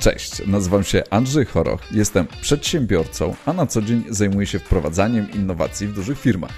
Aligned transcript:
Cześć, 0.00 0.46
nazywam 0.46 0.84
się 0.84 1.02
Andrzej 1.10 1.44
Choroch, 1.44 1.80
jestem 1.92 2.26
przedsiębiorcą, 2.40 3.34
a 3.46 3.52
na 3.52 3.66
co 3.66 3.82
dzień 3.82 4.04
zajmuję 4.08 4.46
się 4.46 4.58
wprowadzaniem 4.58 5.30
innowacji 5.30 5.86
w 5.86 5.94
dużych 5.94 6.20
firmach. 6.20 6.52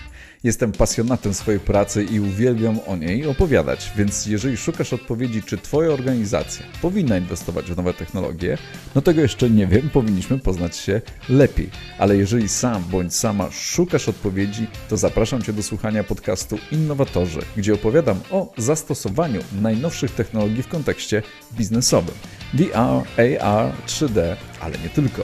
Jestem 0.44 0.72
pasjonatem 0.72 1.34
swojej 1.34 1.60
pracy 1.60 2.04
i 2.04 2.20
uwielbiam 2.20 2.78
o 2.86 2.96
niej 2.96 3.26
opowiadać, 3.26 3.92
więc 3.96 4.26
jeżeli 4.26 4.56
szukasz 4.56 4.92
odpowiedzi, 4.92 5.42
czy 5.42 5.58
Twoja 5.58 5.90
organizacja 5.90 6.66
powinna 6.82 7.18
inwestować 7.18 7.66
w 7.66 7.76
nowe 7.76 7.94
technologie, 7.94 8.58
no 8.94 9.02
tego 9.02 9.20
jeszcze 9.20 9.50
nie 9.50 9.66
wiem, 9.66 9.90
powinniśmy 9.90 10.38
poznać 10.38 10.76
się 10.76 11.00
lepiej. 11.28 11.70
Ale 11.98 12.16
jeżeli 12.16 12.48
sam 12.48 12.84
bądź 12.90 13.14
sama 13.14 13.50
szukasz 13.50 14.08
odpowiedzi, 14.08 14.66
to 14.88 14.96
zapraszam 14.96 15.42
Cię 15.42 15.52
do 15.52 15.62
słuchania 15.62 16.04
podcastu 16.04 16.58
Innowatorzy, 16.72 17.40
gdzie 17.56 17.74
opowiadam 17.74 18.20
o 18.30 18.52
zastosowaniu 18.56 19.40
najnowszych 19.62 20.10
technologii 20.10 20.62
w 20.62 20.68
kontekście 20.68 21.22
biznesowym. 21.52 22.14
VR, 22.54 23.02
AR, 23.40 23.72
3D, 23.86 24.36
ale 24.60 24.78
nie 24.78 24.88
tylko, 24.88 25.22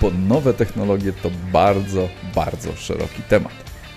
bo 0.00 0.10
nowe 0.10 0.54
technologie 0.54 1.12
to 1.12 1.30
bardzo, 1.52 2.08
bardzo 2.34 2.76
szeroki 2.76 3.22
temat. 3.28 3.52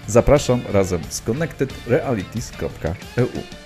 Zapraszam 0.07 0.62
razem 0.73 1.02
z 1.09 1.21
connectedrealities.eu. 1.21 3.60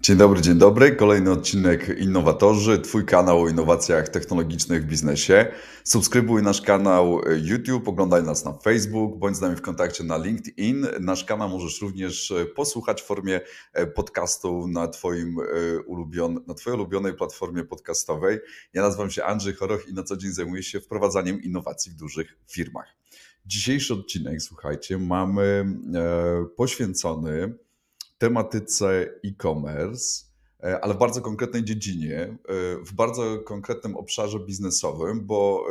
Dzień 0.00 0.16
dobry, 0.16 0.40
dzień 0.40 0.58
dobry. 0.58 0.96
Kolejny 0.96 1.30
odcinek 1.30 1.98
Innowatorzy, 1.98 2.78
Twój 2.78 3.04
kanał 3.04 3.42
o 3.42 3.48
innowacjach 3.48 4.08
technologicznych 4.08 4.82
w 4.82 4.86
biznesie. 4.86 5.52
Subskrybuj 5.84 6.42
nasz 6.42 6.62
kanał 6.62 7.20
YouTube, 7.42 7.88
oglądaj 7.88 8.22
nas 8.22 8.44
na 8.44 8.52
Facebook, 8.52 9.18
bądź 9.18 9.36
z 9.36 9.40
nami 9.40 9.56
w 9.56 9.62
kontakcie 9.62 10.04
na 10.04 10.16
LinkedIn. 10.18 10.86
Nasz 11.00 11.24
kanał 11.24 11.48
możesz 11.48 11.80
również 11.80 12.34
posłuchać 12.56 13.02
w 13.02 13.04
formie 13.04 13.40
e, 13.72 13.86
podcastu 13.86 14.68
na, 14.68 14.88
twoim 14.88 15.36
e, 15.38 15.42
ulubion, 15.80 16.40
na 16.46 16.54
Twojej 16.54 16.78
ulubionej 16.78 17.14
platformie 17.14 17.64
podcastowej. 17.64 18.38
Ja 18.72 18.82
nazywam 18.82 19.10
się 19.10 19.24
Andrzej 19.24 19.54
Choroch 19.54 19.88
i 19.88 19.94
na 19.94 20.02
co 20.02 20.16
dzień 20.16 20.30
zajmuję 20.30 20.62
się 20.62 20.80
wprowadzaniem 20.80 21.42
innowacji 21.42 21.92
w 21.92 21.94
dużych 21.94 22.38
firmach. 22.50 22.96
Dzisiejszy 23.46 23.94
odcinek, 23.94 24.42
słuchajcie, 24.42 24.98
mamy 24.98 25.66
e, 25.94 26.46
poświęcony 26.56 27.58
tematyce 28.18 29.14
e-commerce, 29.24 30.24
e, 30.62 30.84
ale 30.84 30.94
w 30.94 30.98
bardzo 30.98 31.20
konkretnej 31.20 31.64
dziedzinie, 31.64 32.20
e, 32.20 32.36
w 32.84 32.92
bardzo 32.92 33.38
konkretnym 33.38 33.96
obszarze 33.96 34.40
biznesowym, 34.40 35.26
bo 35.26 35.64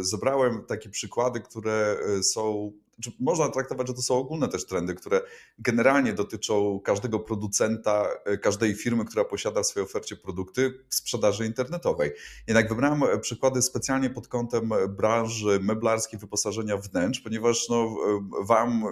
e, 0.00 0.04
zebrałem 0.04 0.64
takie 0.64 0.90
przykłady, 0.90 1.40
które 1.40 1.96
są 2.22 2.72
znaczy, 2.98 3.16
można 3.20 3.48
traktować, 3.48 3.88
że 3.88 3.94
to 3.94 4.02
są 4.02 4.14
ogólne 4.14 4.48
też 4.48 4.66
trendy, 4.66 4.94
które 4.94 5.20
generalnie 5.58 6.12
dotyczą 6.12 6.80
każdego 6.84 7.20
producenta, 7.20 8.08
e, 8.24 8.38
każdej 8.38 8.74
firmy, 8.74 9.04
która 9.04 9.24
posiada 9.24 9.62
w 9.62 9.66
swojej 9.66 9.88
ofercie 9.88 10.16
produkty 10.16 10.74
w 10.88 10.94
sprzedaży 10.94 11.46
internetowej. 11.46 12.12
Jednak 12.46 12.68
wybrałem 12.68 13.02
e, 13.02 13.18
przykłady 13.18 13.62
specjalnie 13.62 14.10
pod 14.10 14.28
kątem 14.28 14.70
branży 14.88 15.60
meblarskiej, 15.62 16.18
wyposażenia 16.18 16.76
wnętrz, 16.76 17.20
ponieważ 17.20 17.68
no, 17.68 17.76
e, 17.84 18.46
Wam 18.46 18.84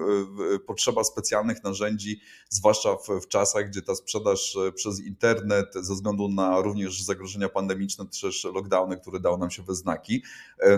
potrzeba 0.67 1.05
specjalnych 1.05 1.65
narzędzi, 1.65 2.21
zwłaszcza 2.49 2.97
w, 2.97 3.09
w 3.23 3.29
czasach, 3.29 3.69
gdzie 3.69 3.83
ta 3.83 3.95
sprzedaż 3.95 4.59
przez 4.75 5.01
internet, 5.01 5.75
ze 5.75 5.95
względu 5.95 6.29
na 6.29 6.61
również 6.61 7.03
zagrożenia 7.03 7.49
pandemiczne, 7.49 8.05
czy 8.13 8.23
też 8.23 8.45
lockdowny, 8.45 8.97
które 8.97 9.21
dały 9.21 9.39
nam 9.39 9.51
się 9.51 9.63
we 9.63 9.75
znaki, 9.75 10.23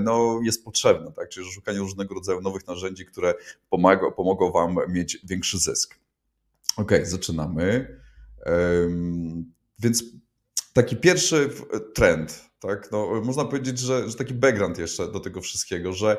no, 0.00 0.40
jest 0.42 0.64
potrzebna. 0.64 1.10
Tak? 1.10 1.28
Czyli 1.28 1.52
szukanie 1.52 1.78
różnego 1.78 2.14
rodzaju 2.14 2.40
nowych 2.40 2.66
narzędzi, 2.66 3.06
które 3.16 3.34
pomogą 4.16 4.52
Wam 4.52 4.76
mieć 4.88 5.18
większy 5.24 5.58
zysk. 5.58 5.98
Ok, 6.76 6.92
zaczynamy. 7.02 7.98
Więc 9.78 10.04
taki 10.72 10.96
pierwszy 10.96 11.50
trend, 11.94 12.44
tak? 12.60 12.92
no, 12.92 13.20
można 13.24 13.44
powiedzieć, 13.44 13.78
że, 13.78 14.08
że 14.10 14.16
taki 14.16 14.34
background 14.34 14.78
jeszcze 14.78 15.12
do 15.12 15.20
tego 15.20 15.40
wszystkiego, 15.40 15.92
że 15.92 16.16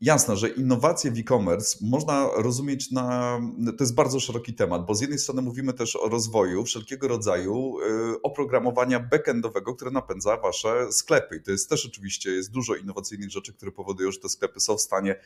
Jasne, 0.00 0.36
że 0.36 0.48
innowacje 0.48 1.10
w 1.10 1.18
e-commerce 1.18 1.78
można 1.80 2.28
rozumieć 2.36 2.90
na. 2.90 3.40
To 3.78 3.84
jest 3.84 3.94
bardzo 3.94 4.20
szeroki 4.20 4.54
temat, 4.54 4.86
bo 4.86 4.94
z 4.94 5.00
jednej 5.00 5.18
strony 5.18 5.42
mówimy 5.42 5.72
też 5.72 5.96
o 5.96 6.08
rozwoju 6.08 6.64
wszelkiego 6.64 7.08
rodzaju 7.08 7.80
y, 7.80 8.22
oprogramowania 8.22 9.00
backendowego, 9.00 9.74
które 9.74 9.90
napędza 9.90 10.36
wasze 10.36 10.92
sklepy. 10.92 11.36
I 11.36 11.42
to 11.42 11.50
jest 11.50 11.68
też 11.70 11.86
oczywiście 11.86 12.30
jest 12.30 12.50
dużo 12.50 12.74
innowacyjnych 12.74 13.30
rzeczy, 13.30 13.52
które 13.52 13.72
powodują, 13.72 14.12
że 14.12 14.18
te 14.18 14.28
sklepy 14.28 14.60
są 14.60 14.76
w 14.76 14.80
stanie 14.80 15.16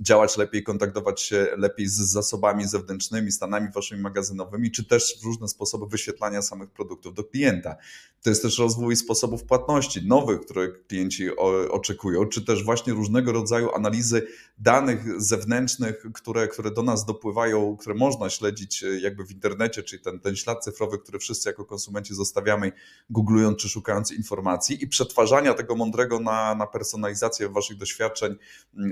działać 0.00 0.36
lepiej, 0.36 0.62
kontaktować 0.62 1.22
się 1.22 1.46
lepiej 1.56 1.86
z 1.86 1.94
zasobami 1.94 2.68
zewnętrznymi, 2.68 3.32
stanami 3.32 3.68
waszymi 3.74 4.00
magazynowymi, 4.00 4.70
czy 4.70 4.84
też 4.84 5.18
różne 5.24 5.48
sposoby 5.48 5.86
wyświetlania 5.86 6.42
samych 6.42 6.70
produktów 6.70 7.14
do 7.14 7.24
klienta. 7.24 7.76
To 8.22 8.30
jest 8.30 8.42
też 8.42 8.58
rozwój 8.58 8.96
sposobów 8.96 9.44
płatności 9.44 10.06
nowych, 10.06 10.40
które 10.40 10.68
klienci 10.68 11.36
oczekują, 11.70 12.26
czy 12.26 12.44
też 12.44 12.64
właśnie 12.64 12.92
różnego 12.92 13.32
rodzaju 13.32 13.61
analizy 13.70 14.26
danych 14.58 15.22
zewnętrznych, 15.22 16.06
które, 16.14 16.48
które 16.48 16.70
do 16.70 16.82
nas 16.82 17.04
dopływają, 17.04 17.76
które 17.76 17.94
można 17.94 18.30
śledzić 18.30 18.82
e, 18.82 19.00
jakby 19.00 19.24
w 19.24 19.30
internecie, 19.30 19.82
czyli 19.82 20.02
ten, 20.02 20.20
ten 20.20 20.36
ślad 20.36 20.64
cyfrowy, 20.64 20.98
który 20.98 21.18
wszyscy 21.18 21.48
jako 21.48 21.64
konsumenci 21.64 22.14
zostawiamy, 22.14 22.72
googlując 23.10 23.58
czy 23.58 23.68
szukając 23.68 24.12
informacji 24.12 24.84
i 24.84 24.88
przetwarzania 24.88 25.54
tego 25.54 25.76
mądrego 25.76 26.20
na, 26.20 26.54
na 26.54 26.66
personalizację 26.66 27.48
waszych 27.48 27.76
doświadczeń 27.76 28.36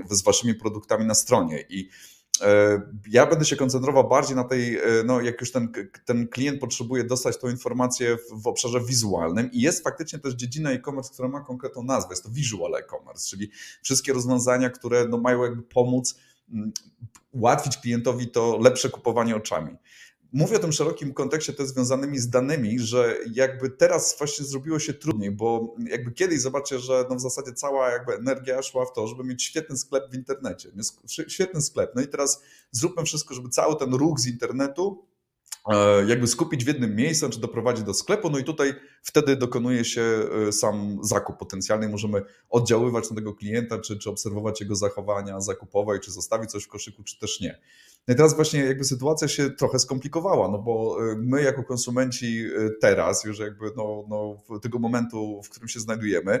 z 0.09 0.21
waszymi 0.21 0.55
produktami 0.55 1.05
na 1.05 1.15
stronie. 1.15 1.65
I 1.69 1.89
ja 3.07 3.25
będę 3.25 3.45
się 3.45 3.55
koncentrował 3.55 4.09
bardziej 4.09 4.35
na 4.35 4.43
tej, 4.43 4.77
e, 4.77 4.81
no 5.05 5.21
jak 5.21 5.41
już 5.41 5.51
ten, 5.51 5.71
ten 6.05 6.27
klient 6.27 6.59
potrzebuje 6.59 7.03
dostać 7.03 7.37
tą 7.37 7.49
informację 7.49 8.17
w, 8.17 8.41
w 8.41 8.47
obszarze 8.47 8.81
wizualnym 8.81 9.51
i 9.51 9.61
jest 9.61 9.83
faktycznie 9.83 10.19
też 10.19 10.33
dziedzina 10.33 10.71
e-commerce, 10.71 11.13
która 11.13 11.27
ma 11.27 11.41
konkretną 11.41 11.83
nazwę, 11.83 12.13
jest 12.13 12.23
to 12.23 12.29
visual 12.29 12.75
e-commerce, 12.75 13.29
czyli 13.29 13.49
wszystkie 13.81 14.13
rozwiązania, 14.13 14.69
które 14.69 15.07
no, 15.07 15.17
mają 15.17 15.43
jakby 15.43 15.63
pomóc 15.63 16.15
ułatwić 17.31 17.77
klientowi 17.77 18.27
to 18.27 18.57
lepsze 18.61 18.89
kupowanie 18.89 19.35
oczami. 19.35 19.75
Mówię 20.33 20.55
o 20.55 20.59
tym 20.59 20.71
szerokim 20.71 21.13
kontekście 21.13 21.53
też 21.53 21.67
związanymi 21.67 22.19
z 22.19 22.29
danymi, 22.29 22.79
że 22.79 23.17
jakby 23.33 23.69
teraz 23.69 24.15
właśnie 24.17 24.45
zrobiło 24.45 24.79
się 24.79 24.93
trudniej, 24.93 25.31
bo 25.31 25.75
jakby 25.89 26.11
kiedyś 26.11 26.41
zobaczcie, 26.41 26.79
że 26.79 27.05
no 27.09 27.15
w 27.15 27.21
zasadzie 27.21 27.53
cała 27.53 27.89
jakby 27.89 28.13
energia 28.13 28.61
szła 28.61 28.85
w 28.85 28.93
to, 28.93 29.07
żeby 29.07 29.23
mieć 29.23 29.43
świetny 29.43 29.77
sklep 29.77 30.11
w 30.11 30.15
internecie. 30.15 30.71
Świetny 31.27 31.61
sklep. 31.61 31.91
No 31.95 32.01
i 32.01 32.07
teraz 32.07 32.41
zróbmy 32.71 33.03
wszystko, 33.03 33.33
żeby 33.33 33.49
cały 33.49 33.75
ten 33.75 33.93
ruch 33.93 34.19
z 34.19 34.27
internetu 34.27 35.05
E, 35.67 36.05
jakby 36.05 36.27
skupić 36.27 36.63
w 36.63 36.67
jednym 36.67 36.95
miejscu, 36.95 37.29
czy 37.29 37.39
doprowadzić 37.39 37.85
do 37.85 37.93
sklepu, 37.93 38.29
no 38.29 38.39
i 38.39 38.43
tutaj 38.43 38.73
wtedy 39.03 39.35
dokonuje 39.35 39.85
się 39.85 40.01
e, 40.47 40.51
sam 40.51 40.99
zakup 41.01 41.37
potencjalny, 41.37 41.89
możemy 41.89 42.21
oddziaływać 42.49 43.09
na 43.09 43.15
tego 43.15 43.33
klienta, 43.33 43.79
czy, 43.79 43.97
czy 43.97 44.09
obserwować 44.09 44.61
jego 44.61 44.75
zachowania 44.75 45.41
zakupowe, 45.41 45.99
czy 45.99 46.11
zostawić 46.11 46.51
coś 46.51 46.63
w 46.63 46.67
koszyku, 46.67 47.03
czy 47.03 47.19
też 47.19 47.39
nie. 47.39 47.59
No 48.07 48.13
i 48.13 48.17
teraz 48.17 48.35
właśnie 48.35 48.59
jakby 48.59 48.83
sytuacja 48.83 49.27
się 49.27 49.49
trochę 49.49 49.79
skomplikowała, 49.79 50.47
no 50.47 50.57
bo 50.57 50.97
e, 51.11 51.15
my 51.15 51.43
jako 51.43 51.63
konsumenci 51.63 52.45
teraz, 52.81 53.23
już 53.23 53.39
jakby 53.39 53.71
no, 53.77 54.05
no 54.09 54.59
tego 54.59 54.79
momentu, 54.79 55.41
w 55.43 55.49
którym 55.49 55.67
się 55.69 55.79
znajdujemy, 55.79 56.39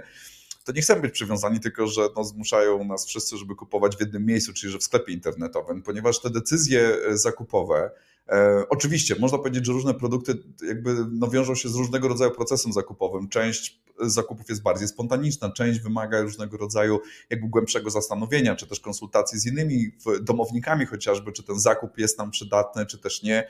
to 0.63 0.71
nie 0.71 0.81
chcemy 0.81 1.01
być 1.01 1.11
przywiązani, 1.11 1.59
tylko 1.59 1.87
że 1.87 2.01
no, 2.15 2.23
zmuszają 2.23 2.83
nas 2.83 3.05
wszyscy, 3.05 3.37
żeby 3.37 3.55
kupować 3.55 3.97
w 3.97 3.99
jednym 3.99 4.25
miejscu, 4.25 4.53
czyli 4.53 4.71
że 4.71 4.79
w 4.79 4.83
sklepie 4.83 5.13
internetowym, 5.13 5.81
ponieważ 5.81 6.21
te 6.21 6.29
decyzje 6.29 6.97
zakupowe, 7.11 7.91
E, 8.31 8.63
oczywiście, 8.69 9.15
można 9.19 9.37
powiedzieć, 9.37 9.65
że 9.65 9.73
różne 9.73 9.93
produkty 9.93 10.43
jakby 10.67 10.95
no, 11.11 11.27
wiążą 11.27 11.55
się 11.55 11.69
z 11.69 11.75
różnego 11.75 12.07
rodzaju 12.07 12.31
procesem 12.31 12.73
zakupowym. 12.73 13.29
Część 13.29 13.80
zakupów 14.01 14.49
jest 14.49 14.61
bardziej 14.61 14.87
spontaniczna, 14.87 15.51
część 15.51 15.79
wymaga 15.79 16.21
różnego 16.21 16.57
rodzaju 16.57 16.99
jakby 17.29 17.47
głębszego 17.47 17.89
zastanowienia, 17.89 18.55
czy 18.55 18.67
też 18.67 18.79
konsultacji 18.79 19.39
z 19.39 19.45
innymi 19.45 19.91
domownikami 20.21 20.85
chociażby, 20.85 21.31
czy 21.31 21.43
ten 21.43 21.59
zakup 21.59 21.97
jest 21.97 22.17
nam 22.17 22.31
przydatny, 22.31 22.85
czy 22.85 22.97
też 22.97 23.23
nie. 23.23 23.47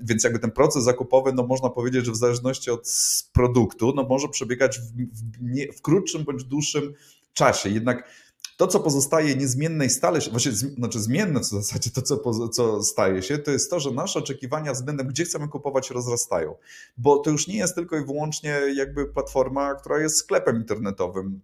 Więc 0.00 0.24
jakby 0.24 0.38
ten 0.38 0.50
proces 0.50 0.84
zakupowy, 0.84 1.32
no 1.32 1.46
można 1.46 1.70
powiedzieć, 1.70 2.06
że 2.06 2.12
w 2.12 2.16
zależności 2.16 2.70
od 2.70 2.88
produktu, 3.32 3.92
no 3.96 4.02
może 4.02 4.28
przebiegać 4.28 4.78
w, 4.78 4.82
w, 4.82 5.42
nie, 5.42 5.72
w 5.72 5.82
krótszym 5.82 6.24
bądź 6.24 6.44
dłuższym 6.44 6.94
czasie. 7.32 7.68
Jednak 7.68 8.08
to, 8.56 8.66
co 8.66 8.80
pozostaje 8.80 9.36
niezmienne 9.36 9.86
i 9.86 9.90
stale 9.90 10.20
się, 10.20 10.30
właśnie 10.30 10.52
znaczy 10.52 11.00
zmienne 11.00 11.40
w 11.40 11.44
zasadzie 11.44 11.90
to, 11.90 12.02
co, 12.02 12.48
co 12.48 12.82
staje 12.82 13.22
się, 13.22 13.38
to 13.38 13.50
jest 13.50 13.70
to, 13.70 13.80
że 13.80 13.90
nasze 13.90 14.18
oczekiwania 14.18 14.72
względem, 14.72 15.06
gdzie 15.06 15.24
chcemy 15.24 15.48
kupować, 15.48 15.90
rozrastają. 15.90 16.54
Bo 16.96 17.18
to 17.18 17.30
już 17.30 17.48
nie 17.48 17.56
jest 17.56 17.74
tylko 17.74 17.96
i 17.96 18.04
wyłącznie 18.04 18.60
jakby 18.74 19.06
platforma, 19.06 19.74
która 19.74 19.98
jest 19.98 20.16
sklepem 20.16 20.56
internetowym, 20.56 21.40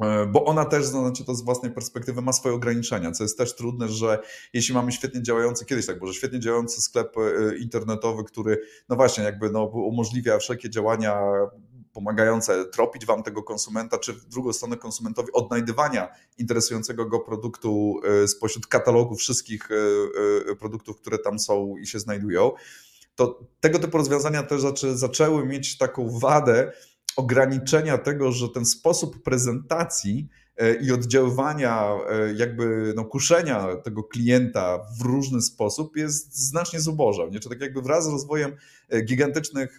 e, 0.00 0.26
bo 0.26 0.44
ona 0.44 0.64
też, 0.64 0.84
znaczy 0.84 1.24
to 1.24 1.34
z 1.34 1.42
własnej 1.42 1.72
perspektywy, 1.72 2.22
ma 2.22 2.32
swoje 2.32 2.54
ograniczenia, 2.54 3.12
co 3.12 3.24
jest 3.24 3.38
też 3.38 3.56
trudne, 3.56 3.88
że 3.88 4.18
jeśli 4.52 4.74
mamy 4.74 4.92
świetnie 4.92 5.22
działający, 5.22 5.64
kiedyś 5.64 5.86
tak 5.86 5.98
było, 5.98 6.12
że 6.12 6.18
świetnie 6.18 6.40
działający 6.40 6.80
sklep 6.80 7.16
e, 7.16 7.56
internetowy, 7.56 8.24
który, 8.24 8.60
no 8.88 8.96
właśnie, 8.96 9.24
jakby 9.24 9.50
no, 9.50 9.64
umożliwia 9.64 10.38
wszelkie 10.38 10.70
działania 10.70 11.22
pomagające 11.92 12.64
tropić 12.64 13.06
wam 13.06 13.22
tego 13.22 13.42
konsumenta, 13.42 13.98
czy 13.98 14.12
w 14.12 14.24
drugą 14.24 14.52
stronę 14.52 14.76
konsumentowi 14.76 15.32
odnajdywania 15.32 16.08
interesującego 16.38 17.06
go 17.06 17.20
produktu 17.20 18.00
spośród 18.26 18.66
katalogu 18.66 19.16
wszystkich 19.16 19.68
produktów, 20.58 20.96
które 21.00 21.18
tam 21.18 21.38
są 21.38 21.76
i 21.76 21.86
się 21.86 21.98
znajdują, 21.98 22.50
to 23.14 23.40
tego 23.60 23.78
typu 23.78 23.98
rozwiązania 23.98 24.42
też 24.42 24.62
zaczęły 24.94 25.46
mieć 25.46 25.78
taką 25.78 26.18
wadę 26.18 26.72
ograniczenia 27.16 27.98
tego, 27.98 28.32
że 28.32 28.48
ten 28.48 28.66
sposób 28.66 29.22
prezentacji 29.22 30.28
E, 30.28 30.41
i 30.80 30.92
oddziaływania, 30.92 31.88
e, 32.08 32.32
jakby 32.34 32.92
no, 32.96 33.04
kuszenia 33.04 33.76
tego 33.76 34.04
klienta 34.04 34.78
w 34.98 35.02
różny 35.02 35.42
sposób 35.42 35.96
jest 35.96 36.48
znacznie 36.48 36.80
zubożał. 36.80 37.30
Nie? 37.30 37.40
Czy 37.40 37.48
tak 37.48 37.60
jakby 37.60 37.82
wraz 37.82 38.04
z 38.04 38.08
rozwojem 38.08 38.56
e, 38.88 39.02
gigantycznych 39.02 39.78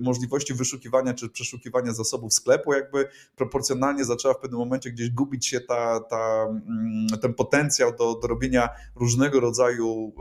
możliwości 0.00 0.54
wyszukiwania 0.54 1.14
czy 1.14 1.28
przeszukiwania 1.28 1.92
zasobów 1.92 2.34
sklepu, 2.34 2.72
jakby 2.72 3.08
proporcjonalnie 3.36 4.04
zaczęła 4.04 4.34
w 4.34 4.38
pewnym 4.38 4.60
momencie 4.60 4.90
gdzieś 4.90 5.10
gubić 5.10 5.46
się 5.46 5.60
ta, 5.60 6.00
ta, 6.00 6.46
mm, 6.48 7.20
ten 7.22 7.34
potencjał 7.34 7.96
do, 7.96 8.14
do 8.14 8.28
robienia 8.28 8.68
różnego 8.96 9.40
rodzaju 9.40 10.12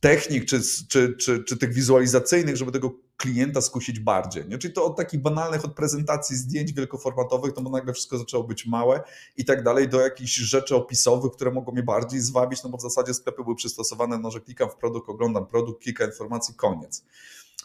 technik 0.00 0.44
czy, 0.44 0.60
czy, 0.88 1.16
czy, 1.16 1.44
czy 1.44 1.56
tych 1.56 1.74
wizualizacyjnych, 1.74 2.56
żeby 2.56 2.72
tego 2.72 2.90
klienta 3.22 3.60
skusić 3.60 4.00
bardziej. 4.00 4.48
Nie? 4.48 4.58
Czyli 4.58 4.74
to 4.74 4.84
od 4.84 4.96
takich 4.96 5.20
banalnych, 5.20 5.64
od 5.64 5.74
prezentacji 5.74 6.36
zdjęć 6.36 6.72
wielkoformatowych, 6.72 7.52
no 7.56 7.62
bo 7.62 7.70
nagle 7.70 7.92
wszystko 7.92 8.18
zaczęło 8.18 8.44
być 8.44 8.66
małe 8.66 9.02
i 9.36 9.44
tak 9.44 9.62
dalej, 9.62 9.88
do 9.88 10.00
jakichś 10.00 10.34
rzeczy 10.34 10.76
opisowych, 10.76 11.32
które 11.32 11.50
mogą 11.50 11.72
mnie 11.72 11.82
bardziej 11.82 12.20
zwabić, 12.20 12.62
no 12.62 12.70
bo 12.70 12.78
w 12.78 12.82
zasadzie 12.82 13.14
sklepy 13.14 13.42
były 13.42 13.56
przystosowane, 13.56 14.18
no 14.18 14.30
że 14.30 14.40
klikam 14.40 14.70
w 14.70 14.76
produkt, 14.76 15.08
oglądam 15.08 15.46
produkt, 15.46 15.82
kilka 15.82 16.04
informacji, 16.04 16.54
koniec 16.54 17.04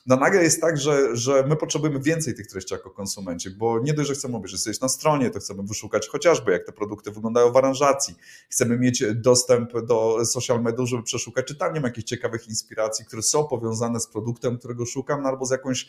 no 0.07 0.15
nagle 0.15 0.43
jest 0.43 0.61
tak, 0.61 0.77
że, 0.77 1.15
że 1.15 1.43
my 1.47 1.55
potrzebujemy 1.55 1.99
więcej 1.99 2.33
tych 2.35 2.47
treści 2.47 2.73
jako 2.73 2.89
konsumenci, 2.89 3.49
bo 3.49 3.79
nie 3.79 3.93
dość, 3.93 4.07
że 4.07 4.13
chcemy 4.13 4.35
obejrzeć 4.37 4.81
na 4.81 4.89
stronie, 4.89 5.29
to 5.29 5.39
chcemy 5.39 5.63
wyszukać 5.63 6.07
chociażby, 6.07 6.51
jak 6.51 6.65
te 6.65 6.71
produkty 6.71 7.11
wyglądają 7.11 7.51
w 7.51 7.57
aranżacji. 7.57 8.15
Chcemy 8.49 8.79
mieć 8.79 9.03
dostęp 9.15 9.85
do 9.85 10.25
social 10.25 10.61
mediów, 10.61 10.89
żeby 10.89 11.03
przeszukać, 11.03 11.45
czy 11.45 11.55
tam 11.55 11.73
nie 11.73 11.79
ma 11.79 11.87
jakichś 11.87 12.05
ciekawych 12.05 12.47
inspiracji, 12.47 13.05
które 13.05 13.21
są 13.21 13.47
powiązane 13.47 13.99
z 13.99 14.07
produktem, 14.07 14.57
którego 14.57 14.85
szukam, 14.85 15.23
no 15.23 15.29
albo 15.29 15.45
z 15.45 15.51
jakąś 15.51 15.87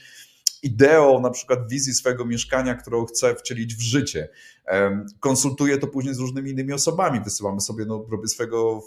ideą, 0.62 1.20
na 1.20 1.30
przykład 1.30 1.68
wizji 1.68 1.94
swojego 1.94 2.24
mieszkania, 2.24 2.74
którą 2.74 3.06
chcę 3.06 3.34
wcielić 3.34 3.74
w 3.74 3.80
życie. 3.80 4.28
Konsultuję 5.20 5.78
to 5.78 5.86
później 5.86 6.14
z 6.14 6.18
różnymi 6.18 6.50
innymi 6.50 6.72
osobami. 6.72 7.20
Wysyłamy 7.20 7.60
sobie, 7.60 7.84
no, 7.84 8.06
robię 8.10 8.28
swojego 8.28 8.82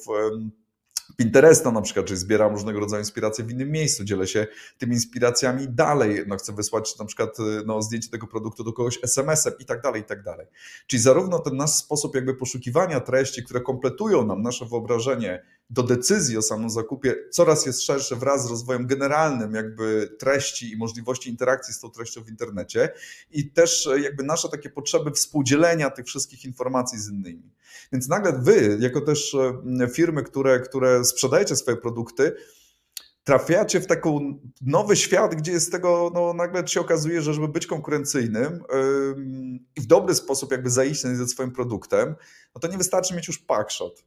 Pinteresta 1.17 1.71
na 1.71 1.81
przykład, 1.81 2.05
czyli 2.05 2.19
zbieram 2.19 2.51
różnego 2.51 2.79
rodzaju 2.79 3.01
inspiracje 3.01 3.45
w 3.45 3.51
innym 3.51 3.71
miejscu, 3.71 4.03
dzielę 4.03 4.27
się 4.27 4.47
tymi 4.77 4.93
inspiracjami 4.93 5.67
dalej, 5.69 6.23
no 6.27 6.37
chcę 6.37 6.53
wysłać 6.53 6.99
na 6.99 7.05
przykład 7.05 7.37
no, 7.65 7.81
zdjęcie 7.81 8.09
tego 8.09 8.27
produktu 8.27 8.63
do 8.63 8.73
kogoś 8.73 8.99
SMS-em 9.03 9.53
i 9.59 9.65
tak 9.65 9.81
dalej, 9.81 10.01
i 10.01 10.05
tak 10.05 10.23
dalej. 10.23 10.47
Czyli 10.87 11.01
zarówno 11.01 11.39
ten 11.39 11.55
nasz 11.55 11.71
sposób 11.71 12.15
jakby 12.15 12.33
poszukiwania 12.35 12.99
treści, 12.99 13.43
które 13.43 13.61
kompletują 13.61 14.25
nam 14.25 14.41
nasze 14.41 14.65
wyobrażenie 14.65 15.43
do 15.71 15.83
decyzji 15.83 16.37
o 16.37 16.41
samym 16.41 16.69
zakupie 16.69 17.15
coraz 17.29 17.65
jest 17.65 17.81
szersze 17.81 18.15
wraz 18.15 18.47
z 18.47 18.49
rozwojem 18.49 18.87
generalnym 18.87 19.53
jakby 19.53 20.15
treści 20.19 20.71
i 20.71 20.77
możliwości 20.77 21.29
interakcji 21.29 21.73
z 21.73 21.79
tą 21.79 21.91
treścią 21.91 22.23
w 22.23 22.29
internecie 22.29 22.89
i 23.31 23.51
też 23.51 23.89
jakby 24.01 24.23
nasze 24.23 24.49
takie 24.49 24.69
potrzeby 24.69 25.11
współdzielenia 25.11 25.89
tych 25.89 26.05
wszystkich 26.05 26.45
informacji 26.45 26.99
z 26.99 27.09
innymi. 27.09 27.51
Więc 27.91 28.07
nagle 28.07 28.39
wy, 28.39 28.77
jako 28.79 29.01
też 29.01 29.35
e, 29.79 29.87
firmy, 29.87 30.23
które, 30.23 30.59
które 30.59 31.05
sprzedajecie 31.05 31.55
swoje 31.55 31.77
produkty, 31.77 32.35
trafiacie 33.23 33.79
w 33.79 33.87
taki 33.87 34.09
nowy 34.61 34.95
świat, 34.95 35.35
gdzie 35.35 35.51
jest 35.51 35.71
tego, 35.71 36.11
no 36.13 36.33
nagle 36.33 36.67
się 36.67 36.81
okazuje, 36.81 37.21
że 37.21 37.33
żeby 37.33 37.47
być 37.47 37.67
konkurencyjnym 37.67 38.63
yy, 38.73 39.15
i 39.75 39.81
w 39.81 39.85
dobry 39.85 40.15
sposób 40.15 40.51
jakby 40.51 40.69
zaistnieć 40.69 41.17
ze 41.17 41.27
swoim 41.27 41.51
produktem, 41.51 42.15
no 42.55 42.61
to 42.61 42.67
nie 42.67 42.77
wystarczy 42.77 43.15
mieć 43.15 43.27
już 43.27 43.39
packshot 43.39 44.03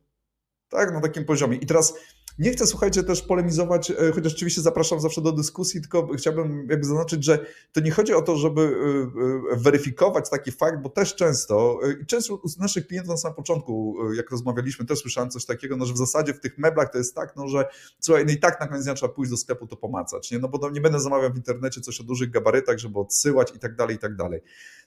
tak, 0.74 0.92
na 0.92 1.00
takim 1.00 1.24
poziomie. 1.24 1.56
I 1.56 1.66
teraz 1.66 1.94
nie 2.38 2.52
chcę, 2.52 2.66
słuchajcie, 2.66 3.02
też 3.02 3.22
polemizować, 3.22 3.90
e, 3.90 3.94
chociaż 4.14 4.32
oczywiście 4.32 4.60
zapraszam 4.60 5.00
zawsze 5.00 5.20
do 5.20 5.32
dyskusji, 5.32 5.80
tylko 5.80 6.08
chciałbym 6.16 6.66
jakby 6.70 6.86
zaznaczyć, 6.86 7.24
że 7.24 7.46
to 7.72 7.80
nie 7.80 7.90
chodzi 7.90 8.14
o 8.14 8.22
to, 8.22 8.36
żeby 8.36 8.60
e, 8.60 9.52
e, 9.52 9.56
weryfikować 9.56 10.30
taki 10.30 10.52
fakt, 10.52 10.82
bo 10.82 10.88
też 10.88 11.14
często, 11.14 11.80
i 12.02 12.06
często 12.06 12.34
u 12.34 12.48
naszych 12.58 12.86
klientów 12.86 13.10
na 13.10 13.16
samym 13.16 13.36
początku, 13.36 13.96
jak 14.16 14.30
rozmawialiśmy, 14.30 14.84
też 14.84 14.98
słyszałem 14.98 15.30
coś 15.30 15.44
takiego, 15.44 15.76
no, 15.76 15.86
że 15.86 15.92
w 15.92 15.98
zasadzie 15.98 16.34
w 16.34 16.40
tych 16.40 16.58
meblach 16.58 16.92
to 16.92 16.98
jest 16.98 17.14
tak, 17.14 17.36
no, 17.36 17.48
że 17.48 17.64
słuchaj, 18.00 18.26
no 18.26 18.32
i 18.32 18.38
tak 18.38 18.60
na 18.60 18.66
koniec 18.66 18.84
dnia 18.84 18.94
trzeba 18.94 19.12
pójść 19.12 19.30
do 19.30 19.36
sklepu 19.36 19.66
to 19.66 19.76
pomacać, 19.76 20.30
nie? 20.30 20.38
no 20.38 20.48
bo 20.48 20.70
nie 20.70 20.80
będę 20.80 21.00
zamawiał 21.00 21.32
w 21.32 21.36
internecie 21.36 21.80
coś 21.80 22.00
o 22.00 22.04
dużych 22.04 22.30
gabarytach, 22.30 22.78
żeby 22.78 22.98
odsyłać 22.98 23.52
i 23.56 23.58
tak 23.58 23.76
dalej, 23.76 23.96
i 23.96 23.98
tak 23.98 24.16
dalej. 24.16 24.40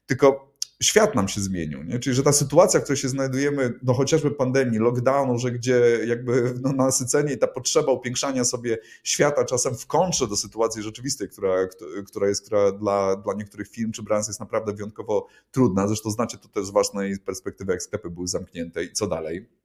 Tylko 0.05 0.56
świat 0.83 1.15
nam 1.15 1.27
się 1.27 1.41
zmienił, 1.41 1.83
nie? 1.83 1.99
czyli 1.99 2.15
że 2.15 2.23
ta 2.23 2.31
sytuacja, 2.31 2.79
w 2.79 2.83
której 2.83 2.97
się 2.97 3.09
znajdujemy, 3.09 3.73
no 3.83 3.93
chociażby 3.93 4.31
pandemii, 4.31 4.79
lockdownu, 4.79 5.39
że 5.39 5.51
gdzie 5.51 5.99
jakby 6.05 6.53
no, 6.61 6.73
nasycenie 6.73 7.33
i 7.33 7.37
ta 7.37 7.47
potrzeba 7.47 7.91
upiększania 7.91 8.45
sobie 8.45 8.77
świata 9.03 9.45
czasem 9.45 9.75
w 9.75 9.87
kontrze 9.87 10.27
do 10.27 10.35
sytuacji 10.35 10.83
rzeczywistej, 10.83 11.29
która, 11.29 11.67
która 12.07 12.27
jest 12.27 12.45
która 12.45 12.71
dla, 12.71 13.15
dla 13.15 13.33
niektórych 13.33 13.69
firm 13.69 13.91
czy 13.91 14.03
branż 14.03 14.27
jest 14.27 14.39
naprawdę 14.39 14.73
wyjątkowo 14.73 15.27
trudna. 15.51 15.87
Zresztą 15.87 16.11
znacie 16.11 16.37
to 16.37 16.47
też 16.47 16.65
z 16.65 16.69
własnej 16.69 17.19
perspektywy, 17.19 17.71
jak 17.71 17.83
sklepy 17.83 18.09
były 18.09 18.27
zamknięte 18.27 18.83
i 18.83 18.93
co 18.93 19.07
dalej. 19.07 19.56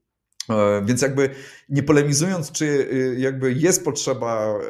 E, 0.51 0.83
więc 0.85 1.03
jakby 1.03 1.31
nie 1.69 1.83
polemizując, 1.83 2.53
czy 2.53 2.65
y, 2.65 3.17
jakby 3.19 3.53
jest 3.53 3.85
potrzeba 3.85 4.59
y, 4.59 4.65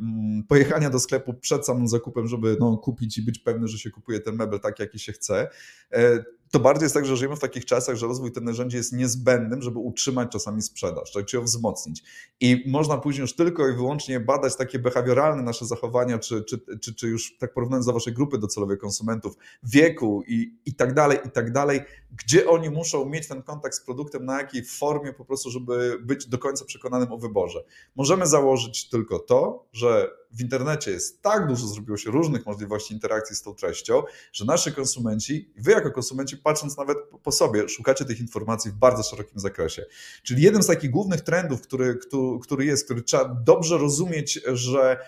mm, 0.00 0.44
pojechania 0.48 0.90
do 0.90 1.00
sklepu 1.00 1.34
przed 1.34 1.66
samym 1.66 1.88
zakupem, 1.88 2.26
żeby 2.26 2.56
no, 2.60 2.76
kupić 2.76 3.18
i 3.18 3.22
być 3.22 3.38
pewny, 3.38 3.68
że 3.68 3.78
się 3.78 3.90
kupuje 3.90 4.20
ten 4.20 4.36
mebel 4.36 4.60
tak, 4.60 4.78
jaki 4.78 4.98
się 4.98 5.12
chce, 5.12 5.48
e, 5.92 6.24
to 6.52 6.60
bardziej 6.60 6.84
jest 6.84 6.94
tak, 6.94 7.06
że 7.06 7.16
żyjemy 7.16 7.36
w 7.36 7.40
takich 7.40 7.64
czasach, 7.64 7.96
że 7.96 8.06
rozwój 8.06 8.32
tych 8.32 8.42
narzędzi 8.42 8.76
jest 8.76 8.92
niezbędnym, 8.92 9.62
żeby 9.62 9.78
utrzymać 9.78 10.32
czasami 10.32 10.62
sprzedaż, 10.62 11.12
tak, 11.12 11.26
czy 11.26 11.36
ją 11.36 11.42
wzmocnić. 11.42 12.02
I 12.40 12.64
można 12.66 12.98
później 12.98 13.20
już 13.20 13.36
tylko 13.36 13.68
i 13.68 13.72
wyłącznie 13.72 14.20
badać 14.20 14.56
takie 14.56 14.78
behawioralne 14.78 15.42
nasze 15.42 15.66
zachowania, 15.66 16.18
czy, 16.18 16.44
czy, 16.44 16.60
czy, 16.80 16.94
czy 16.94 17.08
już 17.08 17.38
tak 17.38 17.54
porównując 17.54 17.86
do 17.86 17.92
waszej 17.92 18.12
grupy 18.12 18.38
docelowej 18.38 18.78
konsumentów, 18.78 19.34
wieku 19.62 20.22
i, 20.26 20.58
i 20.66 20.74
tak 20.74 20.94
dalej, 20.94 21.18
i 21.26 21.30
tak 21.30 21.52
dalej, 21.52 21.80
gdzie 22.10 22.48
oni 22.48 22.70
muszą 22.70 23.04
mieć 23.04 23.28
ten 23.28 23.42
kontakt 23.42 23.74
z 23.74 23.84
produktem, 23.84 24.24
na 24.24 24.38
jakiej 24.38 24.64
formie 24.64 25.12
po 25.12 25.24
prostu, 25.24 25.50
żeby 25.50 25.98
być 26.02 26.26
do 26.26 26.38
końca 26.38 26.64
przekonanym 26.64 27.12
o 27.12 27.18
wyborze. 27.18 27.64
Możemy 27.96 28.26
założyć 28.26 28.88
tylko 28.88 29.18
to, 29.18 29.66
że 29.72 30.21
w 30.32 30.40
internecie 30.40 30.90
jest 30.90 31.22
tak 31.22 31.46
dużo, 31.46 31.66
zrobiło 31.66 31.96
się 31.96 32.10
różnych 32.10 32.46
możliwości 32.46 32.94
interakcji 32.94 33.36
z 33.36 33.42
tą 33.42 33.54
treścią, 33.54 34.02
że 34.32 34.44
nasi 34.44 34.72
konsumenci, 34.72 35.52
wy 35.56 35.72
jako 35.72 35.90
konsumenci, 35.90 36.36
patrząc 36.36 36.76
nawet 36.76 36.98
po 37.22 37.32
sobie, 37.32 37.68
szukacie 37.68 38.04
tych 38.04 38.20
informacji 38.20 38.70
w 38.70 38.74
bardzo 38.74 39.02
szerokim 39.02 39.40
zakresie. 39.40 39.84
Czyli 40.22 40.42
jeden 40.42 40.62
z 40.62 40.66
takich 40.66 40.90
głównych 40.90 41.20
trendów, 41.20 41.62
który, 41.62 41.98
który 42.42 42.64
jest, 42.64 42.84
który 42.84 43.02
trzeba 43.02 43.24
dobrze 43.24 43.78
rozumieć, 43.78 44.40
że 44.52 44.98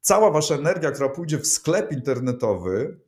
cała 0.00 0.30
wasza 0.30 0.54
energia, 0.54 0.90
która 0.90 1.08
pójdzie 1.08 1.38
w 1.38 1.46
sklep 1.46 1.92
internetowy, 1.92 3.00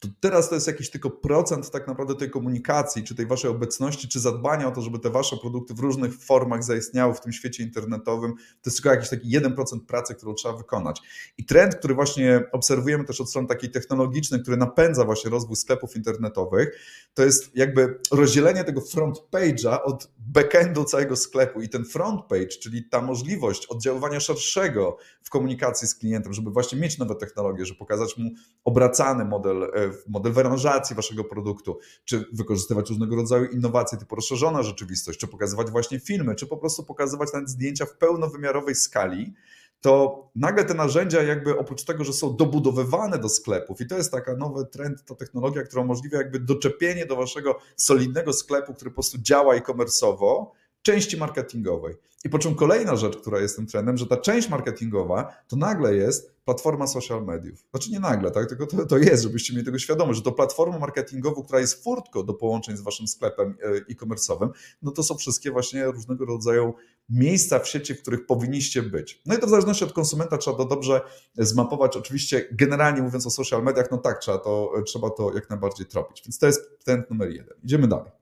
to 0.00 0.08
teraz 0.20 0.48
to 0.48 0.54
jest 0.54 0.66
jakiś 0.66 0.90
tylko 0.90 1.10
procent 1.10 1.70
tak 1.70 1.86
naprawdę 1.86 2.14
tej 2.14 2.30
komunikacji, 2.30 3.04
czy 3.04 3.14
tej 3.14 3.26
waszej 3.26 3.50
obecności, 3.50 4.08
czy 4.08 4.20
zadbania 4.20 4.68
o 4.68 4.70
to, 4.70 4.82
żeby 4.82 4.98
te 4.98 5.10
wasze 5.10 5.36
produkty 5.36 5.74
w 5.74 5.78
różnych 5.78 6.18
formach 6.18 6.64
zaistniały 6.64 7.14
w 7.14 7.20
tym 7.20 7.32
świecie 7.32 7.62
internetowym. 7.62 8.34
To 8.34 8.70
jest 8.70 8.76
tylko 8.76 8.90
jakiś 8.90 9.08
taki 9.08 9.38
1% 9.38 9.80
pracy, 9.86 10.14
którą 10.14 10.34
trzeba 10.34 10.56
wykonać. 10.56 11.00
I 11.38 11.44
trend, 11.44 11.76
który 11.76 11.94
właśnie 11.94 12.44
obserwujemy 12.52 13.04
też 13.04 13.20
od 13.20 13.30
strony 13.30 13.48
takiej 13.48 13.70
technologicznej, 13.70 14.42
który 14.42 14.56
napędza 14.56 15.04
właśnie 15.04 15.30
rozwój 15.30 15.56
sklepów 15.56 15.96
internetowych, 15.96 16.78
to 17.14 17.24
jest 17.24 17.56
jakby 17.56 17.98
rozdzielenie 18.10 18.64
tego 18.64 18.80
front 18.80 19.18
page'a 19.32 19.78
od 19.84 20.10
backendu 20.32 20.84
całego 20.84 21.16
sklepu 21.16 21.62
i 21.62 21.68
ten 21.68 21.84
front 21.84 22.24
page, 22.28 22.46
czyli 22.46 22.84
ta 22.84 23.02
możliwość 23.02 23.66
oddziaływania 23.66 24.20
szerszego 24.20 24.96
w 25.22 25.30
komunikacji 25.30 25.88
z 25.88 25.94
klientem, 25.94 26.32
żeby 26.32 26.50
właśnie 26.50 26.78
mieć 26.78 26.98
nowe 26.98 27.14
technologie, 27.14 27.66
żeby 27.66 27.78
pokazać 27.78 28.16
mu 28.16 28.30
obracany 28.64 29.24
model 29.24 29.62
e, 29.62 29.68
model 30.08 30.32
aranżacji 30.38 30.96
waszego 30.96 31.24
produktu, 31.24 31.78
czy 32.04 32.24
wykorzystywać 32.32 32.88
różnego 32.88 33.16
rodzaju 33.16 33.44
innowacje 33.44 33.98
typu 33.98 34.16
rozszerzona 34.16 34.62
rzeczywistość, 34.62 35.18
czy 35.18 35.28
pokazywać 35.28 35.70
właśnie 35.70 36.00
filmy, 36.00 36.34
czy 36.34 36.46
po 36.46 36.56
prostu 36.56 36.84
pokazywać 36.84 37.32
nawet 37.32 37.50
zdjęcia 37.50 37.86
w 37.86 37.96
pełnowymiarowej 37.96 38.74
skali, 38.74 39.34
to 39.80 40.24
nagle 40.36 40.64
te 40.64 40.74
narzędzia 40.74 41.22
jakby 41.22 41.58
oprócz 41.58 41.84
tego, 41.84 42.04
że 42.04 42.12
są 42.12 42.36
dobudowywane 42.36 43.18
do 43.18 43.28
sklepów 43.28 43.80
i 43.80 43.86
to 43.86 43.96
jest 43.96 44.12
taka 44.12 44.36
nowy 44.36 44.66
trend, 44.66 45.04
ta 45.04 45.14
technologia, 45.14 45.62
która 45.62 45.82
umożliwia 45.82 46.18
jakby 46.18 46.40
doczepienie 46.40 47.06
do 47.06 47.16
waszego 47.16 47.58
solidnego 47.76 48.32
sklepu, 48.32 48.74
który 48.74 48.90
po 48.90 48.94
prostu 48.94 49.18
działa 49.18 49.54
e-commerce'owo, 49.54 50.46
części 50.82 51.16
marketingowej. 51.16 51.94
I 52.24 52.28
po 52.28 52.38
czym 52.38 52.54
kolejna 52.54 52.96
rzecz, 52.96 53.16
która 53.16 53.40
jest 53.40 53.56
tym 53.56 53.66
trendem, 53.66 53.96
że 53.96 54.06
ta 54.06 54.16
część 54.16 54.48
marketingowa 54.48 55.34
to 55.48 55.56
nagle 55.56 55.94
jest 55.94 56.34
platforma 56.44 56.86
social 56.86 57.24
mediów. 57.24 57.66
Znaczy 57.70 57.90
nie 57.90 58.00
nagle, 58.00 58.30
tak? 58.30 58.48
tylko 58.48 58.66
to, 58.66 58.86
to 58.86 58.98
jest, 58.98 59.22
żebyście 59.22 59.52
mieli 59.52 59.64
tego 59.64 59.78
świadomość, 59.78 60.16
że 60.16 60.22
to 60.22 60.32
platforma 60.32 60.78
marketingowa, 60.78 61.42
która 61.42 61.60
jest 61.60 61.84
furtką 61.84 62.22
do 62.22 62.34
połączeń 62.34 62.76
z 62.76 62.80
waszym 62.80 63.08
sklepem 63.08 63.56
e, 63.62 63.68
e-commerce'owym, 63.68 64.48
no 64.82 64.90
to 64.90 65.02
są 65.02 65.14
wszystkie 65.16 65.50
właśnie 65.50 65.84
różnego 65.84 66.24
rodzaju 66.24 66.74
miejsca 67.08 67.58
w 67.58 67.68
sieci, 67.68 67.94
w 67.94 68.02
których 68.02 68.26
powinniście 68.26 68.82
być. 68.82 69.22
No 69.26 69.34
i 69.34 69.38
to 69.38 69.46
w 69.46 69.50
zależności 69.50 69.84
od 69.84 69.92
konsumenta 69.92 70.38
trzeba 70.38 70.56
to 70.56 70.64
dobrze 70.64 71.00
zmapować. 71.38 71.96
Oczywiście 71.96 72.48
generalnie 72.52 73.02
mówiąc 73.02 73.26
o 73.26 73.30
social 73.30 73.62
mediach, 73.62 73.90
no 73.90 73.98
tak, 73.98 74.18
trzeba 74.18 74.38
to, 74.38 74.72
trzeba 74.86 75.10
to 75.10 75.34
jak 75.34 75.50
najbardziej 75.50 75.86
tropić. 75.86 76.22
Więc 76.24 76.38
to 76.38 76.46
jest 76.46 76.84
ten 76.84 77.04
numer 77.10 77.30
jeden. 77.30 77.54
Idziemy 77.64 77.88
dalej. 77.88 78.19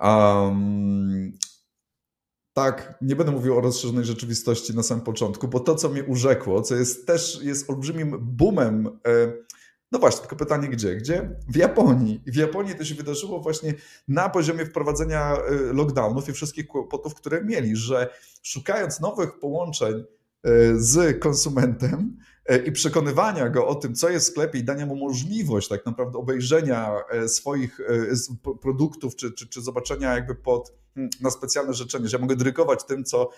Um, 0.00 1.32
tak, 2.52 2.98
nie 3.02 3.16
będę 3.16 3.32
mówił 3.32 3.58
o 3.58 3.60
rozszerzonej 3.60 4.04
rzeczywistości 4.04 4.76
na 4.76 4.82
samym 4.82 5.04
początku, 5.04 5.48
bo 5.48 5.60
to, 5.60 5.74
co 5.74 5.88
mnie 5.88 6.04
urzekło, 6.04 6.62
co 6.62 6.74
jest 6.74 7.06
też 7.06 7.40
jest 7.42 7.70
olbrzymim 7.70 8.16
boomem, 8.20 8.86
e, 8.86 9.32
no 9.92 9.98
właśnie, 9.98 10.20
tylko 10.20 10.36
pytanie 10.36 10.68
gdzie? 10.68 10.96
Gdzie? 10.96 11.30
W 11.48 11.56
Japonii. 11.56 12.22
W 12.26 12.36
Japonii 12.36 12.74
to 12.74 12.84
się 12.84 12.94
wydarzyło 12.94 13.40
właśnie 13.40 13.74
na 14.08 14.28
poziomie 14.28 14.66
wprowadzenia 14.66 15.36
e, 15.36 15.72
lockdownów 15.72 16.28
i 16.28 16.32
wszystkich 16.32 16.66
kłopotów, 16.66 17.14
które 17.14 17.44
mieli, 17.44 17.76
że 17.76 18.08
szukając 18.42 19.00
nowych 19.00 19.38
połączeń 19.38 19.94
e, 19.94 20.04
z 20.76 21.20
konsumentem, 21.20 22.16
i 22.56 22.72
przekonywania 22.72 23.48
go 23.48 23.66
o 23.66 23.74
tym, 23.74 23.94
co 23.94 24.10
jest 24.10 24.28
w 24.28 24.30
sklepie 24.30 24.58
i 24.58 24.64
dania 24.64 24.86
mu 24.86 24.96
możliwość 24.96 25.68
tak 25.68 25.86
naprawdę 25.86 26.18
obejrzenia 26.18 26.94
e, 27.10 27.28
swoich 27.28 27.80
e, 27.80 28.54
produktów, 28.62 29.16
czy, 29.16 29.32
czy, 29.32 29.48
czy 29.48 29.62
zobaczenia 29.62 30.14
jakby 30.14 30.34
pod, 30.34 30.72
na 31.20 31.30
specjalne 31.30 31.74
życzenie, 31.74 32.08
że 32.08 32.16
ja 32.16 32.20
mogę 32.20 32.36
drykować 32.36 32.84
tym, 32.84 33.04
co 33.04 33.30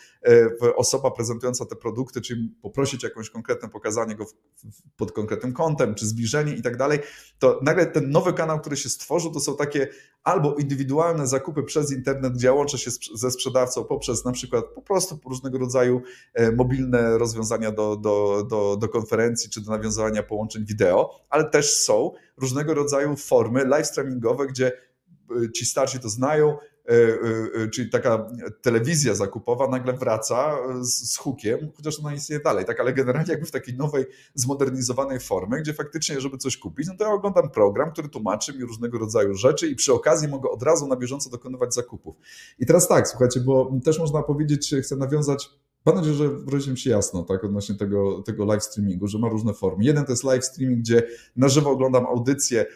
osoba 0.76 1.10
prezentująca 1.10 1.66
te 1.66 1.76
produkty, 1.76 2.20
czyli 2.20 2.54
poprosić 2.62 3.02
jakąś 3.02 3.30
konkretne 3.30 3.68
pokazanie 3.68 4.14
go 4.14 4.26
pod 4.96 5.12
konkretnym 5.12 5.52
kątem, 5.52 5.94
czy 5.94 6.06
zbliżenie 6.06 6.54
i 6.54 6.62
tak 6.62 6.76
dalej, 6.76 6.98
to 7.38 7.60
nagle 7.62 7.86
ten 7.86 8.10
nowy 8.10 8.32
kanał, 8.32 8.60
który 8.60 8.76
się 8.76 8.88
stworzył, 8.88 9.32
to 9.32 9.40
są 9.40 9.56
takie 9.56 9.88
albo 10.22 10.54
indywidualne 10.54 11.26
zakupy 11.26 11.62
przez 11.62 11.92
internet, 11.92 12.32
gdzie 12.32 12.46
ja 12.46 12.52
łączę 12.52 12.78
się 12.78 12.90
ze 13.14 13.30
sprzedawcą 13.30 13.84
poprzez 13.84 14.24
na 14.24 14.32
przykład 14.32 14.64
po 14.74 14.82
prostu 14.82 15.18
różnego 15.28 15.58
rodzaju 15.58 16.02
mobilne 16.56 17.18
rozwiązania 17.18 17.72
do, 17.72 17.96
do, 17.96 18.46
do, 18.50 18.76
do 18.76 18.88
konferencji 18.88 19.50
czy 19.50 19.60
do 19.60 19.70
nawiązywania 19.70 20.22
połączeń 20.22 20.64
wideo, 20.64 21.20
ale 21.28 21.44
też 21.44 21.78
są 21.78 22.12
różnego 22.36 22.74
rodzaju 22.74 23.16
formy 23.16 23.64
live 23.64 23.86
streamingowe, 23.86 24.46
gdzie 24.46 24.72
y, 25.42 25.52
ci 25.52 25.66
starsi 25.66 26.00
to 26.00 26.08
znają, 26.08 26.56
czyli 27.72 27.90
taka 27.90 28.26
telewizja 28.62 29.14
zakupowa 29.14 29.68
nagle 29.68 29.92
wraca 29.92 30.56
z, 30.80 31.12
z 31.12 31.16
hookiem, 31.16 31.70
chociaż 31.76 32.00
ona 32.00 32.14
istnieje 32.14 32.42
dalej, 32.42 32.64
tak, 32.64 32.80
ale 32.80 32.92
generalnie 32.92 33.30
jakby 33.32 33.46
w 33.46 33.50
takiej 33.50 33.76
nowej, 33.76 34.04
zmodernizowanej 34.34 35.20
formie, 35.20 35.60
gdzie 35.60 35.75
faktycznie, 35.75 36.20
żeby 36.20 36.38
coś 36.38 36.56
kupić, 36.56 36.88
no 36.88 36.94
to 36.99 37.04
ja 37.04 37.10
oglądam 37.10 37.50
program, 37.50 37.92
który 37.92 38.08
tłumaczy 38.08 38.54
mi 38.54 38.64
różnego 38.64 38.99
rodzaju 38.99 39.34
rzeczy 39.34 39.68
i 39.68 39.76
przy 39.76 39.92
okazji 39.92 40.28
mogę 40.28 40.50
od 40.50 40.62
razu 40.62 40.87
na 40.87 40.96
bieżąco 40.96 41.30
dokonywać 41.30 41.75
zakupów. 41.75 42.16
I 42.58 42.66
teraz 42.66 42.88
tak, 42.88 43.08
słuchajcie, 43.08 43.40
bo 43.40 43.72
też 43.84 43.99
można 43.99 44.22
powiedzieć, 44.22 44.75
chcę 44.82 44.96
nawiązać 44.96 45.50
Mam 45.87 45.96
nadzieję, 45.96 46.14
że 46.14 46.28
wyraziłem 46.28 46.76
się 46.76 46.90
jasno 46.90 47.22
tak, 47.22 47.44
odnośnie 47.44 47.75
tego, 47.75 48.22
tego 48.22 48.44
live 48.44 48.64
streamingu, 48.64 49.06
że 49.06 49.18
ma 49.18 49.28
różne 49.28 49.54
formy. 49.54 49.84
Jeden 49.84 50.04
to 50.04 50.12
jest 50.12 50.25
live 50.25 50.44
streaming, 50.44 50.80
gdzie 50.80 51.02
na 51.37 51.49
żywo 51.49 51.70
oglądam 51.70 52.06
audycję, 52.06 52.66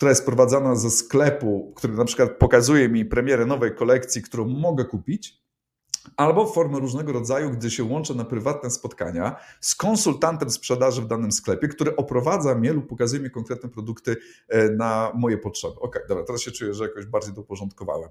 która 0.00 0.10
jest 0.10 0.26
prowadzona 0.26 0.76
ze 0.76 0.90
sklepu, 0.90 1.72
który 1.76 1.92
na 1.92 2.04
przykład 2.04 2.30
pokazuje 2.38 2.88
mi 2.88 3.04
premierę 3.04 3.46
nowej 3.46 3.74
kolekcji, 3.74 4.22
którą 4.22 4.48
mogę 4.48 4.84
kupić, 4.84 5.42
albo 6.16 6.46
formę 6.46 6.78
różnego 6.78 7.12
rodzaju, 7.12 7.50
gdy 7.50 7.70
się 7.70 7.84
łączę 7.84 8.14
na 8.14 8.24
prywatne 8.24 8.70
spotkania 8.70 9.36
z 9.60 9.74
konsultantem 9.74 10.50
sprzedaży 10.50 11.02
w 11.02 11.06
danym 11.06 11.32
sklepie, 11.32 11.68
który 11.68 11.96
oprowadza 11.96 12.54
mnie 12.54 12.72
lub 12.72 12.86
pokazuje 12.88 13.22
mi 13.22 13.30
konkretne 13.30 13.68
produkty 13.68 14.16
e, 14.48 14.68
na 14.70 15.12
moje 15.14 15.38
potrzeby. 15.38 15.80
Ok, 15.80 15.98
dobra, 16.08 16.24
teraz 16.24 16.40
się 16.40 16.50
czuję, 16.50 16.74
że 16.74 16.84
jakoś 16.84 17.06
bardziej 17.06 17.34
to 17.34 17.40
uporządkowałem. 17.40 18.08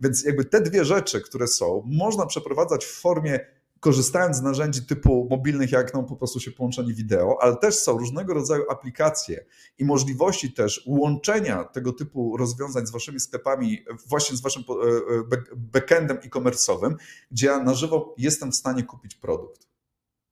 Więc 0.00 0.24
jakby 0.24 0.44
te 0.44 0.60
dwie 0.60 0.84
rzeczy, 0.84 1.20
które 1.20 1.46
są, 1.46 1.82
można 1.86 2.26
przeprowadzać 2.26 2.84
w 2.84 3.00
formie 3.00 3.40
korzystając 3.82 4.36
z 4.36 4.42
narzędzi 4.42 4.86
typu 4.86 5.26
mobilnych, 5.30 5.72
jak 5.72 5.94
no 5.94 6.02
po 6.02 6.16
prostu 6.16 6.40
się 6.40 6.50
połączenie 6.50 6.94
wideo, 6.94 7.38
ale 7.40 7.56
też 7.56 7.74
są 7.74 7.98
różnego 7.98 8.34
rodzaju 8.34 8.64
aplikacje 8.70 9.44
i 9.78 9.84
możliwości 9.84 10.52
też 10.52 10.84
łączenia 10.86 11.64
tego 11.64 11.92
typu 11.92 12.36
rozwiązań 12.36 12.86
z 12.86 12.90
waszymi 12.90 13.20
sklepami, 13.20 13.84
właśnie 14.06 14.36
z 14.36 14.40
waszym 14.40 14.62
e, 14.62 14.74
e, 15.14 15.56
backendem 15.56 16.16
e-commerce'owym, 16.16 16.94
gdzie 17.30 17.46
ja 17.46 17.62
na 17.62 17.74
żywo 17.74 18.14
jestem 18.18 18.52
w 18.52 18.56
stanie 18.56 18.82
kupić 18.82 19.14
produkt. 19.14 19.66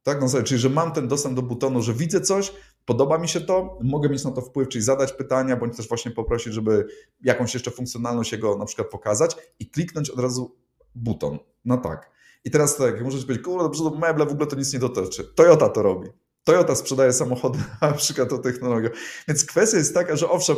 Tak, 0.02 0.20
no 0.20 0.42
czyli 0.42 0.60
że 0.60 0.68
mam 0.68 0.92
ten 0.92 1.08
dostęp 1.08 1.36
do 1.36 1.42
butonu, 1.42 1.82
że 1.82 1.94
widzę 1.94 2.20
coś, 2.20 2.52
podoba 2.84 3.18
mi 3.18 3.28
się 3.28 3.40
to, 3.40 3.78
mogę 3.82 4.08
mieć 4.08 4.24
na 4.24 4.30
to 4.30 4.40
wpływ, 4.40 4.68
czyli 4.68 4.84
zadać 4.84 5.12
pytania, 5.12 5.56
bądź 5.56 5.76
też 5.76 5.88
właśnie 5.88 6.10
poprosić, 6.10 6.54
żeby 6.54 6.86
jakąś 7.20 7.54
jeszcze 7.54 7.70
funkcjonalność 7.70 8.32
jego 8.32 8.56
na 8.56 8.64
przykład 8.64 8.88
pokazać 8.88 9.36
i 9.58 9.70
kliknąć 9.70 10.10
od 10.10 10.20
razu 10.20 10.56
buton 10.94 11.38
na 11.64 11.76
tak. 11.76 12.19
I 12.44 12.50
teraz 12.50 12.76
tak, 12.76 13.02
możecie 13.02 13.24
powiedzieć, 13.24 13.44
kurde, 13.44 13.62
dobrze, 13.62 13.84
to 13.84 13.90
meble 13.90 14.26
w 14.26 14.32
ogóle 14.32 14.46
to 14.46 14.56
nic 14.56 14.72
nie 14.72 14.78
dotyczy. 14.78 15.24
Toyota 15.24 15.68
to 15.68 15.82
robi. 15.82 16.08
Toyota 16.44 16.74
sprzedaje 16.74 17.12
samochody, 17.12 17.58
na 17.82 17.92
przykład 17.92 18.32
o 18.32 18.38
technologią. 18.38 18.88
Więc 19.28 19.44
kwestia 19.44 19.78
jest 19.78 19.94
taka, 19.94 20.16
że 20.16 20.30
owszem, 20.30 20.56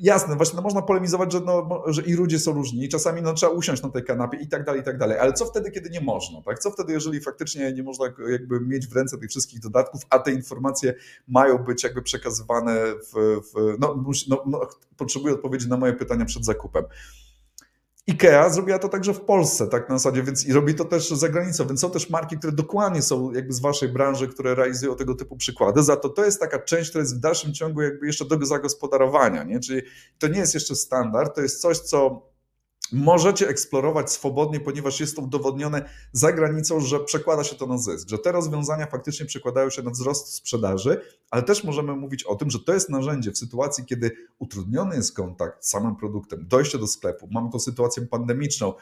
jasne, 0.00 0.36
właśnie 0.36 0.56
no 0.56 0.62
można 0.62 0.82
polemizować, 0.82 1.32
że, 1.32 1.40
no, 1.40 1.82
że 1.86 2.02
i 2.02 2.12
ludzie 2.12 2.38
są 2.38 2.52
różni, 2.52 2.88
czasami 2.88 3.22
no, 3.22 3.34
trzeba 3.34 3.52
usiąść 3.52 3.82
na 3.82 3.88
tej 3.88 4.04
kanapie 4.04 4.38
i 4.38 4.48
tak 4.48 4.64
dalej, 4.64 4.80
i 4.80 4.84
tak 4.84 4.98
dalej. 4.98 5.18
Ale 5.18 5.32
co 5.32 5.46
wtedy, 5.46 5.70
kiedy 5.70 5.90
nie 5.90 6.00
można? 6.00 6.42
Tak? 6.42 6.58
Co 6.58 6.70
wtedy, 6.70 6.92
jeżeli 6.92 7.20
faktycznie 7.20 7.72
nie 7.72 7.82
można 7.82 8.04
jakby 8.28 8.60
mieć 8.60 8.86
w 8.86 8.96
ręce 8.96 9.18
tych 9.18 9.30
wszystkich 9.30 9.60
dodatków, 9.60 10.02
a 10.10 10.18
te 10.18 10.32
informacje 10.32 10.94
mają 11.28 11.58
być 11.58 11.84
jakby 11.84 12.02
przekazywane 12.02 12.74
w. 13.12 13.40
w 13.52 13.76
no, 13.78 14.04
no, 14.28 14.42
no, 14.46 14.68
potrzebuję 14.96 15.34
odpowiedzi 15.34 15.68
na 15.68 15.76
moje 15.76 15.92
pytania 15.92 16.24
przed 16.24 16.44
zakupem. 16.44 16.84
IKEA 18.10 18.50
zrobiła 18.50 18.78
to 18.78 18.88
także 18.88 19.14
w 19.14 19.20
Polsce, 19.20 19.66
tak 19.66 19.88
na 19.88 19.98
zasadzie, 19.98 20.22
więc 20.22 20.46
i 20.46 20.52
robi 20.52 20.74
to 20.74 20.84
też 20.84 21.08
za 21.08 21.28
granicą, 21.28 21.66
więc 21.66 21.80
są 21.80 21.90
też 21.90 22.10
marki, 22.10 22.38
które 22.38 22.52
dokładnie 22.52 23.02
są 23.02 23.32
jakby 23.32 23.52
z 23.52 23.60
waszej 23.60 23.88
branży, 23.88 24.28
które 24.28 24.54
realizują 24.54 24.96
tego 24.96 25.14
typu 25.14 25.36
przykłady. 25.36 25.82
Za 25.82 25.96
to 25.96 26.08
to 26.08 26.24
jest 26.24 26.40
taka 26.40 26.58
część, 26.58 26.88
która 26.88 27.02
jest 27.02 27.16
w 27.16 27.20
dalszym 27.20 27.54
ciągu 27.54 27.82
jakby 27.82 28.06
jeszcze 28.06 28.24
do 28.24 28.46
zagospodarowania, 28.46 29.44
nie? 29.44 29.60
Czyli 29.60 29.82
to 30.18 30.28
nie 30.28 30.38
jest 30.38 30.54
jeszcze 30.54 30.76
standard, 30.76 31.34
to 31.34 31.40
jest 31.40 31.60
coś, 31.60 31.78
co 31.78 32.26
możecie 32.92 33.48
eksplorować 33.48 34.12
swobodnie, 34.12 34.60
ponieważ 34.60 35.00
jest 35.00 35.16
to 35.16 35.22
udowodnione 35.22 35.88
za 36.12 36.32
granicą, 36.32 36.80
że 36.80 37.00
przekłada 37.00 37.44
się 37.44 37.56
to 37.56 37.66
na 37.66 37.78
zysk, 37.78 38.08
że 38.08 38.18
te 38.18 38.32
rozwiązania 38.32 38.86
faktycznie 38.86 39.26
przekładają 39.26 39.70
się 39.70 39.82
na 39.82 39.90
wzrost 39.90 40.34
sprzedaży, 40.34 41.00
ale 41.30 41.42
też 41.42 41.64
możemy 41.64 41.96
mówić 41.96 42.24
o 42.24 42.34
tym, 42.36 42.50
że 42.50 42.58
to 42.58 42.74
jest 42.74 42.88
narzędzie 42.88 43.30
w 43.30 43.38
sytuacji, 43.38 43.84
kiedy 43.84 44.10
utrudniony 44.38 44.96
jest 44.96 45.16
kontakt 45.16 45.64
z 45.64 45.70
samym 45.70 45.96
produktem, 45.96 46.46
dojście 46.48 46.78
do 46.78 46.86
sklepu, 46.86 47.28
mamy 47.30 47.50
to 47.50 47.58
sytuację 47.58 48.06
pandemiczną, 48.06 48.74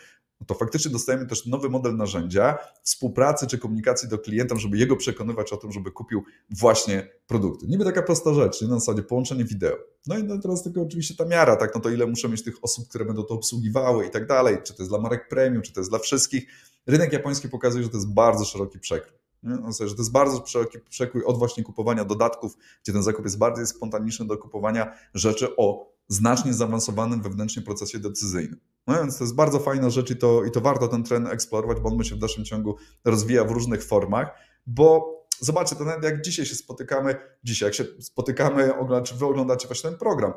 to 0.46 0.54
faktycznie 0.54 0.90
dostajemy 0.90 1.26
też 1.26 1.46
nowy 1.46 1.68
model 1.68 1.96
narzędzia 1.96 2.58
współpracy 2.82 3.46
czy 3.46 3.58
komunikacji 3.58 4.08
do 4.08 4.18
klienta, 4.18 4.56
żeby 4.56 4.78
jego 4.78 4.96
przekonywać 4.96 5.52
o 5.52 5.56
tym, 5.56 5.72
żeby 5.72 5.90
kupił 5.90 6.24
właśnie 6.50 7.08
produkty. 7.26 7.66
Niby 7.66 7.84
taka 7.84 8.02
prosta 8.02 8.34
rzecz, 8.34 8.62
nie? 8.62 8.68
na 8.68 8.78
zasadzie 8.78 9.02
połączenie 9.02 9.44
wideo. 9.44 9.76
No 10.06 10.18
i 10.18 10.24
no 10.24 10.38
teraz 10.38 10.62
tylko 10.62 10.82
oczywiście 10.82 11.14
ta 11.16 11.24
miara, 11.24 11.56
tak, 11.56 11.74
no 11.74 11.80
to 11.80 11.90
ile 11.90 12.06
muszę 12.06 12.28
mieć 12.28 12.44
tych 12.44 12.54
osób, 12.62 12.88
które 12.88 13.04
będą 13.04 13.22
to 13.22 13.34
obsługiwały 13.34 14.06
i 14.06 14.10
tak 14.10 14.26
dalej, 14.26 14.58
czy 14.64 14.74
to 14.74 14.82
jest 14.82 14.90
dla 14.90 15.00
marek 15.00 15.28
premium, 15.28 15.62
czy 15.62 15.72
to 15.72 15.80
jest 15.80 15.90
dla 15.90 15.98
wszystkich. 15.98 16.46
Rynek 16.86 17.12
japoński 17.12 17.48
pokazuje, 17.48 17.84
że 17.84 17.90
to 17.90 17.96
jest 17.96 18.12
bardzo 18.12 18.44
szeroki 18.44 18.78
przekrój. 18.78 19.18
No, 19.42 19.72
że 19.72 19.94
to 19.94 20.00
jest 20.02 20.12
bardzo 20.12 20.46
szeroki 20.46 20.78
przekrój 20.90 21.24
od 21.24 21.38
właśnie 21.38 21.64
kupowania 21.64 22.04
dodatków, 22.04 22.56
gdzie 22.82 22.92
ten 22.92 23.02
zakup 23.02 23.24
jest 23.24 23.38
bardziej 23.38 23.66
spontaniczny 23.66 24.26
do 24.26 24.38
kupowania 24.38 24.94
rzeczy 25.14 25.56
o 25.56 25.94
znacznie 26.08 26.54
zaawansowanym 26.54 27.22
wewnętrznie 27.22 27.62
procesie 27.62 27.98
decyzyjnym. 27.98 28.60
No 28.86 28.94
więc 28.94 29.18
to 29.18 29.24
jest 29.24 29.34
bardzo 29.34 29.58
fajna 29.58 29.90
rzecz 29.90 30.10
i 30.10 30.16
to, 30.16 30.44
i 30.44 30.50
to 30.50 30.60
warto 30.60 30.88
ten 30.88 31.04
trend 31.04 31.28
eksplorować, 31.28 31.80
bo 31.80 31.88
on 31.88 32.04
się 32.04 32.14
w 32.14 32.18
dalszym 32.18 32.44
ciągu 32.44 32.76
rozwija 33.04 33.44
w 33.44 33.50
różnych 33.50 33.84
formach, 33.84 34.30
bo 34.66 35.14
zobaczcie, 35.40 35.76
to 35.76 35.84
nawet 35.84 36.04
jak 36.04 36.20
dzisiaj 36.20 36.46
się 36.46 36.54
spotykamy, 36.54 37.16
dzisiaj 37.44 37.66
jak 37.66 37.74
się 37.74 37.84
spotykamy, 38.00 38.72
czy 39.04 39.14
wy 39.14 39.26
oglądacie 39.26 39.68
właśnie 39.68 39.90
ten 39.90 39.98
program, 39.98 40.32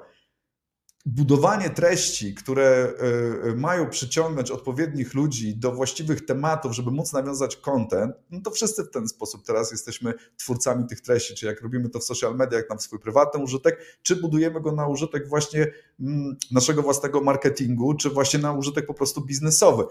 budowanie 1.08 1.70
treści, 1.70 2.36
które 2.36 2.64
e, 2.66 3.50
e, 3.50 3.56
mają 3.56 3.90
przyciągnąć 3.90 4.52
odpowiednich 4.52 5.14
ludzi 5.14 5.56
do 5.56 5.72
właściwych 5.72 6.26
tematów, 6.26 6.74
żeby 6.74 6.92
móc 6.92 7.14
nawiązać 7.14 7.58
content, 7.58 8.16
no 8.32 8.42
to 8.42 8.52
wszyscy 8.52 8.84
w 8.84 8.90
ten 8.90 9.08
sposób 9.08 9.46
teraz 9.46 9.72
jesteśmy 9.72 10.14
twórcami 10.38 10.88
tych 10.88 11.02
treści, 11.02 11.36
czy 11.36 11.46
jak 11.46 11.62
robimy 11.62 11.90
to 11.90 12.00
w 12.00 12.04
social 12.04 12.36
mediach 12.36 12.64
na 12.70 12.78
swój 12.78 13.00
prywatny 13.00 13.44
użytek, 13.44 13.80
czy 14.02 14.16
budujemy 14.16 14.62
go 14.62 14.72
na 14.72 14.88
użytek 14.88 15.28
właśnie 15.28 15.68
mm, 16.00 16.38
naszego 16.52 16.82
własnego 16.82 17.22
marketingu, 17.22 17.94
czy 17.94 18.10
właśnie 18.10 18.40
na 18.40 18.54
użytek 18.54 18.86
po 18.86 18.94
prostu 18.94 19.22
biznesowy 19.22 19.84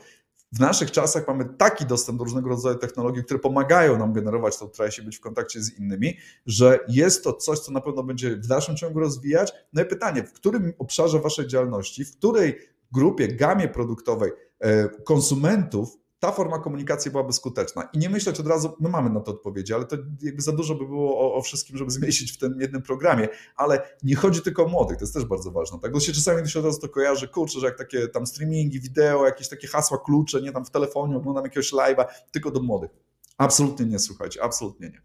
w 0.52 0.60
naszych 0.60 0.90
czasach 0.90 1.28
mamy 1.28 1.44
taki 1.44 1.86
dostęp 1.86 2.18
do 2.18 2.24
różnego 2.24 2.48
rodzaju 2.48 2.78
technologii, 2.78 3.24
które 3.24 3.40
pomagają 3.40 3.98
nam 3.98 4.12
generować 4.12 4.58
tą 4.58 4.68
treść 4.68 4.98
i 4.98 5.02
być 5.02 5.16
w 5.16 5.20
kontakcie 5.20 5.62
z 5.62 5.78
innymi, 5.78 6.16
że 6.46 6.78
jest 6.88 7.24
to 7.24 7.32
coś, 7.32 7.58
co 7.58 7.72
na 7.72 7.80
pewno 7.80 8.02
będzie 8.02 8.36
w 8.36 8.46
dalszym 8.46 8.76
ciągu 8.76 9.00
rozwijać. 9.00 9.52
No 9.72 9.82
i 9.82 9.84
pytanie, 9.84 10.22
w 10.22 10.32
którym 10.32 10.72
obszarze 10.78 11.20
waszej 11.20 11.46
działalności, 11.46 12.04
w 12.04 12.16
której 12.16 12.58
grupie, 12.92 13.28
gamie 13.28 13.68
produktowej 13.68 14.32
e, 14.60 14.88
konsumentów, 14.88 15.98
ta 16.18 16.32
forma 16.32 16.58
komunikacji 16.58 17.10
byłaby 17.10 17.32
skuteczna. 17.32 17.88
I 17.92 17.98
nie 17.98 18.10
myśleć 18.10 18.40
od 18.40 18.46
razu, 18.46 18.76
my 18.80 18.88
mamy 18.88 19.10
na 19.10 19.20
to 19.20 19.30
odpowiedzi, 19.30 19.74
ale 19.74 19.84
to 19.84 19.96
jakby 20.22 20.42
za 20.42 20.52
dużo 20.52 20.74
by 20.74 20.86
było 20.86 21.18
o, 21.18 21.34
o, 21.34 21.42
wszystkim, 21.42 21.76
żeby 21.76 21.90
zmieścić 21.90 22.32
w 22.32 22.38
tym 22.38 22.60
jednym 22.60 22.82
programie. 22.82 23.28
Ale 23.56 23.96
nie 24.02 24.16
chodzi 24.16 24.42
tylko 24.42 24.64
o 24.64 24.68
młodych, 24.68 24.96
to 24.96 25.04
jest 25.04 25.14
też 25.14 25.24
bardzo 25.24 25.50
ważne. 25.50 25.78
Tak? 25.80 25.92
Bo 25.92 26.00
się 26.00 26.12
czasami 26.12 26.48
się 26.48 26.58
od 26.58 26.64
razu 26.64 26.80
to 26.80 26.88
kojarzy, 26.88 27.28
kurczę, 27.28 27.60
że 27.60 27.66
jak 27.66 27.78
takie 27.78 28.08
tam 28.08 28.26
streamingi, 28.26 28.80
wideo, 28.80 29.26
jakieś 29.26 29.48
takie 29.48 29.68
hasła, 29.68 29.98
klucze, 29.98 30.42
nie 30.42 30.52
tam 30.52 30.64
w 30.64 30.70
telefonie, 30.70 31.16
oglądam 31.16 31.44
jakiegoś 31.44 31.72
live'a, 31.72 32.04
tylko 32.32 32.50
do 32.50 32.62
młodych. 32.62 32.90
Absolutnie 33.38 33.86
nie, 33.86 33.98
słuchajcie, 33.98 34.42
absolutnie 34.42 34.88
nie. 34.88 35.02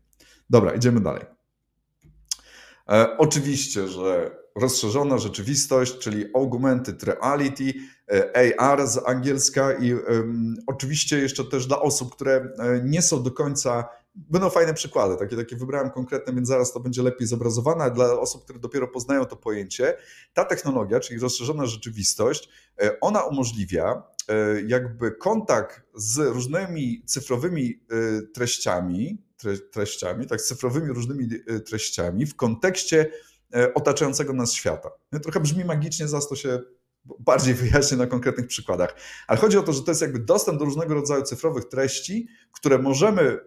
Dobra, 0.49 0.73
idziemy 0.73 0.99
dalej. 0.99 1.23
E, 2.89 3.17
oczywiście, 3.17 3.87
że 3.87 4.40
rozszerzona 4.55 5.17
rzeczywistość, 5.17 5.97
czyli 5.97 6.25
augmented 6.35 7.03
reality, 7.03 7.73
e, 8.11 8.59
AR 8.59 8.87
z 8.87 9.07
angielska 9.07 9.73
i 9.73 9.95
oczywiście 10.67 11.19
jeszcze 11.19 11.45
też 11.45 11.67
dla 11.67 11.81
osób, 11.81 12.15
które 12.15 12.35
e, 12.35 12.81
nie 12.83 13.01
są 13.01 13.23
do 13.23 13.31
końca, 13.31 13.87
będą 14.15 14.49
fajne 14.49 14.73
przykłady, 14.73 15.17
takie, 15.17 15.35
takie 15.35 15.55
wybrałem 15.55 15.91
konkretne, 15.91 16.33
więc 16.33 16.47
zaraz 16.47 16.73
to 16.73 16.79
będzie 16.79 17.01
lepiej 17.01 17.27
zobrazowane, 17.27 17.91
dla 17.91 18.19
osób, 18.19 18.43
które 18.43 18.59
dopiero 18.59 18.87
poznają 18.87 19.25
to 19.25 19.35
pojęcie, 19.35 19.97
ta 20.33 20.45
technologia, 20.45 20.99
czyli 20.99 21.19
rozszerzona 21.19 21.65
rzeczywistość, 21.65 22.49
e, 22.81 22.99
ona 22.99 23.23
umożliwia 23.23 24.03
jakby 24.67 25.11
kontakt 25.11 25.81
z 25.95 26.17
różnymi 26.17 27.03
cyfrowymi 27.05 27.79
treściami, 28.33 29.23
treściami, 29.71 30.27
tak, 30.27 30.41
z 30.41 30.47
cyfrowymi 30.47 30.87
różnymi 30.87 31.29
treściami 31.65 32.25
w 32.25 32.35
kontekście 32.35 33.11
otaczającego 33.73 34.33
nas 34.33 34.53
świata. 34.53 34.89
Trochę 35.23 35.39
brzmi 35.39 35.65
magicznie, 35.65 36.07
za 36.07 36.21
to 36.21 36.35
się 36.35 36.59
bardziej 37.19 37.53
wyjaśnię 37.53 37.97
na 37.97 38.07
konkretnych 38.07 38.47
przykładach. 38.47 38.95
Ale 39.27 39.39
chodzi 39.39 39.57
o 39.57 39.63
to, 39.63 39.73
że 39.73 39.81
to 39.81 39.91
jest 39.91 40.01
jakby 40.01 40.19
dostęp 40.19 40.59
do 40.59 40.65
różnego 40.65 40.93
rodzaju 40.93 41.23
cyfrowych 41.23 41.65
treści, 41.65 42.27
które 42.51 42.77
możemy 42.77 43.21
e, 43.21 43.39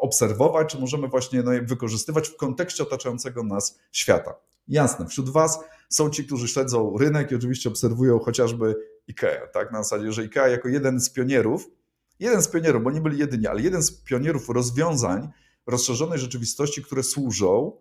obserwować, 0.00 0.72
czy 0.72 0.78
możemy 0.78 1.08
właśnie 1.08 1.42
no, 1.42 1.50
wykorzystywać 1.62 2.28
w 2.28 2.36
kontekście 2.36 2.82
otaczającego 2.82 3.42
nas 3.42 3.78
świata. 3.92 4.34
Jasne, 4.68 5.06
wśród 5.06 5.28
Was 5.30 5.58
są 5.88 6.10
ci, 6.10 6.26
którzy 6.26 6.48
śledzą 6.48 6.98
rynek 6.98 7.32
i 7.32 7.34
oczywiście 7.34 7.68
obserwują 7.68 8.18
chociażby 8.18 8.74
IKEA, 9.08 9.48
tak? 9.52 9.72
Na 9.72 9.82
zasadzie, 9.82 10.12
że 10.12 10.22
IKEA 10.22 10.50
jako 10.50 10.68
jeden 10.68 11.00
z 11.00 11.10
pionierów, 11.10 11.70
jeden 12.18 12.42
z 12.42 12.48
pionierów, 12.48 12.82
bo 12.82 12.90
nie 12.90 13.00
byli 13.00 13.18
jedyni, 13.18 13.46
ale 13.46 13.62
jeden 13.62 13.82
z 13.82 13.90
pionierów 13.90 14.48
rozwiązań 14.48 15.28
rozszerzonej 15.66 16.18
rzeczywistości, 16.18 16.82
które 16.82 17.02
służą 17.02 17.72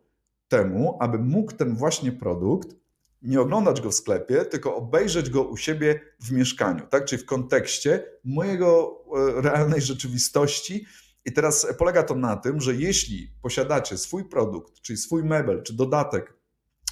temu, 0.47 0.97
aby 0.99 1.19
mógł 1.19 1.51
ten 1.51 1.75
właśnie 1.75 2.11
produkt 2.11 2.75
nie 3.21 3.41
oglądać 3.41 3.81
go 3.81 3.91
w 3.91 3.95
sklepie, 3.95 4.45
tylko 4.45 4.75
obejrzeć 4.75 5.29
go 5.29 5.43
u 5.43 5.57
siebie 5.57 6.01
w 6.19 6.31
mieszkaniu, 6.31 6.87
tak? 6.89 7.05
czyli 7.05 7.21
w 7.21 7.25
kontekście 7.25 8.05
mojego 8.23 9.01
e, 9.37 9.41
realnej 9.41 9.81
rzeczywistości. 9.81 10.85
I 11.25 11.33
teraz 11.33 11.67
polega 11.77 12.03
to 12.03 12.15
na 12.15 12.35
tym, 12.35 12.61
że 12.61 12.75
jeśli 12.75 13.31
posiadacie 13.41 13.97
swój 13.97 14.29
produkt, 14.29 14.81
czyli 14.81 14.97
swój 14.97 15.23
mebel, 15.23 15.63
czy 15.63 15.73
dodatek 15.73 16.33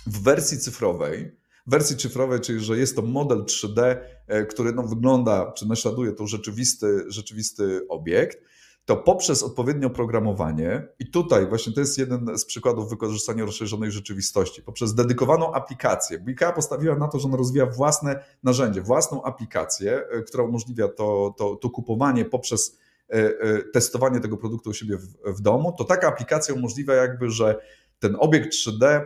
w 0.07 0.23
wersji 0.23 0.57
cyfrowej, 0.57 1.37
wersji 1.67 1.97
cyfrowej, 1.97 2.39
czyli 2.39 2.59
że 2.59 2.77
jest 2.77 2.95
to 2.95 3.01
model 3.01 3.43
3D, 3.43 3.97
e, 4.27 4.45
który 4.45 4.73
no, 4.73 4.83
wygląda, 4.83 5.51
czy 5.51 5.67
naśladuje 5.67 6.11
to 6.11 6.27
rzeczywisty, 6.27 7.03
rzeczywisty 7.07 7.87
obiekt, 7.89 8.37
to 8.85 8.95
poprzez 8.95 9.43
odpowiednie 9.43 9.87
oprogramowanie, 9.87 10.87
i 10.99 11.11
tutaj 11.11 11.47
właśnie 11.47 11.73
to 11.73 11.79
jest 11.79 11.97
jeden 11.97 12.37
z 12.37 12.45
przykładów 12.45 12.89
wykorzystania 12.89 13.45
rozszerzonej 13.45 13.91
rzeczywistości, 13.91 14.61
poprzez 14.61 14.95
dedykowaną 14.95 15.53
aplikację, 15.53 16.19
bo 16.19 16.29
IKEA 16.29 16.53
postawiła 16.55 16.95
na 16.95 17.07
to, 17.07 17.19
że 17.19 17.27
ona 17.27 17.37
rozwija 17.37 17.65
własne 17.65 18.23
narzędzie, 18.43 18.81
własną 18.81 19.23
aplikację, 19.23 20.07
e, 20.09 20.21
która 20.21 20.43
umożliwia 20.43 20.87
to, 20.87 21.35
to, 21.37 21.55
to 21.55 21.69
kupowanie 21.69 22.25
poprzez 22.25 22.79
e, 23.09 23.15
e, 23.15 23.61
testowanie 23.73 24.19
tego 24.19 24.37
produktu 24.37 24.69
u 24.69 24.73
siebie 24.73 24.97
w, 24.97 25.37
w 25.37 25.41
domu, 25.41 25.73
to 25.77 25.83
taka 25.83 26.07
aplikacja 26.07 26.55
umożliwia 26.55 26.93
jakby, 26.93 27.29
że 27.29 27.61
ten 27.99 28.15
obiekt 28.19 28.53
3D 28.53 29.05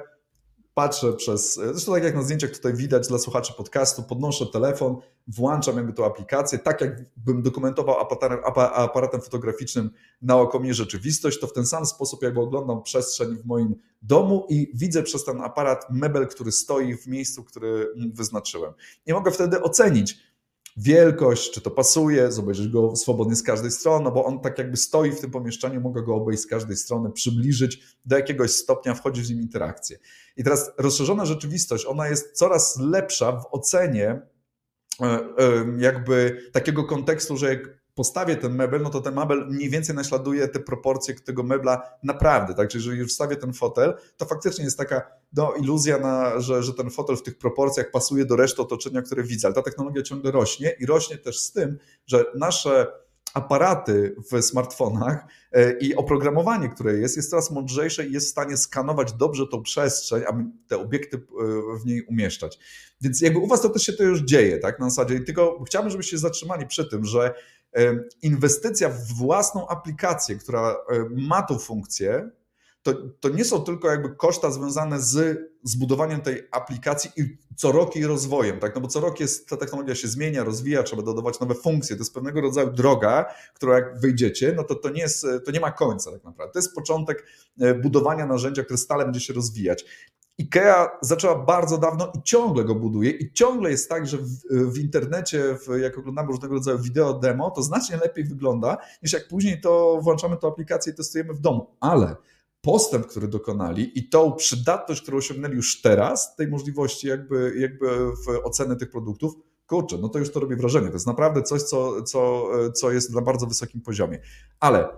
patrzę 0.78 1.14
przez, 1.14 1.56
zresztą 1.56 1.94
tak 1.94 2.04
jak 2.04 2.16
na 2.16 2.22
zdjęciach 2.22 2.52
tutaj 2.52 2.74
widać 2.74 3.08
dla 3.08 3.18
słuchaczy 3.18 3.54
podcastu, 3.58 4.04
podnoszę 4.04 4.46
telefon, 4.46 4.98
włączam 5.28 5.78
jakby 5.78 5.94
tą 5.94 6.06
aplikację, 6.06 6.60
tak 6.60 6.82
jakbym 6.82 7.42
dokumentował 7.42 8.00
aparatem, 8.00 8.40
aparatem 8.74 9.22
fotograficznym 9.22 9.90
naokoło 10.22 10.64
rzeczywistość, 10.74 11.40
to 11.40 11.48
w 11.48 11.54
ten 11.54 11.66
sam 11.66 11.86
sposób 11.86 12.24
jakby 12.24 12.40
oglądam 12.40 12.84
przestrzeń 12.84 13.38
w 13.38 13.46
moim 13.46 13.76
domu 14.02 14.46
i 14.50 14.72
widzę 14.74 15.04
przez 15.04 15.26
ten 15.26 15.42
aparat 15.42 15.86
mebel, 15.90 16.28
który 16.28 16.52
stoi 16.52 16.98
w 16.98 17.08
miejscu, 17.08 17.44
który 17.44 17.94
wyznaczyłem. 18.14 18.74
I 19.06 19.14
mogę 19.14 19.32
wtedy 19.32 19.62
ocenić, 19.62 20.20
wielkość, 20.78 21.52
czy 21.52 21.62
to 21.62 21.72
pasuje, 21.72 22.32
zobaczyć 22.32 22.68
go 22.68 22.96
swobodnie 22.96 23.36
z 23.36 23.44
każdej 23.44 23.72
strony, 23.72 24.06
no 24.06 24.12
bo 24.12 24.26
on 24.26 24.40
tak 24.40 24.58
jakby 24.58 24.78
stoi 24.78 25.12
w 25.12 25.20
tym 25.20 25.32
pomieszczeniu, 25.32 25.82
mogę 25.82 26.04
go 26.04 26.16
obejść 26.16 26.44
z 26.44 26.48
każdej 26.48 26.78
strony, 26.78 27.12
przybliżyć, 27.12 27.80
do 28.06 28.18
jakiegoś 28.18 28.52
stopnia 28.52 28.94
wchodzić 28.94 29.28
w 29.28 29.30
nim 29.30 29.42
interakcję. 29.42 29.98
I 30.38 30.44
teraz 30.44 30.72
rozszerzona 30.78 31.26
rzeczywistość, 31.26 31.86
ona 31.86 32.08
jest 32.08 32.32
coraz 32.32 32.80
lepsza 32.80 33.32
w 33.32 33.46
ocenie 33.52 34.10
e, 34.10 35.06
e, 35.06 35.30
jakby 35.78 36.42
takiego 36.54 36.84
kontekstu, 36.84 37.38
że 37.38 37.50
jak 37.50 37.77
postawię 37.98 38.36
ten 38.36 38.56
mebel, 38.56 38.82
no 38.82 38.90
to 38.90 39.02
ten 39.02 39.16
mebel 39.16 39.48
mniej 39.50 39.70
więcej 39.70 39.96
naśladuje 39.96 40.48
te 40.48 40.60
proporcje 40.60 41.16
tego 41.16 41.44
mebla 41.44 41.82
naprawdę. 42.04 42.54
Także 42.54 42.78
jeżeli 42.78 43.00
już 43.00 43.12
wstawię 43.12 43.36
ten 43.36 43.54
fotel, 43.54 43.94
to 44.18 44.26
faktycznie 44.26 44.66
jest 44.66 44.78
taka 44.78 45.12
no, 45.34 45.54
iluzja, 45.54 45.98
na, 45.98 46.40
że, 46.40 46.64
że 46.64 46.74
ten 46.74 46.90
fotel 46.90 47.18
w 47.18 47.24
tych 47.24 47.38
proporcjach 47.38 47.92
pasuje 47.92 48.26
do 48.26 48.36
reszty 48.36 48.62
otoczenia, 48.62 49.02
które 49.02 49.24
widzę. 49.24 49.48
Ale 49.48 49.56
ta 49.56 49.62
technologia 49.62 50.04
ciągle 50.04 50.32
rośnie 50.32 50.76
i 50.80 50.86
rośnie 50.86 51.18
też 51.18 51.40
z 51.40 51.52
tym, 51.52 51.78
że 52.06 52.26
nasze 52.36 52.88
aparaty 53.34 54.16
w 54.32 54.42
smartfonach 54.42 55.26
e, 55.52 55.80
i 55.80 55.96
oprogramowanie, 55.96 56.70
które 56.70 56.94
jest, 56.94 57.18
jest 57.18 57.30
coraz 57.30 57.52
mądrzejsze 57.52 58.06
i 58.06 58.12
jest 58.12 58.28
w 58.28 58.30
stanie 58.30 58.58
skanować 58.58 59.14
dobrze 59.14 59.48
tą 59.48 59.62
przestrzeń, 59.62 60.24
aby 60.28 60.44
te 60.68 60.78
obiekty 60.78 61.18
e, 61.18 61.22
w 61.80 61.86
niej 61.86 62.02
umieszczać. 62.02 62.60
Więc 63.02 63.22
jakby 63.22 63.40
u 63.40 63.48
Was 63.48 63.62
to 63.62 63.70
też 63.70 63.84
się 63.84 63.94
to 63.94 64.04
już 64.04 64.22
dzieje, 64.22 64.58
tak, 64.58 64.80
na 64.80 64.90
zasadzie. 64.90 65.20
Tylko 65.20 65.64
chciałbym, 65.68 65.92
żebyście 65.92 66.12
się 66.12 66.18
zatrzymali 66.18 66.68
przy 66.68 66.90
tym, 66.90 67.06
że 67.06 67.34
inwestycja 68.21 68.89
w 68.89 69.13
własną 69.13 69.67
aplikację, 69.67 70.36
która 70.36 70.75
ma 71.10 71.41
tą 71.41 71.60
funkcję, 71.60 72.30
to, 72.88 72.93
to 73.19 73.30
nie 73.30 73.45
są 73.45 73.63
tylko 73.63 73.91
jakby 73.91 74.15
koszta 74.15 74.51
związane 74.51 75.01
z 75.01 75.39
zbudowaniem 75.63 76.21
tej 76.21 76.47
aplikacji 76.51 77.12
i 77.17 77.38
co 77.56 77.71
rok 77.71 77.95
jej 77.95 78.06
rozwojem, 78.06 78.60
tak? 78.60 78.75
No 78.75 78.82
bo 78.82 78.88
co 78.88 78.99
rok 78.99 79.19
jest, 79.19 79.49
ta 79.49 79.58
technologia 79.58 79.95
się 79.95 80.08
zmienia, 80.08 80.43
rozwija, 80.43 80.84
trzeba 80.84 81.01
dodawać 81.01 81.39
nowe 81.39 81.56
funkcje. 81.56 81.95
To 81.95 82.01
jest 82.01 82.13
pewnego 82.13 82.41
rodzaju 82.41 82.71
droga, 82.71 83.25
którą 83.53 83.73
jak 83.73 83.99
wyjdziecie, 83.99 84.53
no 84.56 84.63
to 84.63 84.75
to 84.75 84.89
nie, 84.89 85.01
jest, 85.01 85.25
to 85.45 85.51
nie 85.51 85.60
ma 85.60 85.71
końca 85.71 86.12
tak 86.12 86.23
naprawdę. 86.23 86.53
To 86.53 86.60
jest 86.60 86.75
początek 86.75 87.25
e, 87.60 87.73
budowania 87.73 88.25
narzędzia, 88.25 88.63
które 88.63 88.77
stale 88.77 89.03
będzie 89.03 89.19
się 89.19 89.34
rozwijać. 89.34 89.86
IKEA 90.39 90.88
zaczęła 91.02 91.36
bardzo 91.36 91.78
dawno 91.78 92.12
i 92.15 92.21
ciągle 92.23 92.63
go 92.63 92.76
buduje 92.76 93.12
i 93.12 93.34
ciągle 93.34 93.71
jest 93.71 93.89
tak, 93.89 94.08
że 94.08 94.17
w, 94.17 94.30
w, 94.50 94.78
internecie, 94.78 95.58
w, 95.67 95.80
jak 95.80 95.97
oglądamy 95.97 96.28
różnego 96.28 96.54
rodzaju 96.54 96.80
wideo 96.80 97.13
demo, 97.13 97.52
to 97.52 97.63
znacznie 97.63 97.97
lepiej 97.97 98.23
wygląda, 98.23 98.78
niż 99.04 99.13
jak 99.13 99.28
później 99.28 99.62
to 99.62 100.00
włączamy 100.02 100.38
tę 100.38 100.47
aplikację 100.47 100.93
i 100.93 100.95
testujemy 100.95 101.34
w 101.34 101.39
domu. 101.39 101.67
Ale 101.80 102.15
postęp, 102.62 103.08
który 103.08 103.28
dokonali 103.28 104.00
i 104.00 104.10
tą 104.10 104.34
przydatność, 104.34 105.02
którą 105.02 105.17
osiągnęli 105.17 105.56
już 105.56 105.82
teraz, 105.82 106.36
tej 106.36 106.47
możliwości 106.47 107.08
jakby, 107.08 107.54
jakby 107.58 107.88
w 108.12 108.28
oceny 108.43 108.76
tych 108.76 108.89
produktów, 108.89 109.34
kurczę, 109.67 109.97
no 110.02 110.10
to 110.10 110.19
już 110.19 110.32
to 110.32 110.39
robi 110.39 110.56
wrażenie. 110.56 110.88
To 110.88 110.93
jest 110.93 111.08
naprawdę 111.08 111.43
coś, 111.43 111.62
co, 111.62 112.04
co, 112.04 112.50
co 112.73 112.91
jest 112.91 113.13
na 113.13 113.21
bardzo 113.21 113.47
wysokim 113.47 113.82
poziomie. 113.82 114.19
Ale 114.60 114.89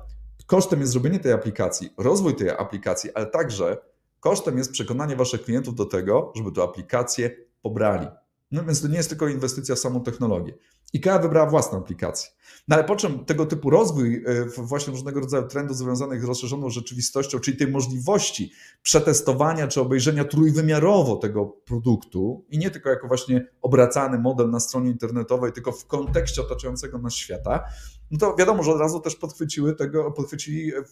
kosztem 0.46 0.80
jest 0.80 0.92
zrobienie 0.92 1.20
tej 1.20 1.32
aplikacji, 1.32 1.90
rozwój 1.98 2.36
tej 2.36 2.50
aplikacji, 2.50 3.14
ale 3.14 3.26
także 3.26 3.78
Kosztem 4.20 4.58
jest 4.58 4.72
przekonanie 4.72 5.16
waszych 5.16 5.42
klientów 5.42 5.76
do 5.76 5.86
tego, 5.86 6.34
żeby 6.36 6.52
tę 6.52 6.64
aplikację 6.64 7.32
pobrali. 7.62 8.08
No 8.52 8.64
więc 8.64 8.82
to 8.82 8.88
nie 8.88 8.98
jest 8.98 9.10
tylko 9.10 9.28
inwestycja 9.28 9.76
w 9.76 9.80
samą 9.80 10.04
technologię. 10.04 10.54
IKEA 10.94 11.20
wybrała 11.22 11.50
własną 11.50 11.78
aplikację. 11.78 12.30
No 12.68 12.76
ale 12.76 12.84
po 12.86 12.96
czym 12.96 13.26
tego 13.26 13.46
typu 13.46 13.70
rozwój 13.70 14.24
e, 14.26 14.46
właśnie 14.58 14.92
różnego 14.92 15.20
rodzaju 15.20 15.48
trendów 15.48 15.78
związanych 15.78 16.22
z 16.22 16.26
rozszerzoną 16.26 16.70
rzeczywistością, 16.70 17.40
czyli 17.40 17.58
tej 17.58 17.68
możliwości 17.68 18.52
przetestowania 18.82 19.68
czy 19.68 19.82
obejrzenia 19.82 20.26
trójwymiarowo 20.26 21.16
tego 21.16 21.46
produktu 21.46 22.46
i 22.50 22.58
nie 22.58 22.70
tylko 22.70 22.90
jako 22.90 23.08
właśnie 23.08 23.48
obracany 23.62 24.20
model 24.20 24.50
na 24.50 24.60
stronie 24.60 24.90
internetowej, 24.90 25.52
tylko 25.52 25.72
w 25.72 25.86
kontekście 25.86 26.42
otaczającego 26.42 26.98
nas 26.98 27.14
świata, 27.14 27.64
no 28.12 28.18
to 28.18 28.36
wiadomo, 28.36 28.64
że 28.64 28.72
od 28.72 28.80
razu 28.80 29.00
też 29.00 29.16
podchwyciły 29.16 29.76
tego, 29.76 30.12
podchwycili 30.12 30.76
e, 30.76 30.84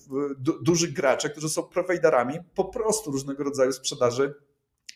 duży 0.62 0.92
gracze, 0.92 1.30
którzy 1.30 1.50
są 1.50 1.64
prowajderami 1.64 2.40
po 2.56 2.66
prostu 2.66 3.12
różnego 3.12 3.44
rodzaju 3.44 3.74
sprzedaży 3.74 4.34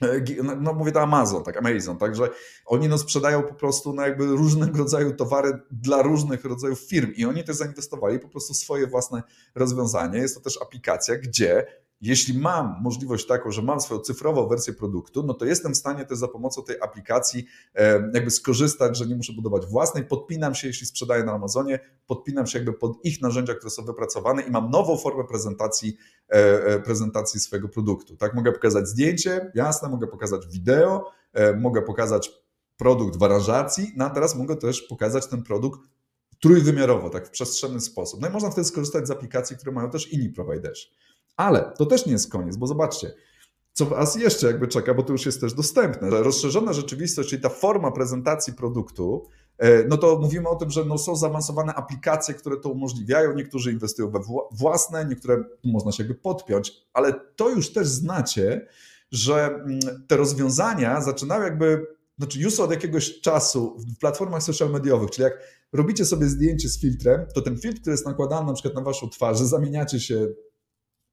E, 0.01 0.43
no, 0.43 0.55
no 0.55 0.73
mówię 0.73 0.91
to 0.91 1.01
Amazon, 1.01 1.43
tak, 1.43 1.57
Amazon, 1.57 1.97
także 1.97 2.29
oni 2.65 2.87
no 2.87 2.97
sprzedają 2.97 3.43
po 3.43 3.53
prostu 3.53 3.93
no 3.93 4.01
jakby 4.01 4.25
różnego 4.25 4.77
rodzaju 4.77 5.13
towary 5.13 5.59
dla 5.71 6.01
różnych 6.01 6.45
rodzajów 6.45 6.79
firm 6.79 7.11
i 7.15 7.25
oni 7.25 7.43
też 7.43 7.55
zainwestowali 7.55 8.19
po 8.19 8.29
prostu 8.29 8.53
swoje 8.53 8.87
własne 8.87 9.23
rozwiązanie. 9.55 10.19
Jest 10.19 10.35
to 10.35 10.41
też 10.41 10.61
aplikacja, 10.61 11.15
gdzie 11.15 11.65
jeśli 12.01 12.39
mam 12.39 12.75
możliwość 12.81 13.27
taką, 13.27 13.51
że 13.51 13.61
mam 13.61 13.81
swoją 13.81 14.01
cyfrową 14.01 14.47
wersję 14.47 14.73
produktu, 14.73 15.23
no 15.23 15.33
to 15.33 15.45
jestem 15.45 15.73
w 15.73 15.77
stanie 15.77 16.05
też 16.05 16.17
za 16.17 16.27
pomocą 16.27 16.63
tej 16.63 16.81
aplikacji 16.81 17.45
e, 17.75 18.11
jakby 18.13 18.31
skorzystać, 18.31 18.97
że 18.97 19.05
nie 19.05 19.15
muszę 19.15 19.33
budować 19.33 19.65
własnej, 19.65 20.05
podpinam 20.05 20.55
się, 20.55 20.67
jeśli 20.67 20.87
sprzedaję 20.87 21.23
na 21.23 21.31
Amazonie, 21.31 21.79
podpinam 22.07 22.47
się 22.47 22.59
jakby 22.59 22.73
pod 22.73 23.05
ich 23.05 23.21
narzędzia, 23.21 23.53
które 23.53 23.69
są 23.69 23.85
wypracowane 23.85 24.41
i 24.41 24.51
mam 24.51 24.69
nową 24.69 24.97
formę 24.97 25.23
prezentacji, 25.23 25.97
e, 26.27 26.79
prezentacji 26.79 27.39
swojego 27.39 27.69
produktu. 27.69 28.17
Tak, 28.17 28.33
mogę 28.33 28.51
pokazać 28.51 28.87
zdjęcie, 28.87 29.51
jasne, 29.55 29.89
mogę 29.89 30.07
pokazać 30.07 30.47
wideo, 30.47 31.11
mogę 31.57 31.81
pokazać 31.81 32.31
produkt 32.77 33.17
w 33.17 33.23
aranżacji, 33.23 33.91
no 33.95 34.05
a 34.05 34.09
teraz 34.09 34.35
mogę 34.35 34.55
też 34.55 34.81
pokazać 34.81 35.27
ten 35.27 35.43
produkt 35.43 35.79
trójwymiarowo, 36.39 37.09
tak 37.09 37.27
w 37.27 37.29
przestrzenny 37.29 37.81
sposób. 37.81 38.21
No 38.21 38.29
i 38.29 38.31
można 38.31 38.49
wtedy 38.49 38.67
skorzystać 38.67 39.07
z 39.07 39.11
aplikacji, 39.11 39.55
które 39.55 39.71
mają 39.71 39.89
też 39.89 40.13
inni 40.13 40.29
prowajderzy. 40.29 40.87
Ale 41.41 41.73
to 41.77 41.85
też 41.85 42.05
nie 42.05 42.11
jest 42.11 42.31
koniec, 42.31 42.57
bo 42.57 42.67
zobaczcie, 42.67 43.13
co 43.73 43.85
Was 43.85 44.15
jeszcze 44.15 44.47
jakby 44.47 44.67
czeka, 44.67 44.93
bo 44.93 45.03
to 45.03 45.11
już 45.11 45.25
jest 45.25 45.41
też 45.41 45.53
dostępne. 45.53 46.09
Rozszerzona 46.09 46.73
rzeczywistość, 46.73 47.29
czyli 47.29 47.41
ta 47.41 47.49
forma 47.49 47.91
prezentacji 47.91 48.53
produktu, 48.53 49.27
e, 49.57 49.83
no 49.83 49.97
to 49.97 50.19
mówimy 50.19 50.49
o 50.49 50.55
tym, 50.55 50.69
że 50.69 50.85
no 50.85 50.97
są 50.97 51.15
zaawansowane 51.15 51.73
aplikacje, 51.73 52.33
które 52.33 52.57
to 52.57 52.69
umożliwiają. 52.69 53.33
Niektórzy 53.33 53.71
inwestują 53.71 54.11
we 54.11 54.19
własne, 54.51 55.05
niektóre 55.05 55.43
można 55.63 55.91
się 55.91 56.03
jakby 56.03 56.19
podpiąć, 56.19 56.73
ale 56.93 57.13
to 57.35 57.49
już 57.49 57.73
też 57.73 57.87
znacie, 57.87 58.67
że 59.11 59.45
mm, 59.45 59.79
te 60.07 60.17
rozwiązania 60.17 61.01
zaczynają 61.01 61.43
jakby 61.43 61.87
znaczy 62.17 62.39
już 62.39 62.59
od 62.59 62.71
jakiegoś 62.71 63.21
czasu 63.21 63.77
w 63.79 63.99
platformach 63.99 64.43
social 64.43 64.71
mediowych, 64.71 65.11
czyli 65.11 65.23
jak 65.23 65.33
robicie 65.73 66.05
sobie 66.05 66.25
zdjęcie 66.25 66.69
z 66.69 66.79
filtrem, 66.79 67.25
to 67.35 67.41
ten 67.41 67.57
filtr, 67.57 67.81
który 67.81 67.93
jest 67.93 68.05
nakładany 68.05 68.47
na 68.47 68.53
przykład 68.53 68.75
na 68.75 68.81
waszą 68.81 69.09
twarz, 69.09 69.37
zamieniacie 69.37 69.99
się 69.99 70.27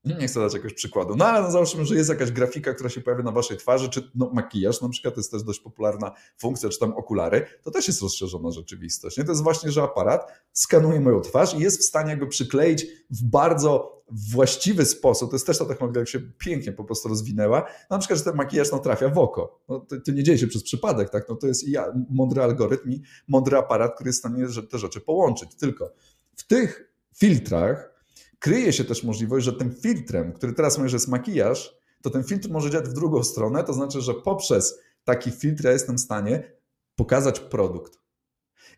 nie 0.04 0.28
chcę 0.28 0.40
dać 0.40 0.52
jakiegoś 0.52 0.74
przykładu, 0.74 1.16
no 1.16 1.24
ale 1.24 1.42
no 1.42 1.50
załóżmy, 1.50 1.86
że 1.86 1.94
jest 1.94 2.08
jakaś 2.08 2.32
grafika, 2.32 2.74
która 2.74 2.90
się 2.90 3.00
pojawia 3.00 3.22
na 3.22 3.32
waszej 3.32 3.56
twarzy, 3.56 3.88
czy 3.88 4.10
no, 4.14 4.30
makijaż 4.34 4.80
na 4.80 4.88
przykład, 4.88 5.14
to 5.14 5.20
jest 5.20 5.30
też 5.30 5.42
dość 5.42 5.60
popularna 5.60 6.12
funkcja, 6.38 6.68
czy 6.68 6.78
tam 6.78 6.92
okulary, 6.92 7.46
to 7.62 7.70
też 7.70 7.88
jest 7.88 8.02
rozszerzona 8.02 8.50
rzeczywistość. 8.50 9.18
Nie? 9.18 9.24
To 9.24 9.32
jest 9.32 9.42
właśnie, 9.42 9.70
że 9.70 9.82
aparat 9.82 10.32
skanuje 10.52 11.00
moją 11.00 11.20
twarz 11.20 11.54
i 11.54 11.58
jest 11.58 11.80
w 11.80 11.84
stanie 11.84 12.10
jakby 12.10 12.26
przykleić 12.26 12.86
w 13.10 13.24
bardzo 13.24 13.98
właściwy 14.10 14.84
sposób, 14.84 15.30
to 15.30 15.36
jest 15.36 15.46
też 15.46 15.58
ta 15.58 15.64
technologia, 15.64 16.00
jak 16.00 16.08
się 16.08 16.20
pięknie 16.38 16.72
po 16.72 16.84
prostu 16.84 17.08
rozwinęła, 17.08 17.66
na 17.90 17.98
przykład, 17.98 18.18
że 18.18 18.24
ten 18.24 18.36
makijaż 18.36 18.72
no, 18.72 18.78
trafia 18.78 19.08
w 19.08 19.18
oko. 19.18 19.60
No, 19.68 19.80
to, 19.80 20.00
to, 20.00 20.12
nie 20.12 20.22
dzieje 20.22 20.38
się 20.38 20.46
przez 20.46 20.62
przypadek, 20.62 21.10
tak? 21.10 21.28
No, 21.28 21.36
to 21.36 21.46
jest 21.46 21.68
i 21.68 21.74
mądry 22.10 22.42
algorytm 22.42 22.90
i 22.90 23.02
mądry 23.28 23.56
aparat, 23.56 23.94
który 23.94 24.08
jest 24.08 24.18
w 24.18 24.20
stanie 24.20 24.46
te 24.70 24.78
rzeczy 24.78 25.00
połączyć. 25.00 25.54
Tylko 25.54 25.92
w 26.36 26.46
tych 26.46 26.92
filtrach 27.14 27.97
kryje 28.38 28.72
się 28.72 28.84
też 28.84 29.04
możliwość, 29.04 29.46
że 29.46 29.52
tym 29.52 29.74
filtrem, 29.74 30.32
który 30.32 30.52
teraz 30.52 30.78
mówię, 30.78 30.90
że 30.90 30.96
jest 30.96 31.08
makijaż, 31.08 31.78
to 32.02 32.10
ten 32.10 32.24
filtr 32.24 32.50
może 32.50 32.70
działać 32.70 32.88
w 32.88 32.92
drugą 32.92 33.22
stronę, 33.24 33.64
to 33.64 33.72
znaczy, 33.72 34.00
że 34.00 34.14
poprzez 34.14 34.78
taki 35.04 35.30
filtr 35.30 35.64
ja 35.64 35.72
jestem 35.72 35.96
w 35.96 36.00
stanie 36.00 36.52
pokazać 36.96 37.40
produkt. 37.40 37.98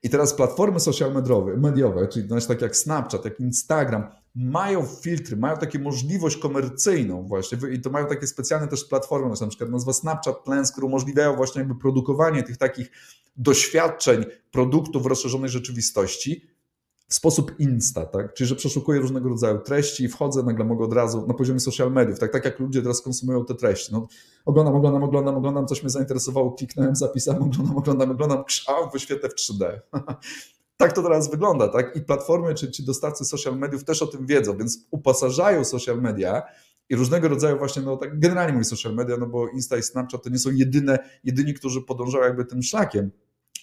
I 0.03 0.11
teraz 0.11 0.35
platformy 0.35 0.81
social 0.81 1.13
mediowe, 1.13 1.57
mediowe 1.57 2.09
czyli 2.09 2.29
znaczy 2.29 2.49
tak 2.49 2.63
jak 2.63 2.77
Snapchat, 2.77 3.25
jak 3.25 3.41
Instagram, 3.41 4.09
mają 4.35 4.87
filtry, 4.87 5.37
mają 5.37 5.57
takie 5.57 5.79
możliwość 5.79 6.37
komercyjną 6.37 7.27
właśnie 7.27 7.59
i 7.73 7.81
to 7.81 7.91
mają 7.91 8.07
takie 8.07 8.27
specjalne 8.27 8.69
też 8.69 8.85
platformy, 8.85 9.35
na 9.41 9.47
przykład 9.47 9.71
nazwa 9.71 9.93
Snapchat 9.93 10.49
Lens, 10.49 10.73
które 10.73 10.87
umożliwiają 10.87 11.37
właśnie 11.37 11.59
jakby 11.59 11.75
produkowanie 11.75 12.43
tych 12.43 12.57
takich 12.57 12.91
doświadczeń 13.37 14.25
produktów 14.51 15.03
w 15.03 15.07
rozszerzonej 15.07 15.51
rzeczywistości 15.51 16.51
w 17.11 17.15
sposób 17.15 17.55
insta, 17.59 18.07
tak? 18.07 18.35
Czyli, 18.35 18.49
że 18.49 18.57
przeszukuję 18.57 19.01
różnego 19.01 19.29
rodzaju 19.29 19.59
treści 19.59 20.05
i 20.05 20.09
wchodzę, 20.09 20.43
nagle 20.43 20.65
mogę 20.65 20.85
od 20.85 20.93
razu 20.93 21.27
na 21.27 21.35
poziomie 21.35 21.61
social 21.61 21.93
mediów, 21.93 22.19
tak, 22.19 22.33
tak 22.33 22.45
jak 22.45 22.61
ludzie 22.61 22.83
teraz 22.83 23.03
konsumują 23.03 23.45
te 23.45 23.55
treści. 23.55 23.93
No, 23.93 24.09
oglądam, 24.45 24.75
oglądam, 24.75 25.03
oglądam, 25.03 25.37
oglądam, 25.37 25.67
coś 25.67 25.83
mnie 25.83 25.91
zainteresowało, 25.91 26.53
kliknąłem, 26.53 26.97
zapisałem, 26.97 27.43
oglądam, 27.43 27.77
oglądam, 27.77 28.11
oglądam, 28.11 28.45
krzał, 28.45 28.91
wyświetlę 28.91 29.29
w 29.29 29.35
3D. 29.35 29.81
tak 30.77 30.93
to 30.93 31.03
teraz 31.03 31.31
wygląda, 31.31 31.69
tak? 31.69 31.97
I 31.97 32.01
platformy 32.01 32.55
czy 32.55 32.71
ci 32.71 32.85
dostawcy 32.85 33.25
social 33.25 33.59
mediów 33.59 33.85
też 33.85 34.03
o 34.03 34.07
tym 34.07 34.27
wiedzą, 34.27 34.57
więc 34.57 34.79
uposażają 34.91 35.65
social 35.65 36.03
media 36.03 36.43
i 36.89 36.97
różnego 36.97 37.29
rodzaju 37.29 37.59
właśnie, 37.59 37.83
no 37.83 37.97
tak 37.97 38.21
generalnie 38.21 38.53
mówię 38.53 38.65
social 38.65 38.95
media, 38.95 39.17
no 39.17 39.27
bo 39.27 39.49
Insta 39.49 39.77
i 39.77 39.83
Snapchat 39.83 40.23
to 40.23 40.31
nie 40.31 40.39
są 40.39 40.51
jedyne, 40.51 40.99
jedyni, 41.25 41.55
którzy 41.55 41.83
podążają 41.83 42.25
jakby 42.25 42.45
tym 42.45 42.63
szlakiem, 42.63 43.11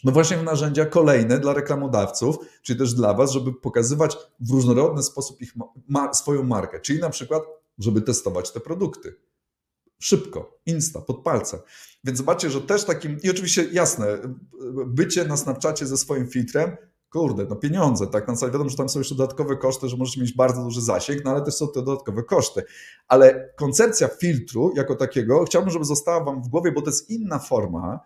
no 0.04 0.12
właśnie 0.12 0.38
narzędzia 0.38 0.86
kolejne 0.86 1.40
dla 1.40 1.54
reklamodawców, 1.54 2.38
czyli 2.62 2.80
też 2.80 2.94
dla 2.94 3.14
Was, 3.14 3.32
żeby 3.32 3.54
pokazywać 3.54 4.18
w 4.40 4.52
różnorodny 4.52 5.04
sposób 5.04 5.42
ich 5.42 5.54
ma 5.88 6.14
swoją 6.14 6.44
markę, 6.44 6.80
czyli 6.80 7.00
na 7.00 7.10
przykład, 7.10 7.44
żeby 7.78 8.02
testować 8.02 8.52
te 8.52 8.60
produkty. 8.60 9.16
Szybko, 10.00 10.60
insta, 10.66 11.02
pod 11.02 11.24
palcem. 11.24 11.60
Więc 12.04 12.18
zobaczcie, 12.18 12.50
że 12.50 12.62
też 12.62 12.84
takim, 12.86 13.18
i 13.24 13.30
oczywiście 13.30 13.64
jasne, 13.72 14.18
bycie 14.86 15.26
na 15.26 15.38
Snapchacie 15.38 15.86
ze 15.86 15.98
swoim 15.98 16.28
filtrem, 16.28 16.78
kurde, 17.10 17.46
no 17.50 17.56
pieniądze, 17.56 18.08
tak, 18.08 18.28
na 18.28 18.34
no 18.42 18.48
wiadomo, 18.48 18.70
że 18.70 18.78
tam 18.78 18.90
są 18.90 19.00
jeszcze 19.00 19.16
dodatkowe 19.16 19.58
koszty, 19.58 19.90
że 19.90 19.98
możecie 19.98 20.22
mieć 20.22 20.34
bardzo 20.34 20.64
duży 20.64 20.82
zasięg, 20.82 21.26
no 21.26 21.32
ale 21.32 21.42
też 21.42 21.54
są 21.54 21.68
te 21.68 21.82
dodatkowe 21.84 22.24
koszty. 22.24 22.64
Ale 23.08 23.54
koncepcja 23.56 24.08
filtru 24.08 24.74
jako 24.76 24.96
takiego 24.96 25.46
chciałbym, 25.46 25.72
żeby 25.72 25.86
została 25.86 26.24
Wam 26.24 26.44
w 26.44 26.48
głowie, 26.48 26.72
bo 26.72 26.82
to 26.82 26.90
jest 26.90 27.10
inna 27.10 27.40
forma, 27.40 28.00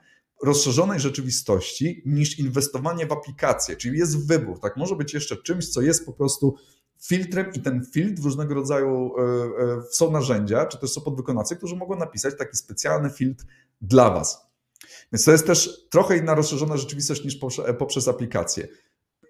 rozszerzonej 0.44 1.00
rzeczywistości 1.00 2.02
niż 2.06 2.40
inwestowanie 2.40 3.08
w 3.08 3.12
aplikację, 3.12 3.76
czyli 3.76 3.98
jest 3.98 4.28
wybór, 4.28 4.60
tak? 4.60 4.78
Może 4.78 4.96
być 4.96 5.14
jeszcze 5.14 5.38
czymś, 5.38 5.68
co 5.68 5.82
jest 5.82 6.06
po 6.06 6.14
prostu 6.14 6.56
filtrem 7.02 7.54
i 7.54 7.60
ten 7.60 7.86
filtr 7.94 8.24
różnego 8.24 8.54
rodzaju 8.54 9.12
e, 9.18 9.22
e, 9.22 9.82
są 9.92 10.12
narzędzia, 10.12 10.66
czy 10.66 10.78
też 10.78 10.92
są 10.92 11.02
podwykonawcy, 11.02 11.56
którzy 11.56 11.76
mogą 11.76 11.96
napisać 11.96 12.38
taki 12.38 12.58
specjalny 12.58 13.10
filtr 13.10 13.46
dla 13.82 14.10
Was. 14.10 14.52
Więc 15.12 15.26
to 15.26 15.32
jest 15.32 15.48
też 15.48 15.88
trochę 15.90 16.18
inna 16.18 16.36
rozszerzona 16.36 16.78
rzeczywistość 16.78 17.24
niż 17.24 17.40
poprzez 17.80 18.08
aplikację. 18.08 18.68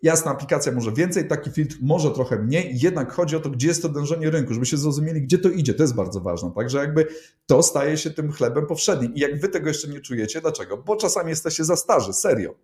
Jasna 0.02 0.32
aplikacja 0.32 0.72
może 0.72 0.92
więcej, 0.92 1.28
taki 1.28 1.52
filtr 1.52 1.78
może 1.82 2.12
trochę 2.12 2.40
mniej, 2.40 2.80
jednak 2.80 3.14
chodzi 3.14 3.36
o 3.36 3.40
to, 3.40 3.50
gdzie 3.50 3.68
jest 3.68 3.82
to 3.82 3.90
dążenie 3.90 4.30
rynku, 4.30 4.54
żeby 4.54 4.66
się 4.66 4.78
zrozumieli, 4.78 5.22
gdzie 5.22 5.38
to 5.38 5.50
idzie. 5.50 5.74
To 5.74 5.84
jest 5.84 5.96
bardzo 5.96 6.20
ważne. 6.20 6.52
Także 6.56 6.78
jakby 6.78 7.08
to 7.46 7.64
staje 7.64 7.98
się 7.98 8.10
tym 8.12 8.32
chlebem 8.32 8.68
powszednim. 8.68 9.16
I 9.16 9.20
jak 9.20 9.42
wy 9.42 9.50
tego 9.50 9.68
jeszcze 9.68 9.88
nie 9.88 10.02
czujecie, 10.02 10.42
dlaczego? 10.42 10.78
Bo 10.78 10.96
czasami 10.96 11.30
jesteście 11.30 11.64
za 11.64 11.76
starzy, 11.76 12.14
serio. 12.14 12.56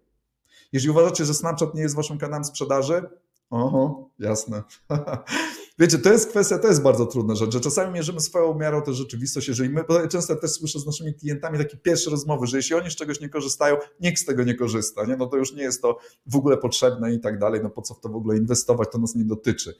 Jeżeli 0.73 0.91
uważacie, 0.91 1.25
że 1.25 1.33
Snapchat 1.33 1.75
nie 1.75 1.81
jest 1.81 1.95
waszym 1.95 2.17
kanałem 2.17 2.43
sprzedaży, 2.43 3.09
oho, 3.49 4.09
jasne. 4.19 4.63
Wiecie, 5.79 5.99
to 5.99 6.11
jest 6.11 6.29
kwestia, 6.29 6.59
to 6.59 6.67
jest 6.67 6.81
bardzo 6.81 7.05
trudna 7.05 7.35
rzecz, 7.35 7.53
że 7.53 7.59
czasami 7.59 7.93
mierzymy 7.93 8.19
swoją 8.19 8.55
miarą 8.59 8.81
tę 8.81 8.93
rzeczywistość, 8.93 9.47
jeżeli 9.47 9.69
my, 9.69 9.83
często 10.09 10.35
też 10.35 10.51
słyszę 10.51 10.79
z 10.79 10.85
naszymi 10.85 11.13
klientami 11.13 11.57
takie 11.57 11.77
pierwsze 11.77 12.09
rozmowy, 12.09 12.47
że 12.47 12.57
jeśli 12.57 12.75
oni 12.75 12.91
z 12.91 12.95
czegoś 12.95 13.21
nie 13.21 13.29
korzystają, 13.29 13.77
nikt 13.99 14.21
z 14.21 14.25
tego 14.25 14.43
nie 14.43 14.55
korzysta, 14.55 15.05
nie? 15.05 15.17
no 15.17 15.27
to 15.27 15.37
już 15.37 15.53
nie 15.53 15.63
jest 15.63 15.81
to 15.81 15.97
w 16.25 16.35
ogóle 16.35 16.57
potrzebne 16.57 17.13
i 17.13 17.19
tak 17.19 17.39
dalej, 17.39 17.61
no 17.63 17.69
po 17.69 17.81
co 17.81 17.93
w 17.93 17.99
to 17.99 18.09
w 18.09 18.15
ogóle 18.15 18.37
inwestować, 18.37 18.89
to 18.91 18.97
nas 18.97 19.15
nie 19.15 19.25
dotyczy. 19.25 19.73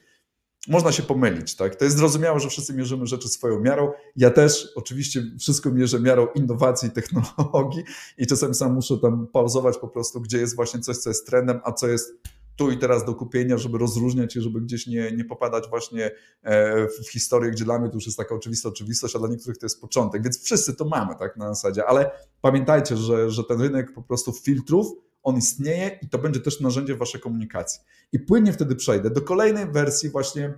Można 0.68 0.92
się 0.92 1.04
pomylić, 1.04 1.56
tak? 1.56 1.76
To 1.76 1.86
jest 1.86 1.98
zrozumiałe, 1.98 2.40
że 2.40 2.50
wszyscy 2.50 2.74
mierzymy 2.74 3.06
rzeczy 3.06 3.30
swoją 3.30 3.60
miarą. 3.60 3.92
Ja 4.16 4.30
też 4.30 4.68
oczywiście 4.76 5.24
wszystko 5.40 5.72
mierzę 5.72 6.00
miarą 6.00 6.28
innowacji, 6.36 6.92
technologii 6.92 7.84
i 8.18 8.28
czasem 8.28 8.54
sam 8.54 8.74
muszę 8.74 8.98
tam 8.98 9.28
pauzować 9.28 9.78
po 9.78 9.88
prostu, 9.88 10.22
gdzie 10.22 10.38
jest 10.38 10.56
właśnie 10.56 10.80
coś, 10.80 10.98
co 10.98 11.10
jest 11.10 11.28
trendem, 11.28 11.60
a 11.64 11.72
co 11.72 11.88
jest 11.88 12.14
tu 12.58 12.72
i 12.72 12.78
teraz 12.78 13.06
do 13.06 13.16
kupienia, 13.16 13.58
żeby 13.58 13.78
rozróżniać 13.78 14.36
i 14.36 14.42
żeby 14.42 14.62
gdzieś 14.62 14.88
nie, 14.88 15.12
nie 15.12 15.26
popadać 15.26 15.70
właśnie 15.70 16.12
e, 16.44 16.88
w 16.88 17.12
historię, 17.12 17.52
gdzie 17.52 17.66
dla 17.66 17.80
mnie 17.80 17.90
to 17.90 17.96
już 17.96 18.06
jest 18.06 18.18
taka 18.18 18.36
oczywista 18.36 18.70
oczywistość, 18.70 19.16
a 19.16 19.20
dla 19.20 19.28
niektórych 19.28 19.58
to 19.58 19.66
jest 19.66 19.82
początek. 19.82 20.24
Więc 20.24 20.44
wszyscy 20.44 20.76
to 20.76 20.86
mamy 20.86 21.16
tak 21.20 21.38
na 21.38 21.54
zasadzie, 21.54 21.86
ale 21.86 22.12
pamiętajcie, 22.42 22.98
że, 22.98 23.32
że 23.32 23.44
ten 23.44 23.62
rynek 23.62 23.94
po 23.94 24.02
prostu 24.02 24.34
filtrów, 24.34 24.88
on 25.24 25.38
istnieje 25.38 26.00
i 26.02 26.10
to 26.10 26.18
będzie 26.18 26.40
też 26.40 26.60
narzędzie 26.60 26.96
waszej 26.96 27.22
komunikacji. 27.22 27.82
I 28.12 28.20
płynnie 28.20 28.54
wtedy 28.54 28.76
przejdę 28.76 29.10
do 29.10 29.22
kolejnej 29.22 29.72
wersji 29.72 30.10
właśnie 30.10 30.54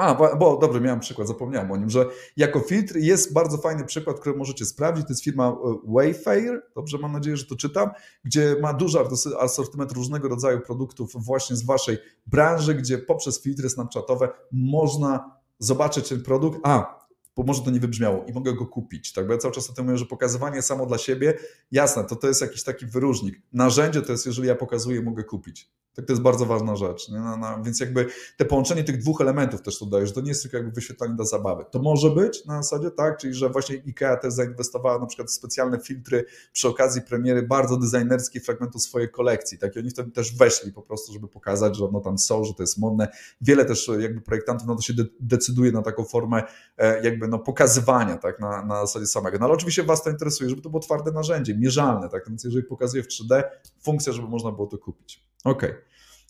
a, 0.00 0.36
bo 0.36 0.56
dobrze, 0.56 0.80
miałem 0.80 1.00
przykład, 1.00 1.28
zapomniałem 1.28 1.70
o 1.70 1.76
nim, 1.76 1.90
że 1.90 2.06
jako 2.36 2.60
filtr 2.60 2.96
jest 2.96 3.32
bardzo 3.32 3.58
fajny 3.58 3.84
przykład, 3.84 4.20
który 4.20 4.36
możecie 4.36 4.64
sprawdzić. 4.64 5.06
To 5.06 5.12
jest 5.12 5.24
firma 5.24 5.48
e, 5.48 5.54
Wayfair, 5.84 6.62
dobrze, 6.74 6.98
mam 6.98 7.12
nadzieję, 7.12 7.36
że 7.36 7.46
to 7.46 7.56
czytam, 7.56 7.90
gdzie 8.24 8.56
ma 8.62 8.72
duży 8.72 8.98
asortyment 9.40 9.92
różnego 9.92 10.28
rodzaju 10.28 10.60
produktów 10.60 11.12
właśnie 11.14 11.56
z 11.56 11.64
waszej 11.64 11.98
branży, 12.26 12.74
gdzie 12.74 12.98
poprzez 12.98 13.42
filtry 13.42 13.70
snapchatowe 13.70 14.28
można 14.52 15.36
zobaczyć 15.58 16.08
ten 16.08 16.22
produkt. 16.22 16.60
A, 16.62 17.01
bo 17.36 17.42
może 17.42 17.62
to 17.62 17.70
nie 17.70 17.80
wybrzmiało 17.80 18.24
i 18.24 18.32
mogę 18.32 18.54
go 18.54 18.66
kupić, 18.66 19.12
tak? 19.12 19.26
Bo 19.26 19.32
ja 19.32 19.38
cały 19.38 19.54
czas 19.54 19.70
o 19.70 19.72
tym 19.72 19.84
mówię, 19.84 19.98
że 19.98 20.06
pokazywanie 20.06 20.62
samo 20.62 20.86
dla 20.86 20.98
siebie, 20.98 21.38
jasne, 21.72 22.04
to 22.04 22.16
to 22.16 22.28
jest 22.28 22.40
jakiś 22.40 22.62
taki 22.62 22.86
wyróżnik. 22.86 23.42
Narzędzie 23.52 24.02
to 24.02 24.12
jest, 24.12 24.26
jeżeli 24.26 24.48
ja 24.48 24.54
pokazuję, 24.54 25.02
mogę 25.02 25.24
kupić. 25.24 25.70
Tak 25.94 26.06
to 26.06 26.12
jest 26.12 26.22
bardzo 26.22 26.46
ważna 26.46 26.76
rzecz. 26.76 27.08
No, 27.08 27.36
no, 27.36 27.62
więc 27.62 27.80
jakby 27.80 28.06
te 28.36 28.44
połączenie 28.44 28.84
tych 28.84 28.98
dwóch 28.98 29.20
elementów 29.20 29.62
też 29.62 29.78
tu 29.78 29.86
daje, 29.86 30.06
że 30.06 30.12
to 30.12 30.20
nie 30.20 30.28
jest 30.28 30.42
tylko 30.42 30.56
jakby 30.56 30.72
wyświetlanie 30.72 31.14
dla 31.14 31.24
zabawy. 31.24 31.64
To 31.70 31.78
może 31.78 32.10
być 32.10 32.44
na 32.44 32.62
zasadzie, 32.62 32.90
tak, 32.90 33.18
czyli 33.18 33.34
że 33.34 33.50
właśnie 33.50 33.76
IKEA 33.86 34.20
też 34.22 34.34
zainwestowała 34.34 34.98
na 34.98 35.06
przykład 35.06 35.28
w 35.28 35.32
specjalne 35.32 35.80
filtry 35.80 36.24
przy 36.52 36.68
okazji 36.68 37.02
premiery 37.02 37.42
bardzo 37.42 37.76
designerskich 37.76 38.44
fragmentów 38.44 38.82
swojej 38.82 39.10
kolekcji. 39.10 39.58
Tak, 39.58 39.76
i 39.76 39.78
oni 39.78 39.90
wtedy 39.90 40.10
też 40.10 40.36
weszli 40.36 40.72
po 40.72 40.82
prostu, 40.82 41.12
żeby 41.12 41.28
pokazać, 41.28 41.76
że 41.76 41.84
no 41.92 42.00
tam 42.00 42.18
są, 42.18 42.44
że 42.44 42.54
to 42.54 42.62
jest 42.62 42.78
modne. 42.78 43.08
Wiele 43.40 43.64
też 43.64 43.90
jakby 43.98 44.20
projektantów 44.20 44.68
na 44.68 44.76
to 44.76 44.82
się 44.82 44.94
de 44.94 45.04
decyduje 45.20 45.72
na 45.72 45.82
taką 45.82 46.04
formę 46.04 46.42
e, 46.78 47.04
jakby 47.04 47.21
jakby 47.22 47.36
no, 47.36 47.44
pokazywania 47.44 48.16
tak, 48.16 48.40
na, 48.40 48.64
na 48.64 48.86
zasadzie 48.86 49.06
samego. 49.06 49.38
No 49.38 49.44
ale 49.44 49.54
oczywiście 49.54 49.82
Was 49.82 50.02
to 50.02 50.10
interesuje, 50.10 50.50
żeby 50.50 50.62
to 50.62 50.70
było 50.70 50.80
twarde 50.80 51.12
narzędzie, 51.12 51.54
mierzalne, 51.54 52.08
tak? 52.08 52.28
Więc 52.28 52.44
jeżeli 52.44 52.64
pokazuję 52.64 53.02
w 53.02 53.06
3D, 53.06 53.42
funkcja, 53.82 54.12
żeby 54.12 54.28
można 54.28 54.52
było 54.52 54.66
to 54.66 54.78
kupić. 54.78 55.28
Ok. 55.44 55.62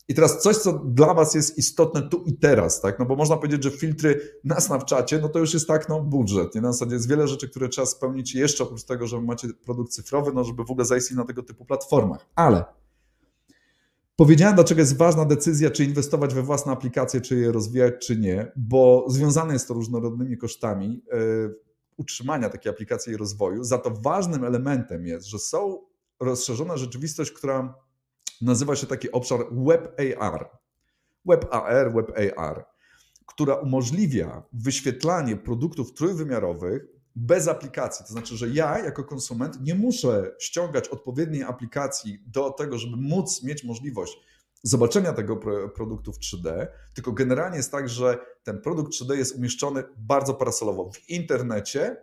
I 0.08 0.14
teraz 0.14 0.42
coś, 0.42 0.56
co 0.56 0.72
dla 0.72 1.14
Was 1.14 1.34
jest 1.34 1.58
istotne 1.58 2.02
tu 2.02 2.22
i 2.26 2.32
teraz, 2.38 2.80
tak? 2.80 2.98
No 2.98 3.04
bo 3.04 3.16
można 3.16 3.36
powiedzieć, 3.36 3.64
że 3.64 3.70
filtry 3.70 4.38
na 4.44 4.60
Snapchacie, 4.60 5.18
no 5.18 5.28
to 5.28 5.38
już 5.38 5.54
jest 5.54 5.68
tak, 5.68 5.88
no 5.88 6.00
budżet. 6.00 6.54
Nie? 6.54 6.60
Na 6.60 6.72
zasadzie 6.72 6.94
jest 6.94 7.08
wiele 7.08 7.28
rzeczy, 7.28 7.48
które 7.48 7.68
trzeba 7.68 7.86
spełnić 7.86 8.34
jeszcze 8.34 8.64
oprócz 8.64 8.84
tego, 8.84 9.06
że 9.06 9.20
macie 9.20 9.48
produkt 9.64 9.92
cyfrowy, 9.92 10.32
no 10.32 10.44
żeby 10.44 10.64
w 10.64 10.70
ogóle 10.70 10.84
zaistnieć 10.84 11.18
na 11.18 11.24
tego 11.24 11.42
typu 11.42 11.64
platformach. 11.64 12.26
Ale 12.34 12.64
Powiedziałem, 14.16 14.54
dlaczego 14.54 14.80
jest 14.80 14.96
ważna 14.96 15.24
decyzja, 15.24 15.70
czy 15.70 15.84
inwestować 15.84 16.34
we 16.34 16.42
własne 16.42 16.72
aplikacje, 16.72 17.20
czy 17.20 17.36
je 17.36 17.52
rozwijać, 17.52 17.94
czy 18.06 18.16
nie, 18.16 18.52
bo 18.56 19.04
związane 19.08 19.52
jest 19.52 19.68
to 19.68 19.74
różnorodnymi 19.74 20.38
kosztami 20.38 21.02
yy, 21.12 21.54
utrzymania 21.96 22.48
takiej 22.48 22.72
aplikacji 22.72 23.12
i 23.12 23.16
rozwoju. 23.16 23.64
Za 23.64 23.78
to 23.78 23.90
ważnym 23.90 24.44
elementem 24.44 25.06
jest, 25.06 25.26
że 25.26 25.38
są 25.38 25.78
rozszerzona 26.20 26.76
rzeczywistość, 26.76 27.32
która 27.32 27.74
nazywa 28.40 28.76
się 28.76 28.86
taki 28.86 29.12
obszar 29.12 29.40
Web 29.52 30.00
AR. 30.18 30.50
Web 31.26 31.46
AR, 31.50 31.92
Web 31.94 32.12
AR, 32.36 32.64
która 33.26 33.54
umożliwia 33.54 34.42
wyświetlanie 34.52 35.36
produktów 35.36 35.94
trójwymiarowych 35.94 36.86
bez 37.16 37.48
aplikacji. 37.48 38.04
To 38.06 38.12
znaczy, 38.12 38.36
że 38.36 38.48
ja 38.48 38.78
jako 38.78 39.04
konsument 39.04 39.60
nie 39.60 39.74
muszę 39.74 40.34
ściągać 40.38 40.88
odpowiedniej 40.88 41.42
aplikacji 41.42 42.24
do 42.26 42.50
tego, 42.50 42.78
żeby 42.78 42.96
móc 42.96 43.42
mieć 43.42 43.64
możliwość 43.64 44.18
zobaczenia 44.62 45.12
tego 45.12 45.36
produktu 45.74 46.12
w 46.12 46.18
3D, 46.18 46.66
tylko 46.94 47.12
generalnie 47.12 47.56
jest 47.56 47.72
tak, 47.72 47.88
że 47.88 48.18
ten 48.44 48.60
produkt 48.60 48.92
3D 48.92 49.14
jest 49.14 49.36
umieszczony 49.36 49.84
bardzo 49.96 50.34
parasolowo 50.34 50.90
w 50.92 51.10
internecie 51.10 51.96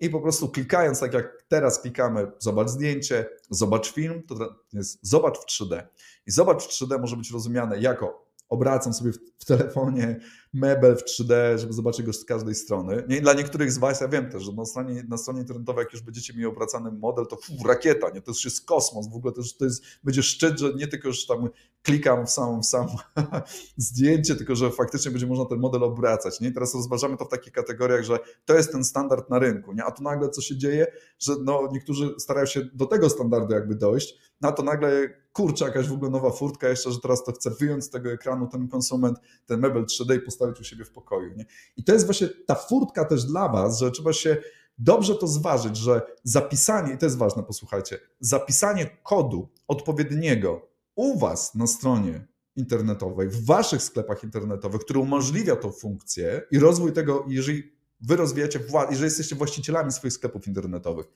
i 0.00 0.10
po 0.10 0.20
prostu 0.20 0.48
klikając, 0.48 1.00
tak 1.00 1.14
jak 1.14 1.44
teraz 1.48 1.80
klikamy, 1.80 2.32
zobacz 2.38 2.68
zdjęcie, 2.68 3.26
zobacz 3.50 3.92
film, 3.92 4.22
to 4.22 4.54
jest 4.72 4.98
zobacz 5.02 5.38
w 5.38 5.46
3D. 5.46 5.82
I 6.26 6.30
zobacz 6.30 6.62
w 6.64 6.68
3D 6.68 7.00
może 7.00 7.16
być 7.16 7.30
rozumiane 7.30 7.80
jako 7.80 8.32
obracam 8.48 8.92
sobie 8.92 9.12
w, 9.38 9.44
telefonie 9.44 10.20
mebel 10.52 10.96
w 10.96 11.04
3D, 11.04 11.58
żeby 11.58 11.72
zobaczyć 11.72 12.06
go 12.06 12.12
z 12.12 12.24
każdej 12.24 12.54
strony. 12.54 13.04
Nie? 13.08 13.20
Dla 13.20 13.32
niektórych 13.32 13.72
z 13.72 13.78
Was, 13.78 14.00
ja 14.00 14.08
wiem 14.08 14.30
też, 14.30 14.42
że 14.42 14.52
na 14.52 14.64
stronie, 14.64 15.04
na 15.08 15.16
stronie 15.16 15.40
internetowej, 15.40 15.84
jak 15.84 15.92
już 15.92 16.02
będziecie 16.02 16.32
mieli 16.32 16.46
obracany 16.46 16.92
model, 16.92 17.26
to 17.26 17.36
fu, 17.36 17.68
rakieta, 17.68 18.10
nie? 18.10 18.20
to 18.20 18.30
już 18.30 18.44
jest 18.44 18.66
kosmos, 18.66 19.08
w 19.08 19.16
ogóle 19.16 19.32
to, 19.32 19.42
to 19.58 19.64
jest, 19.64 19.84
będzie 20.04 20.22
szczyt, 20.22 20.58
że 20.58 20.74
nie 20.74 20.88
tylko 20.88 21.08
już 21.08 21.26
tam 21.26 21.48
klikam 21.82 22.26
w 22.26 22.30
samą, 22.30 22.62
w 22.62 22.66
samo 22.66 22.96
zdjęcie, 23.76 24.34
tylko 24.34 24.54
że 24.54 24.70
faktycznie 24.70 25.10
będzie 25.10 25.26
można 25.26 25.44
ten 25.44 25.58
model 25.58 25.84
obracać. 25.84 26.40
Nie? 26.40 26.48
I 26.48 26.52
teraz 26.52 26.74
rozważamy 26.74 27.16
to 27.16 27.24
w 27.24 27.28
takich 27.28 27.52
kategoriach, 27.52 28.02
że 28.02 28.18
to 28.44 28.54
jest 28.54 28.72
ten 28.72 28.84
standard 28.84 29.30
na 29.30 29.38
rynku, 29.38 29.72
nie? 29.72 29.84
a 29.84 29.90
tu 29.90 30.02
nagle 30.02 30.28
co 30.28 30.40
się 30.40 30.56
dzieje, 30.56 30.86
że 31.18 31.32
no, 31.44 31.68
niektórzy 31.72 32.14
starają 32.18 32.46
się 32.46 32.60
do 32.74 32.86
tego 32.86 33.10
standardu 33.10 33.54
jakby 33.54 33.74
dojść, 33.74 34.14
na 34.40 34.50
no 34.50 34.56
to 34.56 34.62
nagle 34.62 35.08
kurczę, 35.32 35.64
jakaś 35.64 35.88
w 35.88 35.92
ogóle 35.92 36.10
nowa 36.10 36.30
furtka 36.30 36.68
jeszcze, 36.68 36.92
że 36.92 37.00
teraz 37.00 37.24
to 37.24 37.32
chcę 37.32 37.50
wyjąć 37.50 37.84
z 37.84 37.90
tego 37.90 38.10
ekranu 38.10 38.46
ten 38.46 38.68
konsument, 38.68 39.18
ten 39.46 39.60
mebel 39.60 39.84
3D 39.84 40.16
i 40.16 40.20
postawić 40.20 40.41
u 40.60 40.64
siebie 40.64 40.84
w 40.84 40.90
pokoju. 40.90 41.34
Nie? 41.36 41.46
I 41.76 41.84
to 41.84 41.92
jest 41.92 42.04
właśnie 42.04 42.28
ta 42.46 42.54
furtka 42.54 43.04
też 43.04 43.24
dla 43.24 43.48
Was, 43.48 43.78
że 43.78 43.90
trzeba 43.90 44.12
się 44.12 44.36
dobrze 44.78 45.14
to 45.14 45.26
zważyć, 45.26 45.76
że 45.76 46.02
zapisanie, 46.24 46.94
i 46.94 46.98
to 46.98 47.06
jest 47.06 47.18
ważne, 47.18 47.42
posłuchajcie, 47.42 47.98
zapisanie 48.20 48.96
kodu 49.02 49.48
odpowiedniego 49.68 50.68
u 50.94 51.18
Was 51.18 51.54
na 51.54 51.66
stronie 51.66 52.26
internetowej, 52.56 53.28
w 53.28 53.46
Waszych 53.46 53.82
sklepach 53.82 54.24
internetowych, 54.24 54.80
który 54.80 55.00
umożliwia 55.00 55.56
tą 55.56 55.72
funkcję 55.72 56.42
i 56.50 56.58
rozwój 56.58 56.92
tego, 56.92 57.24
jeżeli 57.28 57.72
Wy 58.00 58.16
rozwijacie, 58.16 58.60
jeżeli 58.90 59.04
jesteście 59.04 59.36
właścicielami 59.36 59.92
swoich 59.92 60.12
sklepów 60.12 60.46
internetowych, 60.46 61.06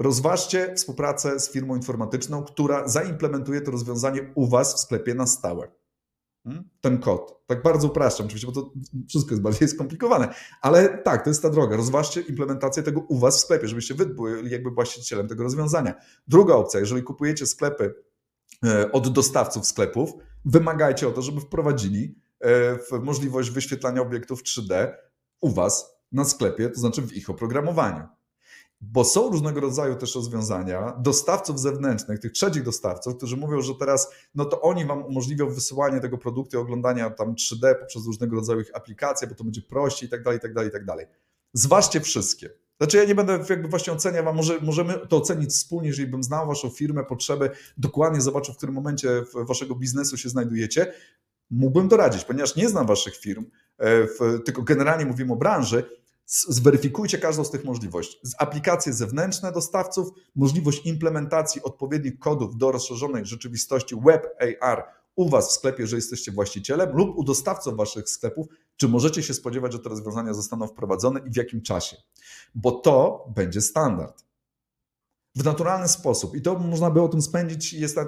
Rozważcie 0.00 0.74
współpracę 0.74 1.40
z 1.40 1.50
firmą 1.50 1.76
informatyczną, 1.76 2.44
która 2.44 2.88
zaimplementuje 2.88 3.60
to 3.60 3.70
rozwiązanie 3.70 4.32
u 4.34 4.46
Was 4.46 4.74
w 4.74 4.78
sklepie 4.78 5.14
na 5.14 5.26
stałe. 5.26 5.68
Hmm? 6.44 6.68
Ten 6.80 6.98
kod. 6.98 7.46
Tak 7.46 7.62
bardzo 7.62 7.88
upraszczam, 7.88 8.26
oczywiście, 8.26 8.46
bo 8.46 8.52
to 8.52 8.72
wszystko 9.08 9.30
jest 9.30 9.42
bardziej 9.42 9.68
skomplikowane, 9.74 10.34
ale 10.62 10.98
tak, 10.98 11.24
to 11.24 11.30
jest 11.30 11.42
ta 11.42 11.50
droga. 11.50 11.76
Rozważcie 11.76 12.20
implementację 12.20 12.82
tego 12.82 13.00
u 13.00 13.18
Was 13.18 13.36
w 13.36 13.40
sklepie, 13.40 13.68
żebyście 13.68 13.94
Wy 13.94 14.06
byli 14.06 14.50
jakby 14.50 14.70
właścicielem 14.70 15.28
tego 15.28 15.42
rozwiązania. 15.42 15.94
Druga 16.28 16.54
opcja, 16.54 16.80
jeżeli 16.80 17.02
kupujecie 17.02 17.46
sklepy 17.46 17.94
e, 18.64 18.92
od 18.92 19.08
dostawców 19.08 19.66
sklepów, 19.66 20.10
wymagajcie 20.44 21.08
o 21.08 21.10
to, 21.10 21.22
żeby 21.22 21.40
wprowadzili 21.40 22.14
e, 22.40 23.00
możliwość 23.00 23.50
wyświetlania 23.50 24.00
obiektów 24.00 24.42
3D 24.42 24.92
u 25.40 25.50
Was 25.50 26.00
na 26.12 26.24
sklepie, 26.24 26.70
to 26.70 26.80
znaczy 26.80 27.02
w 27.02 27.12
ich 27.12 27.30
oprogramowaniu 27.30 28.19
bo 28.80 29.04
są 29.04 29.30
różnego 29.30 29.60
rodzaju 29.60 29.96
też 29.96 30.14
rozwiązania 30.14 30.96
dostawców 30.98 31.60
zewnętrznych, 31.60 32.18
tych 32.18 32.32
trzecich 32.32 32.62
dostawców, 32.62 33.16
którzy 33.16 33.36
mówią, 33.36 33.60
że 33.60 33.74
teraz 33.74 34.10
no 34.34 34.44
to 34.44 34.60
oni 34.60 34.84
wam 34.84 35.04
umożliwią 35.04 35.50
wysyłanie 35.50 36.00
tego 36.00 36.18
produktu 36.18 36.56
i 36.56 36.60
oglądania 36.60 37.10
tam 37.10 37.34
3D 37.34 37.74
poprzez 37.80 38.06
różnego 38.06 38.36
rodzaju 38.36 38.62
aplikacje, 38.74 39.28
bo 39.28 39.34
to 39.34 39.44
będzie 39.44 39.62
prościej 39.62 40.06
i 40.06 40.10
tak 40.10 40.22
dalej, 40.22 40.38
i 40.38 40.42
tak 40.42 40.54
dalej, 40.54 40.68
i 40.68 40.72
tak 40.72 40.84
dalej. 40.84 41.06
Zważcie 41.52 42.00
wszystkie. 42.00 42.50
Znaczy 42.78 42.96
ja 42.96 43.04
nie 43.04 43.14
będę 43.14 43.44
jakby 43.50 43.68
właśnie 43.68 43.92
oceniał 43.92 44.24
wam, 44.24 44.36
może, 44.36 44.60
możemy 44.60 44.94
to 45.08 45.16
ocenić 45.16 45.50
wspólnie, 45.50 45.88
jeżeli 45.88 46.08
bym 46.08 46.22
znał 46.22 46.46
waszą 46.46 46.70
firmę, 46.70 47.04
potrzeby, 47.04 47.50
dokładnie 47.76 48.20
zobaczył, 48.20 48.54
w 48.54 48.56
którym 48.56 48.74
momencie 48.74 49.22
waszego 49.34 49.74
biznesu 49.74 50.16
się 50.16 50.28
znajdujecie, 50.28 50.92
mógłbym 51.50 51.88
doradzić, 51.88 52.24
ponieważ 52.24 52.56
nie 52.56 52.68
znam 52.68 52.86
waszych 52.86 53.16
firm, 53.16 53.44
e, 53.78 54.06
tylko 54.44 54.62
generalnie 54.62 55.04
mówimy 55.04 55.32
o 55.32 55.36
branży, 55.36 55.99
Zweryfikujcie 56.32 57.18
każdą 57.18 57.44
z 57.44 57.50
tych 57.50 57.64
możliwości. 57.64 58.18
Aplikacje 58.38 58.92
zewnętrzne 58.92 59.52
dostawców, 59.52 60.08
możliwość 60.36 60.86
implementacji 60.86 61.62
odpowiednich 61.62 62.18
kodów 62.18 62.56
do 62.56 62.72
rozszerzonej 62.72 63.26
rzeczywistości 63.26 63.96
Web 64.04 64.26
AR 64.60 64.84
u 65.16 65.28
Was 65.28 65.48
w 65.48 65.52
sklepie, 65.52 65.86
że 65.86 65.96
jesteście 65.96 66.32
właścicielem, 66.32 66.96
lub 66.96 67.16
u 67.16 67.24
dostawców 67.24 67.76
Waszych 67.76 68.08
sklepów, 68.08 68.46
czy 68.76 68.88
możecie 68.88 69.22
się 69.22 69.34
spodziewać, 69.34 69.72
że 69.72 69.78
te 69.78 69.88
rozwiązania 69.88 70.34
zostaną 70.34 70.66
wprowadzone 70.66 71.20
i 71.26 71.30
w 71.30 71.36
jakim 71.36 71.62
czasie. 71.62 71.96
Bo 72.54 72.70
to 72.70 73.24
będzie 73.36 73.60
standard 73.60 74.24
w 75.34 75.44
naturalny 75.44 75.88
sposób. 75.88 76.36
I 76.36 76.42
to 76.42 76.58
można 76.58 76.90
by 76.90 77.02
o 77.02 77.08
tym 77.08 77.22
spędzić. 77.22 77.72
Jest 77.72 77.98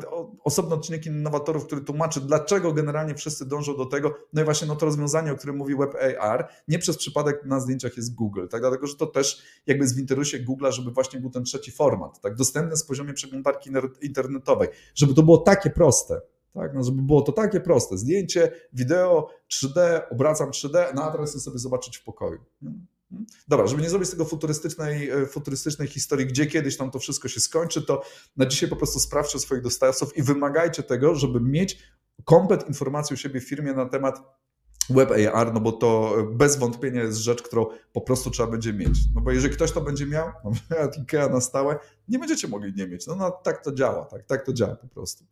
osobny 0.44 0.74
odcinek 0.74 1.06
innowatorów, 1.06 1.66
który 1.66 1.80
tłumaczy, 1.80 2.20
dlaczego 2.20 2.72
generalnie 2.72 3.14
wszyscy 3.14 3.46
dążą 3.46 3.76
do 3.76 3.86
tego. 3.86 4.14
No 4.32 4.42
i 4.42 4.44
właśnie 4.44 4.68
no 4.68 4.76
to 4.76 4.86
rozwiązanie, 4.86 5.32
o 5.32 5.36
którym 5.36 5.56
mówi 5.56 5.76
Web 5.76 5.94
AR, 6.20 6.48
nie 6.68 6.78
przez 6.78 6.96
przypadek 6.96 7.44
na 7.44 7.60
zdjęciach 7.60 7.96
jest 7.96 8.14
Google, 8.14 8.46
tak? 8.48 8.60
dlatego 8.60 8.86
że 8.86 8.96
to 8.96 9.06
też 9.06 9.42
jakby 9.66 9.86
z 9.86 9.94
w 9.94 9.98
interesie 9.98 10.44
Google'a, 10.44 10.72
żeby 10.72 10.90
właśnie 10.90 11.20
był 11.20 11.30
ten 11.30 11.44
trzeci 11.44 11.72
format, 11.72 12.20
tak? 12.20 12.34
dostępny 12.34 12.76
z 12.76 12.84
poziomie 12.84 13.12
przeglądarki 13.12 13.70
internetowej, 14.02 14.68
żeby 14.94 15.14
to 15.14 15.22
było 15.22 15.38
takie 15.38 15.70
proste. 15.70 16.20
Tak, 16.54 16.74
no 16.74 16.82
żeby 16.82 17.02
było 17.02 17.22
to 17.22 17.32
takie 17.32 17.60
proste. 17.60 17.98
Zdjęcie, 17.98 18.52
wideo, 18.72 19.28
3D, 19.52 20.00
obracam 20.10 20.50
3D, 20.50 20.94
no 20.94 21.02
a 21.02 21.26
sobie 21.26 21.58
zobaczyć 21.58 21.96
w 21.96 22.04
pokoju. 22.04 22.38
Dobra, 23.48 23.66
żeby 23.66 23.82
nie 23.82 23.90
zrobić 23.90 24.08
z 24.08 24.10
tego 24.10 24.24
futurystycznej, 24.24 25.10
e, 25.10 25.26
futurystycznej 25.26 25.88
historii, 25.88 26.26
gdzie 26.26 26.46
kiedyś 26.46 26.76
tam 26.76 26.90
to 26.90 26.98
wszystko 26.98 27.28
się 27.28 27.40
skończy, 27.40 27.82
to 27.82 28.02
na 28.36 28.46
dzisiaj 28.46 28.68
po 28.68 28.76
prostu 28.76 29.00
sprawdźcie 29.00 29.38
swoich 29.38 29.62
dostawców 29.62 30.16
i 30.16 30.22
wymagajcie 30.22 30.82
tego, 30.82 31.14
żeby 31.14 31.40
mieć 31.40 31.78
komplet 32.24 32.68
informacji 32.68 33.14
u 33.14 33.16
siebie 33.16 33.40
w 33.40 33.48
firmie 33.48 33.72
na 33.72 33.86
temat 33.86 34.22
Web 34.90 35.10
AR, 35.10 35.54
no 35.54 35.60
bo 35.60 35.72
to 35.72 36.16
bez 36.32 36.56
wątpienia 36.56 37.02
jest 37.02 37.18
rzecz, 37.18 37.42
którą 37.42 37.66
po 37.92 38.00
prostu 38.00 38.30
trzeba 38.30 38.50
będzie 38.50 38.72
mieć. 38.72 38.98
No 39.14 39.20
bo 39.20 39.30
jeżeli 39.30 39.54
ktoś 39.54 39.72
to 39.72 39.80
będzie 39.80 40.06
miał, 40.06 40.28
przykład 40.54 40.96
IKEA 40.98 41.30
na 41.30 41.40
stałe, 41.40 41.78
nie 42.08 42.18
będziecie 42.18 42.48
mogli 42.48 42.72
nie 42.76 42.88
mieć. 42.88 43.06
No, 43.06 43.14
no 43.16 43.30
tak 43.30 43.64
to 43.64 43.72
działa, 43.72 44.04
tak, 44.04 44.24
tak 44.24 44.46
to 44.46 44.52
działa 44.52 44.76
po 44.76 44.88
prostu. 44.88 45.24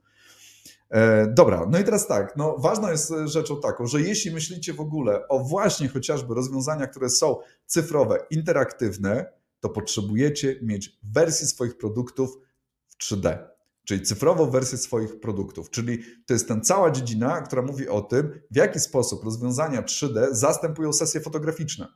E, 0.91 1.27
dobra, 1.27 1.67
no 1.71 1.79
i 1.79 1.85
teraz 1.85 2.07
tak, 2.07 2.37
no 2.37 2.57
ważną 2.59 2.91
jest 2.91 3.13
rzeczą 3.25 3.61
taką, 3.61 3.87
że 3.87 4.01
jeśli 4.01 4.31
myślicie 4.31 4.75
w 4.75 4.81
ogóle 4.81 5.29
o 5.29 5.39
właśnie 5.39 5.89
chociażby 5.89 6.35
rozwiązaniach, 6.35 6.91
które 6.91 7.11
są 7.11 7.37
cyfrowe, 7.67 8.19
interaktywne, 8.31 9.33
to 9.61 9.69
potrzebujecie 9.69 10.59
mieć 10.63 10.99
wersję 11.03 11.47
swoich 11.47 11.79
produktów 11.79 12.39
w 12.89 13.05
3D, 13.05 13.39
czyli 13.85 14.03
cyfrową 14.03 14.51
wersję 14.51 14.79
swoich 14.79 15.21
produktów. 15.21 15.71
Czyli 15.71 15.99
to 16.27 16.33
jest 16.33 16.49
ten 16.49 16.65
cała 16.65 16.91
dziedzina, 16.91 17.41
która 17.41 17.63
mówi 17.63 17.89
o 17.89 18.01
tym, 18.01 18.41
w 18.51 18.57
jaki 18.57 18.81
sposób 18.81 19.25
rozwiązania 19.25 19.83
3D 19.83 20.27
zastępują 20.31 20.93
sesje 20.93 21.21
fotograficzne 21.21 21.89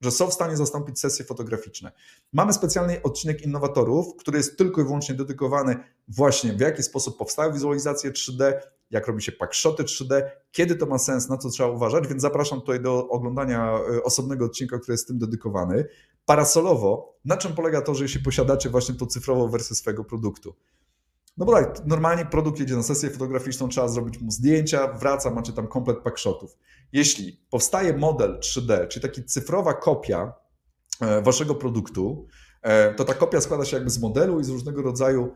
że 0.00 0.10
są 0.10 0.30
w 0.30 0.34
stanie 0.34 0.56
zastąpić 0.56 1.00
sesje 1.00 1.24
fotograficzne. 1.24 1.92
Mamy 2.32 2.52
specjalny 2.52 3.02
odcinek 3.02 3.42
innowatorów, 3.42 4.16
który 4.16 4.38
jest 4.38 4.58
tylko 4.58 4.80
i 4.80 4.84
wyłącznie 4.84 5.14
dedykowany 5.14 5.76
właśnie 6.08 6.52
w 6.52 6.60
jaki 6.60 6.82
sposób 6.82 7.18
powstają 7.18 7.52
wizualizacje 7.52 8.10
3D, 8.10 8.52
jak 8.90 9.06
robi 9.06 9.22
się 9.22 9.32
packshoty 9.32 9.82
3D, 9.82 10.22
kiedy 10.52 10.76
to 10.76 10.86
ma 10.86 10.98
sens, 10.98 11.28
na 11.28 11.36
co 11.36 11.50
trzeba 11.50 11.70
uważać, 11.70 12.08
więc 12.08 12.22
zapraszam 12.22 12.60
tutaj 12.60 12.80
do 12.80 13.08
oglądania 13.08 13.78
e, 13.96 14.02
osobnego 14.02 14.44
odcinka, 14.44 14.78
który 14.78 14.94
jest 14.94 15.08
tym 15.08 15.18
dedykowany. 15.18 15.84
Parasolowo, 16.26 17.18
na 17.24 17.36
czym 17.36 17.54
polega 17.54 17.82
to, 17.82 17.94
że 17.94 18.04
jeśli 18.04 18.22
posiadacie 18.22 18.70
właśnie 18.70 18.94
tą 18.94 19.06
cyfrową 19.06 19.48
wersję 19.48 19.76
swojego 19.76 20.04
produktu? 20.04 20.54
No 21.38 21.46
bo 21.46 21.52
tak, 21.52 21.86
normalnie 21.86 22.26
produkt 22.26 22.60
jedzie 22.60 22.76
na 22.76 22.82
sesję 22.82 23.10
fotograficzną, 23.10 23.68
trzeba 23.68 23.88
zrobić 23.88 24.20
mu 24.20 24.30
zdjęcia, 24.30 24.92
wraca, 24.92 25.30
macie 25.30 25.52
tam 25.52 25.68
komplet 25.68 25.98
packshotów. 25.98 26.56
Jeśli 26.92 27.40
powstaje 27.50 27.96
model 27.96 28.38
3D, 28.40 28.88
czyli 28.88 29.02
taka 29.02 29.22
cyfrowa 29.26 29.74
kopia 29.74 30.32
e, 31.00 31.22
waszego 31.22 31.54
produktu, 31.54 32.26
e, 32.62 32.94
to 32.94 33.04
ta 33.04 33.14
kopia 33.14 33.40
składa 33.40 33.64
się 33.64 33.76
jakby 33.76 33.90
z 33.90 33.98
modelu 34.00 34.40
i 34.40 34.44
z 34.44 34.48
różnego 34.48 34.82
rodzaju 34.82 35.34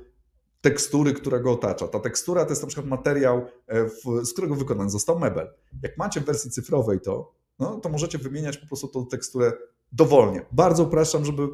tekstury, 0.60 1.12
która 1.12 1.38
go 1.38 1.52
otacza. 1.52 1.88
Ta 1.88 2.00
tekstura 2.00 2.44
to 2.44 2.50
jest 2.50 2.62
na 2.62 2.68
przykład 2.68 2.86
materiał, 2.86 3.46
e, 3.68 3.88
z 4.24 4.32
którego 4.32 4.54
wykonany 4.54 4.90
został 4.90 5.18
mebel. 5.18 5.50
Jak 5.82 5.98
macie 5.98 6.20
w 6.20 6.24
wersji 6.24 6.50
cyfrowej 6.50 7.00
to, 7.00 7.32
no, 7.58 7.80
to 7.80 7.88
możecie 7.88 8.18
wymieniać 8.18 8.58
po 8.58 8.66
prostu 8.66 8.88
tą 8.88 9.06
teksturę 9.06 9.52
dowolnie. 9.92 10.46
Bardzo 10.52 10.82
upraszczam, 10.82 11.24
żeby 11.24 11.48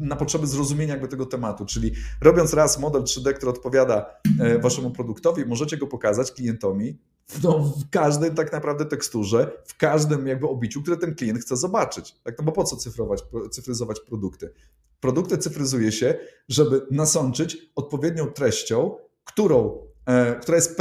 na 0.00 0.16
potrzeby 0.16 0.46
zrozumienia 0.46 0.92
jakby 0.92 1.08
tego 1.08 1.26
tematu, 1.26 1.66
czyli 1.66 1.92
robiąc 2.20 2.54
raz 2.54 2.78
model 2.78 3.02
3D, 3.02 3.34
który 3.34 3.50
odpowiada 3.50 4.06
e, 4.40 4.58
waszemu 4.58 4.90
produktowi, 4.90 5.46
możecie 5.46 5.76
go 5.76 5.86
pokazać 5.86 6.32
klientowi 6.32 6.98
no, 7.42 7.58
w 7.58 7.90
każdej 7.90 8.34
tak 8.34 8.52
naprawdę 8.52 8.84
teksturze, 8.84 9.62
w 9.66 9.76
każdym 9.76 10.26
jakby 10.26 10.48
obiciu, 10.48 10.82
które 10.82 10.96
ten 10.96 11.14
klient 11.14 11.40
chce 11.40 11.56
zobaczyć. 11.56 12.14
Tak? 12.22 12.38
No 12.38 12.44
bo 12.44 12.52
po 12.52 12.64
co 12.64 12.76
cyfrować, 12.76 13.24
cyfryzować 13.50 14.00
produkty? 14.00 14.52
Produkty 15.00 15.38
cyfryzuje 15.38 15.92
się, 15.92 16.18
żeby 16.48 16.86
nasączyć 16.90 17.56
odpowiednią 17.76 18.26
treścią, 18.26 18.96
którą 19.24 19.86
e, 20.06 20.34
która 20.34 20.56
jest 20.56 20.76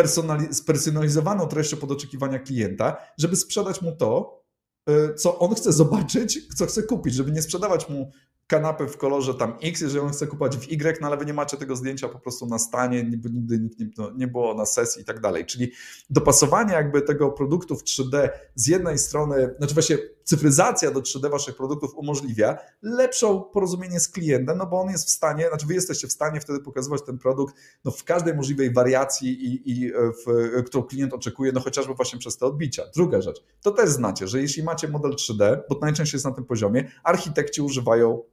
spersonalizowaną 0.52 1.48
treścią 1.48 1.78
pod 1.78 1.92
oczekiwania 1.92 2.40
klienta, 2.40 2.98
żeby 3.18 3.36
sprzedać 3.36 3.82
mu 3.82 3.96
to, 3.96 4.42
e, 4.88 5.14
co 5.14 5.40
on 5.40 5.56
chce 5.56 5.74
zobaczyć, 5.74 6.56
co 6.56 6.66
chce 6.66 6.84
kupić, 6.84 7.14
żeby 7.14 7.32
nie 7.32 7.42
sprzedawać 7.42 7.90
mu 7.90 8.12
kanapę 8.48 8.88
w 8.88 8.98
kolorze 8.98 9.34
tam 9.34 9.58
X, 9.64 9.82
jeżeli 9.82 10.00
on 10.00 10.10
chce 10.10 10.28
kupować 10.28 10.58
w 10.58 10.72
Y, 10.72 11.02
no 11.02 11.08
ale 11.08 11.18
wy 11.18 11.26
nie 11.26 11.34
macie 11.34 11.58
tego 11.58 11.76
zdjęcia 11.76 12.10
po 12.10 12.20
prostu 12.20 12.46
na 12.46 12.60
stanie, 12.60 13.04
nigdy 13.04 13.60
nikt 13.60 13.80
nie, 13.80 13.90
no, 13.98 14.12
nie 14.16 14.28
było 14.28 14.54
na 14.54 14.66
sesji 14.66 15.02
i 15.02 15.06
tak 15.06 15.20
dalej. 15.20 15.46
Czyli 15.46 15.72
dopasowanie 16.10 16.74
jakby 16.74 17.02
tego 17.02 17.32
produktu 17.32 17.76
w 17.76 17.84
3D 17.84 18.30
z 18.56 18.68
jednej 18.68 18.98
strony, 18.98 19.56
znaczy 19.58 19.74
właśnie 19.74 19.98
cyfryzacja 20.24 20.92
do 20.92 21.02
3D 21.02 21.32
waszych 21.32 21.56
produktów 21.56 21.96
umożliwia 21.96 22.58
lepszą 22.82 23.42
porozumienie 23.42 24.00
z 24.00 24.10
klientem, 24.10 24.58
no 24.58 24.66
bo 24.66 24.82
on 24.82 24.90
jest 24.90 25.08
w 25.08 25.10
stanie, 25.10 25.48
znaczy 25.48 25.68
wy 25.68 25.74
jesteście 25.74 26.08
w 26.08 26.12
stanie 26.12 26.42
wtedy 26.42 26.60
pokazywać 26.60 27.02
ten 27.06 27.18
produkt 27.18 27.56
no 27.86 27.92
w 27.92 28.04
każdej 28.04 28.36
możliwej 28.36 28.74
wariacji, 28.74 29.46
i, 29.46 29.72
i 29.72 29.92
w, 29.92 30.64
którą 30.66 30.84
klient 30.84 31.14
oczekuje, 31.14 31.52
no 31.52 31.60
chociażby 31.60 31.94
właśnie 31.94 32.20
przez 32.20 32.38
te 32.38 32.46
odbicia. 32.46 32.84
Druga 32.96 33.22
rzecz, 33.22 33.44
to 33.62 33.72
też 33.72 33.90
znacie, 33.90 34.28
że 34.28 34.42
jeśli 34.42 34.64
macie 34.64 34.88
model 34.88 35.12
3D, 35.12 35.58
bo 35.70 35.80
najczęściej 35.82 36.16
jest 36.16 36.26
na 36.26 36.32
tym 36.32 36.46
poziomie, 36.46 36.92
architekci 37.04 37.62
używają 37.62 38.22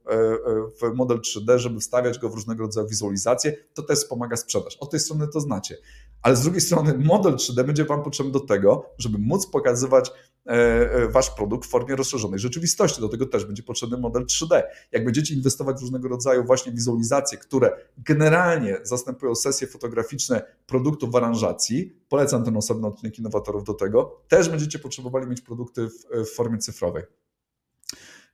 w 0.81 0.93
model 0.95 1.19
3D, 1.19 1.57
żeby 1.57 1.79
wstawiać 1.79 2.19
go 2.19 2.29
w 2.29 2.33
różnego 2.33 2.63
rodzaju 2.63 2.87
wizualizacje, 2.87 3.57
to 3.73 3.81
też 3.83 3.99
wspomaga 3.99 4.37
sprzedaż. 4.37 4.77
Od 4.77 4.91
tej 4.91 4.99
strony 4.99 5.27
to 5.27 5.39
znacie. 5.39 5.77
Ale 6.21 6.35
z 6.35 6.41
drugiej 6.41 6.61
strony 6.61 6.97
model 6.97 7.33
3D 7.33 7.63
będzie 7.63 7.85
Wam 7.85 8.03
potrzebny 8.03 8.31
do 8.31 8.39
tego, 8.39 8.85
żeby 8.97 9.17
móc 9.17 9.47
pokazywać 9.47 10.11
E, 10.47 10.53
e, 10.91 11.07
wasz 11.07 11.29
produkt 11.29 11.65
w 11.65 11.69
formie 11.69 11.95
rozszerzonej 11.95 12.39
rzeczywistości. 12.39 13.01
Do 13.01 13.09
tego 13.09 13.25
też 13.25 13.45
będzie 13.45 13.63
potrzebny 13.63 13.97
model 13.97 14.25
3D. 14.25 14.61
Jak 14.91 15.05
będziecie 15.05 15.33
inwestować 15.33 15.77
w 15.77 15.81
różnego 15.81 16.07
rodzaju 16.07 16.43
właśnie 16.43 16.71
wizualizacje, 16.71 17.37
które 17.37 17.71
generalnie 17.97 18.77
zastępują 18.83 19.35
sesje 19.35 19.67
fotograficzne 19.67 20.41
produktów 20.65 21.11
w 21.11 21.15
aranżacji, 21.15 21.95
polecam 22.09 22.45
ten 22.45 22.57
osobny 22.57 22.87
odcinek 22.87 23.19
innowatorów 23.19 23.63
do 23.63 23.73
tego, 23.73 24.21
też 24.27 24.49
będziecie 24.49 24.79
potrzebowali 24.79 25.27
mieć 25.27 25.41
produkty 25.41 25.87
w, 25.89 26.25
w 26.25 26.35
formie 26.35 26.57
cyfrowej. 26.57 27.03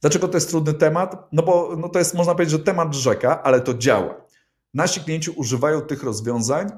Dlaczego 0.01 0.27
to 0.27 0.37
jest 0.37 0.49
trudny 0.49 0.73
temat? 0.73 1.27
No 1.31 1.43
bo 1.43 1.75
no 1.77 1.89
to 1.89 1.99
jest, 1.99 2.13
można 2.13 2.33
powiedzieć, 2.35 2.51
że 2.51 2.63
temat 2.63 2.95
rzeka, 2.95 3.43
ale 3.43 3.61
to 3.61 3.73
działa. 3.73 4.25
Nasi 4.73 4.99
klienci 4.99 5.31
używają 5.31 5.81
tych 5.81 6.03
rozwiązań 6.03 6.69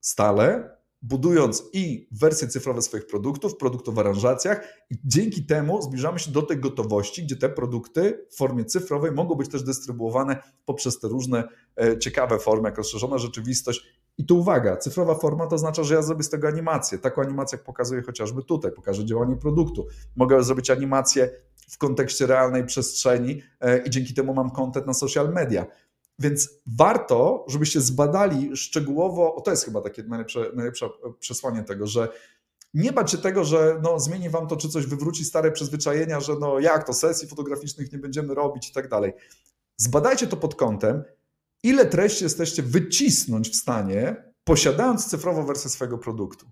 stale, 0.00 0.76
budując 1.02 1.62
i 1.72 2.08
wersje 2.12 2.48
cyfrowe 2.48 2.82
swoich 2.82 3.06
produktów, 3.06 3.56
produktów 3.56 3.94
w 3.94 3.98
aranżacjach 3.98 4.68
i 4.90 4.94
dzięki 5.04 5.46
temu 5.46 5.82
zbliżamy 5.82 6.18
się 6.18 6.30
do 6.30 6.42
tej 6.42 6.60
gotowości, 6.60 7.22
gdzie 7.22 7.36
te 7.36 7.48
produkty 7.48 8.26
w 8.30 8.36
formie 8.36 8.64
cyfrowej 8.64 9.12
mogą 9.12 9.34
być 9.34 9.50
też 9.50 9.62
dystrybuowane 9.62 10.42
poprzez 10.64 10.98
te 10.98 11.08
różne 11.08 11.48
e, 11.80 11.98
ciekawe 11.98 12.38
formy, 12.38 12.68
jak 12.68 12.78
rozszerzona 12.78 13.18
rzeczywistość. 13.18 13.86
I 14.18 14.26
tu 14.26 14.38
uwaga, 14.38 14.76
cyfrowa 14.76 15.14
forma 15.14 15.46
to 15.46 15.54
oznacza, 15.54 15.84
że 15.84 15.94
ja 15.94 16.02
zrobię 16.02 16.22
z 16.22 16.30
tego 16.30 16.48
animację. 16.48 16.98
Taką 16.98 17.22
animację, 17.22 17.56
jak 17.56 17.64
pokazuję 17.64 18.02
chociażby 18.02 18.42
tutaj, 18.42 18.72
pokażę 18.72 19.04
działanie 19.04 19.36
produktu. 19.36 19.86
Mogę 20.16 20.42
zrobić 20.42 20.70
animację 20.70 21.30
w 21.70 21.78
kontekście 21.78 22.26
realnej 22.26 22.66
przestrzeni 22.66 23.42
e, 23.60 23.78
i 23.78 23.90
dzięki 23.90 24.14
temu 24.14 24.34
mam 24.34 24.50
content 24.50 24.86
na 24.86 24.94
social 24.94 25.32
media. 25.32 25.66
Więc 26.18 26.48
warto, 26.66 27.44
żebyście 27.48 27.80
zbadali 27.80 28.56
szczegółowo, 28.56 29.34
o 29.34 29.40
to 29.40 29.50
jest 29.50 29.64
chyba 29.64 29.80
takie 29.80 30.02
najlepsze, 30.02 30.50
najlepsze 30.54 30.88
przesłanie 31.20 31.62
tego, 31.62 31.86
że 31.86 32.08
nie 32.74 32.92
bać 32.92 33.10
się 33.10 33.18
tego, 33.18 33.44
że 33.44 33.80
no, 33.82 34.00
zmieni 34.00 34.30
wam 34.30 34.46
to, 34.46 34.56
czy 34.56 34.68
coś 34.68 34.86
wywróci 34.86 35.24
stare 35.24 35.52
przyzwyczajenia, 35.52 36.20
że 36.20 36.36
no 36.40 36.60
jak 36.60 36.86
to 36.86 36.92
sesji 36.92 37.28
fotograficznych 37.28 37.92
nie 37.92 37.98
będziemy 37.98 38.34
robić 38.34 38.68
i 38.68 38.72
tak 38.72 38.88
dalej. 38.88 39.12
Zbadajcie 39.76 40.26
to 40.26 40.36
pod 40.36 40.54
kątem, 40.54 41.04
ile 41.62 41.86
treści 41.86 42.24
jesteście 42.24 42.62
wycisnąć 42.62 43.50
w 43.50 43.56
stanie, 43.56 44.32
posiadając 44.44 45.06
cyfrową 45.06 45.46
wersję 45.46 45.70
swojego 45.70 45.98
produktu. 45.98 46.50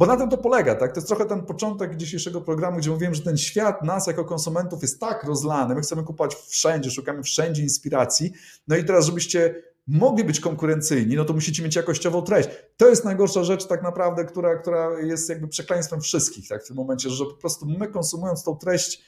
Bo 0.00 0.06
na 0.06 0.16
tym 0.16 0.28
to 0.28 0.38
polega, 0.38 0.74
tak? 0.74 0.92
To 0.92 1.00
jest 1.00 1.08
trochę 1.08 1.24
ten 1.24 1.42
początek 1.42 1.96
dzisiejszego 1.96 2.40
programu, 2.40 2.78
gdzie 2.78 2.90
mówiłem, 2.90 3.14
że 3.14 3.22
ten 3.22 3.36
świat 3.36 3.84
nas 3.84 4.06
jako 4.06 4.24
konsumentów 4.24 4.82
jest 4.82 5.00
tak 5.00 5.24
rozlany, 5.24 5.74
my 5.74 5.80
chcemy 5.80 6.02
kupować 6.02 6.34
wszędzie, 6.34 6.90
szukamy 6.90 7.22
wszędzie 7.22 7.62
inspiracji. 7.62 8.32
No 8.68 8.76
i 8.76 8.84
teraz, 8.84 9.06
żebyście 9.06 9.62
mogli 9.86 10.24
być 10.24 10.40
konkurencyjni, 10.40 11.16
no 11.16 11.24
to 11.24 11.32
musicie 11.32 11.62
mieć 11.62 11.76
jakościową 11.76 12.22
treść. 12.22 12.48
To 12.76 12.88
jest 12.88 13.04
najgorsza 13.04 13.44
rzecz 13.44 13.66
tak 13.66 13.82
naprawdę, 13.82 14.24
która, 14.24 14.56
która 14.56 15.00
jest 15.00 15.28
jakby 15.28 15.48
przekleństwem 15.48 16.00
wszystkich 16.00 16.48
tak, 16.48 16.64
w 16.64 16.66
tym 16.66 16.76
momencie, 16.76 17.10
że 17.10 17.24
po 17.24 17.34
prostu 17.34 17.66
my 17.66 17.88
konsumując 17.88 18.44
tą 18.44 18.56
treść 18.56 19.02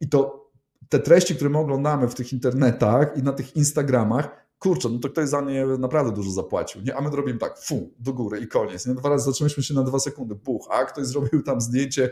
i 0.00 0.08
to 0.08 0.50
te 0.88 0.98
treści, 0.98 1.34
które 1.34 1.50
my 1.50 1.58
oglądamy 1.58 2.08
w 2.08 2.14
tych 2.14 2.32
internetach 2.32 3.16
i 3.16 3.22
na 3.22 3.32
tych 3.32 3.56
Instagramach, 3.56 4.47
kurczę, 4.58 4.88
no 4.88 4.98
to 4.98 5.08
ktoś 5.08 5.28
za 5.28 5.40
nie 5.40 5.66
naprawdę 5.66 6.12
dużo 6.12 6.30
zapłacił, 6.30 6.80
nie? 6.80 6.96
A 6.96 7.00
my 7.00 7.10
robimy 7.10 7.38
tak, 7.38 7.58
fu, 7.58 7.90
do 7.98 8.12
góry 8.12 8.40
i 8.40 8.48
koniec, 8.48 8.86
nie? 8.86 8.94
Dwa 8.94 9.08
razy 9.08 9.24
zatrzymaliśmy 9.24 9.62
się 9.62 9.74
na 9.74 9.82
dwa 9.82 9.98
sekundy, 9.98 10.34
buch, 10.34 10.68
a 10.70 10.84
ktoś 10.84 11.06
zrobił 11.06 11.42
tam 11.42 11.60
zdjęcie 11.60 12.10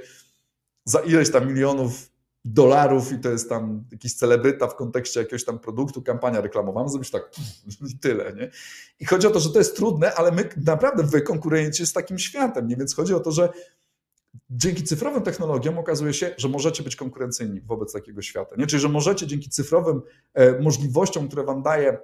za 0.85 1.01
ileś 1.01 1.31
tam 1.31 1.49
milionów 1.49 2.11
dolarów 2.45 3.13
i 3.13 3.19
to 3.19 3.31
jest 3.31 3.49
tam 3.49 3.85
jakiś 3.93 4.15
celebryta 4.15 4.67
w 4.67 4.77
kontekście 4.77 5.21
jakiegoś 5.21 5.45
tam 5.45 5.59
produktu, 5.59 6.03
kampania 6.03 6.41
reklamowana, 6.41 6.89
zrobić 6.89 7.11
tak 7.11 7.31
i 7.91 7.99
tyle, 7.99 8.33
nie? 8.33 8.51
I 9.01 9.05
chodzi 9.05 9.27
o 9.27 9.31
to, 9.31 9.41
że 9.41 9.51
to 9.51 9.59
jest 9.59 9.77
trudne, 9.77 10.15
ale 10.15 10.33
my 10.33 10.49
naprawdę 10.65 11.03
wy 11.03 11.21
konkurujecie 11.21 11.87
z 11.87 11.93
takim 11.93 12.19
światem, 12.19 12.69
nie? 12.69 12.77
Więc 12.77 12.95
chodzi 12.95 13.15
o 13.15 13.21
to, 13.21 13.33
że 13.33 13.49
dzięki 14.51 14.85
cyfrowym 14.85 15.23
technologiom 15.23 15.79
okazuje 15.79 16.15
się, 16.15 16.35
że 16.37 16.49
możecie 16.49 16.83
być 16.83 16.97
konkurencyjni 16.97 17.61
wobec 17.61 17.93
takiego 17.93 18.23
świata, 18.23 18.57
nie? 18.59 18.67
Czyli, 18.67 18.83
że 18.83 18.89
możecie 18.89 19.27
dzięki 19.27 19.51
cyfrowym 19.51 20.03
e, 20.35 20.61
możliwościom, 20.61 21.29
które 21.29 21.45
wam 21.45 21.63
daje 21.63 21.99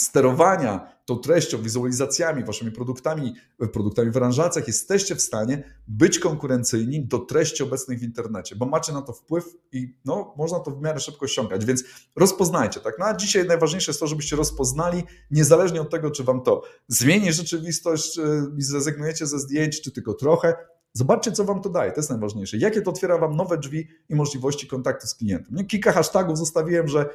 sterowania 0.00 1.00
tą 1.04 1.16
treścią, 1.16 1.62
wizualizacjami, 1.62 2.44
waszymi 2.44 2.72
produktami, 2.72 3.34
produktami 3.72 4.10
w 4.10 4.16
aranżacjach, 4.16 4.66
jesteście 4.66 5.14
w 5.14 5.20
stanie 5.20 5.62
być 5.88 6.18
konkurencyjni 6.18 7.06
do 7.06 7.18
treści 7.18 7.62
obecnych 7.62 7.98
w 7.98 8.02
internecie, 8.02 8.56
bo 8.56 8.66
macie 8.66 8.92
na 8.92 9.02
to 9.02 9.12
wpływ 9.12 9.44
i 9.72 9.94
no, 10.04 10.34
można 10.36 10.60
to 10.60 10.70
w 10.70 10.82
miarę 10.82 11.00
szybko 11.00 11.26
ściągać, 11.26 11.64
więc 11.64 11.84
rozpoznajcie, 12.16 12.80
tak? 12.80 12.94
No 12.98 13.04
a 13.04 13.14
dzisiaj 13.14 13.46
najważniejsze 13.46 13.90
jest 13.90 14.00
to, 14.00 14.06
żebyście 14.06 14.36
rozpoznali, 14.36 15.02
niezależnie 15.30 15.80
od 15.80 15.90
tego, 15.90 16.10
czy 16.10 16.24
wam 16.24 16.42
to 16.42 16.62
zmieni 16.88 17.32
rzeczywistość 17.32 18.20
i 18.58 18.62
zrezygnujecie 18.62 19.26
ze 19.26 19.38
zdjęć, 19.38 19.80
czy 19.80 19.92
tylko 19.92 20.14
trochę, 20.14 20.54
Zobaczcie, 20.92 21.32
co 21.32 21.44
Wam 21.44 21.62
to 21.62 21.68
daje, 21.68 21.92
to 21.92 21.98
jest 21.98 22.10
najważniejsze. 22.10 22.56
Jakie 22.56 22.82
to 22.82 22.90
otwiera 22.90 23.18
Wam 23.18 23.36
nowe 23.36 23.58
drzwi 23.58 23.88
i 24.08 24.14
możliwości 24.14 24.66
kontaktu 24.66 25.06
z 25.06 25.14
klientem. 25.14 25.54
Nie? 25.54 25.64
Kilka 25.64 25.92
hashtagów 25.92 26.38
zostawiłem, 26.38 26.88
że 26.88 27.10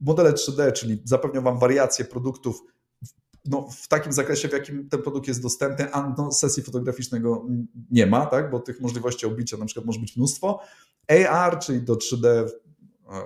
modele 0.00 0.32
3D, 0.32 0.72
czyli 0.72 1.02
zapewnią 1.04 1.42
Wam 1.42 1.58
wariacje 1.58 2.04
produktów 2.04 2.62
no, 3.44 3.68
w 3.82 3.88
takim 3.88 4.12
zakresie, 4.12 4.48
w 4.48 4.52
jakim 4.52 4.88
ten 4.88 5.02
produkt 5.02 5.28
jest 5.28 5.42
dostępny, 5.42 5.92
a 5.92 6.14
no, 6.18 6.32
sesji 6.32 6.62
fotograficznego 6.62 7.46
nie 7.90 8.06
ma, 8.06 8.26
tak? 8.26 8.50
bo 8.50 8.60
tych 8.60 8.80
możliwości 8.80 9.26
oblicia 9.26 9.56
na 9.56 9.66
przykład 9.66 9.86
może 9.86 10.00
być 10.00 10.16
mnóstwo. 10.16 10.60
AR, 11.28 11.58
czyli 11.58 11.82
do 11.82 11.94
3D 11.94 12.26
e, 12.26 12.46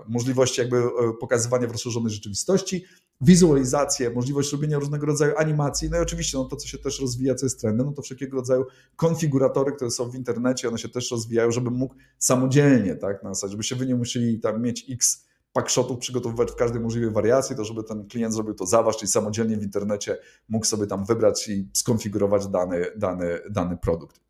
możliwości 0.08 0.60
jakby 0.60 0.76
e, 0.76 0.82
pokazywania 1.20 1.68
w 1.68 1.72
rozszerzonej 1.72 2.12
rzeczywistości, 2.12 2.84
wizualizację, 3.20 4.10
możliwość 4.10 4.52
robienia 4.52 4.78
różnego 4.78 5.06
rodzaju 5.06 5.32
animacji, 5.36 5.90
no 5.90 5.96
i 5.96 6.00
oczywiście 6.00 6.38
no 6.38 6.44
to, 6.44 6.56
co 6.56 6.68
się 6.68 6.78
też 6.78 7.00
rozwija, 7.00 7.34
co 7.34 7.46
jest 7.46 7.60
trendem, 7.60 7.86
no 7.86 7.92
to 7.92 8.02
wszelkiego 8.02 8.36
rodzaju 8.36 8.64
konfiguratory, 8.96 9.72
które 9.72 9.90
są 9.90 10.10
w 10.10 10.14
internecie, 10.14 10.68
one 10.68 10.78
się 10.78 10.88
też 10.88 11.10
rozwijają, 11.10 11.50
żeby 11.50 11.70
mógł 11.70 11.94
samodzielnie, 12.18 12.96
tak, 12.96 13.22
na 13.22 13.34
zasadzie, 13.34 13.50
żebyście 13.50 13.76
wy 13.76 13.86
nie 13.86 13.94
musieli 13.94 14.40
tam 14.40 14.62
mieć 14.62 14.86
x 14.90 15.26
packshotów 15.54 15.98
przygotowywać 15.98 16.50
w 16.50 16.54
każdej 16.54 16.80
możliwej 16.80 17.10
wariacji, 17.10 17.56
to 17.56 17.64
żeby 17.64 17.84
ten 17.84 18.08
klient 18.08 18.34
zrobił 18.34 18.54
to 18.54 18.66
za 18.66 18.82
was, 18.82 18.96
czyli 18.96 19.10
samodzielnie 19.10 19.56
w 19.56 19.62
internecie 19.62 20.18
mógł 20.48 20.66
sobie 20.66 20.86
tam 20.86 21.04
wybrać 21.04 21.48
i 21.48 21.68
skonfigurować 21.72 22.46
dany, 22.46 22.86
dany, 22.96 23.40
dany 23.50 23.76
produkt. 23.76 24.20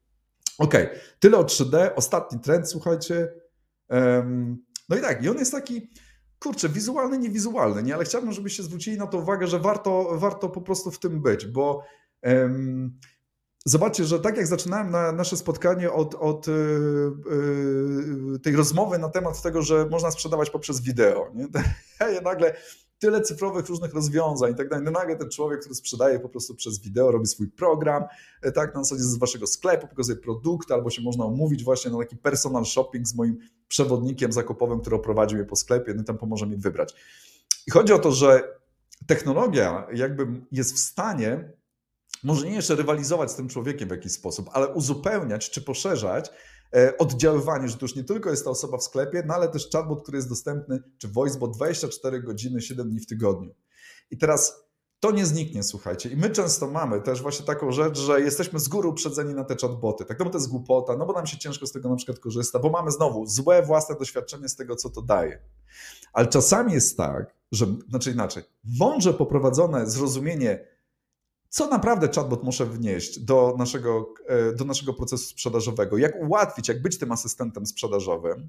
Ok, 0.58 0.74
tyle 1.18 1.38
o 1.38 1.44
3D. 1.44 1.90
Ostatni 1.96 2.40
trend, 2.40 2.70
słuchajcie. 2.70 3.32
No 4.88 4.96
i 4.96 5.00
tak, 5.00 5.24
i 5.24 5.28
on 5.28 5.38
jest 5.38 5.52
taki, 5.52 5.90
kurczę, 6.38 6.68
wizualny, 6.68 7.18
niewizualny, 7.18 7.83
nie? 7.83 7.94
ale 7.94 8.04
chciałbym, 8.04 8.33
żebyście 8.33 8.62
zwrócili 8.62 8.98
na 8.98 9.06
to 9.06 9.18
uwagę, 9.18 9.46
że 9.46 9.58
warto, 9.58 10.18
warto 10.18 10.48
po 10.48 10.60
prostu 10.60 10.90
w 10.90 10.98
tym 10.98 11.22
być, 11.22 11.46
bo 11.46 11.85
Zobaczcie, 13.67 14.04
że 14.04 14.21
tak 14.21 14.37
jak 14.37 14.46
zaczynałem 14.46 14.90
na 14.90 15.12
nasze 15.12 15.37
spotkanie 15.37 15.92
od, 15.92 16.15
od 16.15 16.46
yy, 16.46 18.38
tej 18.42 18.56
rozmowy 18.56 18.98
na 18.98 19.08
temat 19.08 19.42
tego, 19.42 19.62
że 19.62 19.87
można 19.90 20.10
sprzedawać 20.10 20.50
poprzez 20.50 20.81
wideo, 20.81 21.31
nie? 21.35 21.46
Ja 22.15 22.21
nagle 22.21 22.54
tyle 22.98 23.21
cyfrowych 23.21 23.67
różnych 23.67 23.94
rozwiązań 23.94 24.52
i 24.52 24.54
tak 24.54 24.69
dalej. 24.69 24.85
No 24.85 24.90
nagle 24.90 25.17
ten 25.17 25.31
człowiek, 25.31 25.60
który 25.60 25.75
sprzedaje 25.75 26.21
po 26.21 26.29
prostu 26.29 26.54
przez 26.54 26.81
wideo, 26.81 27.10
robi 27.10 27.27
swój 27.27 27.48
program, 27.48 28.04
e, 28.42 28.52
tak, 28.52 28.75
na 28.75 28.85
zasadzie 28.85 29.02
z 29.02 29.19
waszego 29.19 29.46
sklepu, 29.46 29.88
pokazuje 29.88 30.19
produkty, 30.19 30.75
albo 30.75 30.90
się 30.90 31.02
można 31.02 31.25
umówić 31.25 31.65
właśnie 31.65 31.90
na 31.90 31.98
taki 31.98 32.17
personal 32.17 32.65
shopping 32.65 33.06
z 33.06 33.15
moim 33.15 33.38
przewodnikiem 33.69 34.33
zakupowym, 34.33 34.81
który 34.81 34.96
oprowadzi 34.96 35.35
mnie 35.35 35.44
po 35.44 35.56
sklepie, 35.56 35.94
no 35.94 36.02
i 36.02 36.04
tam 36.04 36.19
pomoże 36.19 36.46
mi 36.46 36.56
wybrać. 36.56 36.94
I 37.67 37.71
chodzi 37.71 37.92
o 37.92 37.98
to, 37.98 38.12
że 38.12 38.58
technologia 39.06 39.87
jakby 39.94 40.27
jest 40.52 40.75
w 40.75 40.79
stanie 40.79 41.52
może 42.25 42.46
nie 42.46 42.54
jeszcze 42.54 42.75
rywalizować 42.75 43.31
z 43.31 43.35
tym 43.35 43.48
człowiekiem 43.48 43.88
w 43.88 43.92
jakiś 43.92 44.12
sposób, 44.12 44.50
ale 44.52 44.68
uzupełniać 44.68 45.50
czy 45.50 45.62
poszerzać 45.62 46.31
E, 46.75 46.98
oddziaływanie, 46.98 47.68
że 47.68 47.77
to 47.77 47.85
już 47.85 47.96
nie 47.96 48.04
tylko 48.04 48.31
jest 48.31 48.44
ta 48.44 48.50
osoba 48.50 48.79
w 48.79 48.83
sklepie, 48.83 49.22
no 49.27 49.35
ale 49.35 49.48
też 49.48 49.70
chatbot, 49.72 50.02
który 50.02 50.18
jest 50.18 50.29
dostępny, 50.29 50.83
czy 50.98 51.08
voicebot 51.08 51.56
24 51.56 52.22
godziny, 52.22 52.60
7 52.60 52.90
dni 52.90 53.00
w 53.00 53.06
tygodniu. 53.06 53.54
I 54.10 54.18
teraz 54.18 54.64
to 55.00 55.10
nie 55.10 55.27
zniknie, 55.27 55.62
słuchajcie. 55.62 56.08
I 56.08 56.16
my 56.16 56.31
często 56.31 56.66
mamy 56.66 57.00
też 57.00 57.22
właśnie 57.22 57.46
taką 57.46 57.72
rzecz, 57.72 57.98
że 57.98 58.20
jesteśmy 58.20 58.60
z 58.60 58.68
góry 58.68 58.88
uprzedzeni 58.88 59.35
na 59.35 59.44
te 59.44 59.56
chatboty. 59.56 60.04
Tak, 60.04 60.18
no 60.18 60.25
bo 60.25 60.31
to 60.31 60.38
jest 60.38 60.50
głupota, 60.50 60.96
no 60.96 61.06
bo 61.06 61.12
nam 61.12 61.27
się 61.27 61.38
ciężko 61.38 61.66
z 61.66 61.72
tego 61.72 61.88
na 61.88 61.96
przykład 61.96 62.18
korzysta, 62.18 62.58
bo 62.58 62.70
mamy 62.70 62.90
znowu 62.90 63.27
złe 63.27 63.62
własne 63.62 63.94
doświadczenie 63.94 64.48
z 64.48 64.56
tego, 64.56 64.77
co 64.77 64.90
to 64.90 65.02
daje. 65.02 65.42
Ale 66.12 66.27
czasami 66.27 66.72
jest 66.72 66.96
tak, 66.96 67.35
że, 67.52 67.66
znaczy 67.88 68.10
inaczej, 68.10 68.42
mądrze 68.64 69.14
poprowadzone 69.14 69.90
zrozumienie 69.90 70.73
co 71.55 71.69
naprawdę 71.69 72.09
chatbot 72.15 72.44
może 72.44 72.67
wnieść 72.67 73.19
do 73.21 73.55
naszego, 73.59 74.15
e, 74.27 74.52
do 74.52 74.65
naszego 74.65 74.94
procesu 74.94 75.25
sprzedażowego, 75.25 75.98
jak 75.98 76.23
ułatwić, 76.23 76.69
jak 76.69 76.83
być 76.83 76.98
tym 76.98 77.13
asystentem 77.13 77.67
sprzedażowym. 77.67 78.48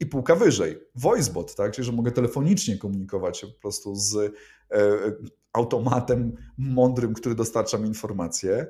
I 0.00 0.06
półka 0.06 0.34
wyżej, 0.34 0.78
voicebot, 0.94 1.54
tak? 1.54 1.72
czyli 1.72 1.86
że 1.86 1.92
mogę 1.92 2.10
telefonicznie 2.12 2.78
komunikować 2.78 3.38
się 3.38 3.46
po 3.46 3.60
prostu 3.60 3.94
z 3.94 4.16
e, 4.16 4.32
automatem 5.52 6.36
mądrym, 6.58 7.14
który 7.14 7.34
dostarcza 7.34 7.78
mi 7.78 7.88
informacje 7.88 8.66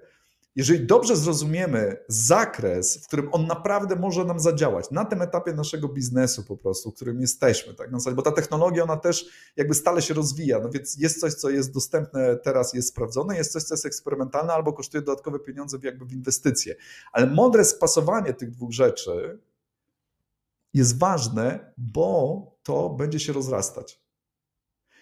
jeżeli 0.57 0.87
dobrze 0.87 1.17
zrozumiemy 1.17 1.97
zakres, 2.09 3.05
w 3.05 3.07
którym 3.07 3.29
on 3.33 3.47
naprawdę 3.47 3.97
może 3.97 4.25
nam 4.25 4.41
zadziałać, 4.41 4.91
na 4.91 5.05
tym 5.05 5.23
etapie 5.23 5.53
naszego 5.53 5.89
biznesu 5.89 6.45
po 6.45 6.57
prostu, 6.57 6.91
w 6.91 6.95
którym 6.95 7.21
jesteśmy, 7.21 7.75
tak, 7.75 7.93
na 7.93 7.99
bo 8.15 8.23
ta 8.23 8.33
technologia, 8.33 8.83
ona 8.83 8.97
też 8.97 9.27
jakby 9.57 9.75
stale 9.75 10.03
się 10.03 10.15
rozwija, 10.15 10.59
no 10.59 10.71
więc 10.71 10.99
jest 10.99 11.21
coś, 11.21 11.35
co 11.35 11.51
jest 11.51 11.75
dostępne 11.75 12.37
teraz, 12.37 12.75
jest 12.75 12.89
sprawdzone, 12.89 13.37
jest 13.37 13.53
coś, 13.53 13.63
co 13.63 13.75
jest 13.75 13.87
eksperymentalne 13.87 14.53
albo 14.53 14.73
kosztuje 14.73 15.03
dodatkowe 15.03 15.39
pieniądze 15.39 15.79
jakby 15.83 16.05
w 16.05 16.13
inwestycje. 16.13 16.75
Ale 17.13 17.27
mądre 17.27 17.65
spasowanie 17.65 18.33
tych 18.33 18.51
dwóch 18.51 18.73
rzeczy 18.73 19.39
jest 20.75 20.99
ważne, 20.99 21.73
bo 21.79 22.43
to 22.63 22.91
będzie 22.91 23.21
się 23.21 23.33
rozrastać. 23.33 24.06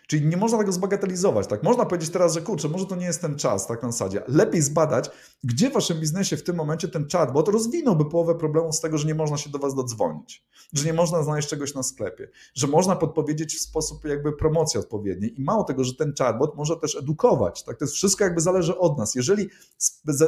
Czyli 0.06 0.26
nie 0.26 0.36
można 0.36 0.58
tego 0.58 0.72
zbagatelizować. 0.72 1.46
Tak? 1.46 1.62
Można 1.62 1.86
powiedzieć 1.86 2.10
teraz, 2.10 2.34
że 2.34 2.40
kurczę, 2.40 2.68
może 2.68 2.86
to 2.86 2.96
nie 2.96 3.06
jest 3.06 3.20
ten 3.20 3.36
czas, 3.36 3.66
tak 3.66 3.82
na 3.82 3.92
zasadzie. 3.92 4.22
Lepiej 4.28 4.62
zbadać, 4.62 5.10
gdzie 5.44 5.70
w 5.70 5.72
waszym 5.72 6.00
biznesie 6.00 6.36
w 6.36 6.42
tym 6.42 6.56
momencie 6.56 6.88
ten 6.88 7.08
chatbot 7.12 7.48
rozwinąłby 7.48 8.04
połowę 8.04 8.34
problemów 8.34 8.76
z 8.76 8.80
tego, 8.80 8.98
że 8.98 9.06
nie 9.06 9.14
można 9.14 9.36
się 9.36 9.50
do 9.50 9.58
was 9.58 9.74
dodzwonić, 9.74 10.44
że 10.72 10.84
nie 10.84 10.92
można 10.92 11.22
znaleźć 11.22 11.48
czegoś 11.48 11.74
na 11.74 11.82
sklepie, 11.82 12.28
że 12.54 12.66
można 12.66 12.96
podpowiedzieć 12.96 13.56
w 13.56 13.60
sposób 13.60 14.04
jakby 14.04 14.32
promocji 14.32 14.80
odpowiedniej. 14.80 15.40
I 15.40 15.44
mało 15.44 15.64
tego, 15.64 15.84
że 15.84 15.94
ten 15.94 16.12
chatbot 16.18 16.56
może 16.56 16.76
też 16.76 16.96
edukować. 16.96 17.64
Tak? 17.64 17.78
To 17.78 17.84
jest 17.84 17.94
wszystko 17.94 18.24
jakby 18.24 18.40
zależy 18.40 18.78
od 18.78 18.98
nas. 18.98 19.14
Jeżeli 19.14 19.48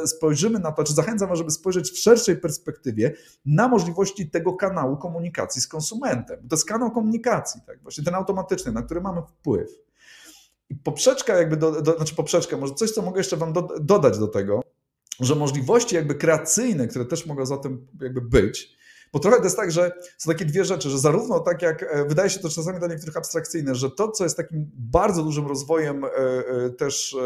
spojrzymy 0.05 0.59
na 0.59 0.71
to, 0.71 0.83
czy 0.83 0.93
zachęcam 0.93 1.29
was, 1.29 1.37
żeby 1.37 1.51
spojrzeć 1.51 1.91
w 1.91 1.97
szerszej 1.97 2.37
perspektywie 2.37 3.13
na 3.45 3.67
możliwości 3.67 4.29
tego 4.29 4.53
kanału 4.53 4.97
komunikacji 4.97 5.61
z 5.61 5.67
konsumentem. 5.67 6.47
To 6.49 6.55
jest 6.55 6.65
kanał 6.65 6.91
komunikacji, 6.91 7.61
tak? 7.67 7.81
właśnie 7.81 8.03
ten 8.03 8.15
automatyczny, 8.15 8.71
na 8.71 8.81
który 8.81 9.01
mamy 9.01 9.21
wpływ. 9.21 9.76
I 10.69 10.75
poprzeczka 10.75 11.37
jakby, 11.37 11.57
do, 11.57 11.81
do, 11.81 11.95
znaczy 11.95 12.15
poprzeczka, 12.15 12.57
może 12.57 12.73
coś, 12.73 12.91
co 12.91 13.01
mogę 13.01 13.19
jeszcze 13.19 13.37
wam 13.37 13.53
do, 13.53 13.67
dodać 13.81 14.19
do 14.19 14.27
tego, 14.27 14.61
że 15.19 15.35
możliwości 15.35 15.95
jakby 15.95 16.15
kreacyjne, 16.15 16.87
które 16.87 17.05
też 17.05 17.25
mogą 17.25 17.45
za 17.45 17.57
tym 17.57 17.87
jakby 18.01 18.21
być, 18.21 18.77
bo 19.13 19.19
trochę 19.19 19.37
to 19.37 19.43
jest 19.43 19.57
tak, 19.57 19.71
że 19.71 19.91
są 20.17 20.31
takie 20.31 20.45
dwie 20.45 20.65
rzeczy, 20.65 20.89
że 20.89 20.99
zarówno 20.99 21.39
tak 21.39 21.61
jak 21.61 21.83
e, 21.83 22.05
wydaje 22.05 22.29
się 22.29 22.39
to 22.39 22.49
czasami 22.49 22.79
dla 22.79 22.87
niektórych 22.87 23.17
abstrakcyjne, 23.17 23.75
że 23.75 23.91
to, 23.91 24.11
co 24.11 24.23
jest 24.23 24.37
takim 24.37 24.71
bardzo 24.75 25.23
dużym 25.23 25.47
rozwojem 25.47 26.05
e, 26.05 26.07
e, 26.07 26.69
też 26.69 27.17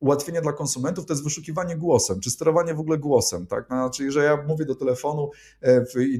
ułatwienia 0.00 0.40
dla 0.40 0.52
konsumentów, 0.52 1.06
to 1.06 1.12
jest 1.12 1.24
wyszukiwanie 1.24 1.76
głosem, 1.76 2.20
czy 2.20 2.30
sterowanie 2.30 2.74
w 2.74 2.80
ogóle 2.80 2.98
głosem, 2.98 3.46
tak? 3.46 3.68
Czyli, 3.94 4.12
że 4.12 4.24
ja 4.24 4.44
mówię 4.48 4.64
do 4.64 4.74
telefonu, 4.74 5.30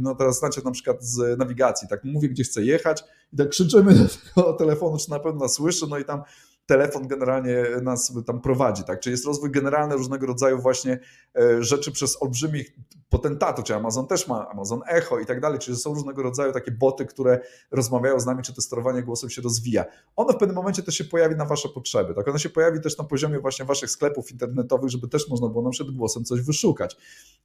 no 0.00 0.14
teraz 0.14 0.38
znacie 0.38 0.60
na 0.64 0.70
przykład 0.70 1.04
z 1.04 1.38
nawigacji, 1.38 1.88
tak? 1.88 2.04
Mówię, 2.04 2.28
gdzie 2.28 2.44
chcę 2.44 2.62
jechać 2.62 3.04
i 3.32 3.36
tak 3.36 3.48
krzyczymy 3.48 3.94
do 3.94 4.08
tego 4.34 4.52
telefonu, 4.52 4.98
czy 4.98 5.10
na 5.10 5.20
pewno 5.20 5.48
słyszy, 5.48 5.86
no 5.88 5.98
i 5.98 6.04
tam 6.04 6.22
telefon 6.66 7.08
generalnie 7.08 7.64
nas 7.82 8.12
tam 8.26 8.40
prowadzi, 8.40 8.84
tak? 8.84 9.00
Czyli 9.00 9.12
jest 9.12 9.26
rozwój 9.26 9.50
generalny 9.50 9.96
różnego 9.96 10.26
rodzaju 10.26 10.58
właśnie 10.58 10.98
e, 11.38 11.62
rzeczy 11.62 11.92
przez 11.92 12.22
olbrzymich 12.22 12.72
potentatów, 13.08 13.64
czy 13.64 13.74
Amazon 13.74 14.06
też 14.06 14.28
ma, 14.28 14.48
Amazon 14.48 14.80
Echo 14.88 15.18
i 15.18 15.26
tak 15.26 15.40
dalej, 15.40 15.58
czyli 15.58 15.76
są 15.76 15.94
różnego 15.94 16.22
rodzaju 16.22 16.52
takie 16.52 16.70
boty, 16.70 17.06
które 17.06 17.40
rozmawiają 17.70 18.20
z 18.20 18.26
nami, 18.26 18.42
czy 18.42 18.54
to 18.54 18.60
sterowanie 18.60 19.02
głosem 19.02 19.30
się 19.30 19.42
rozwija. 19.42 19.84
Ono 20.16 20.32
w 20.32 20.36
pewnym 20.36 20.56
momencie 20.56 20.82
też 20.82 20.94
się 20.94 21.04
pojawi 21.04 21.36
na 21.36 21.44
wasze 21.44 21.68
potrzeby, 21.68 22.14
tak? 22.14 22.28
Ono 22.28 22.38
się 22.38 22.50
pojawi 22.50 22.80
też 22.80 22.98
na 22.98 23.04
poziomie 23.04 23.40
właśnie 23.40 23.64
waszych 23.64 23.90
sklepów 23.90 24.32
internetowych, 24.32 24.90
żeby 24.90 25.08
też 25.08 25.28
można 25.28 25.48
było 25.48 25.62
na 25.62 25.70
przykład 25.70 25.96
głosem 25.96 26.24
coś 26.24 26.40
wyszukać. 26.40 26.96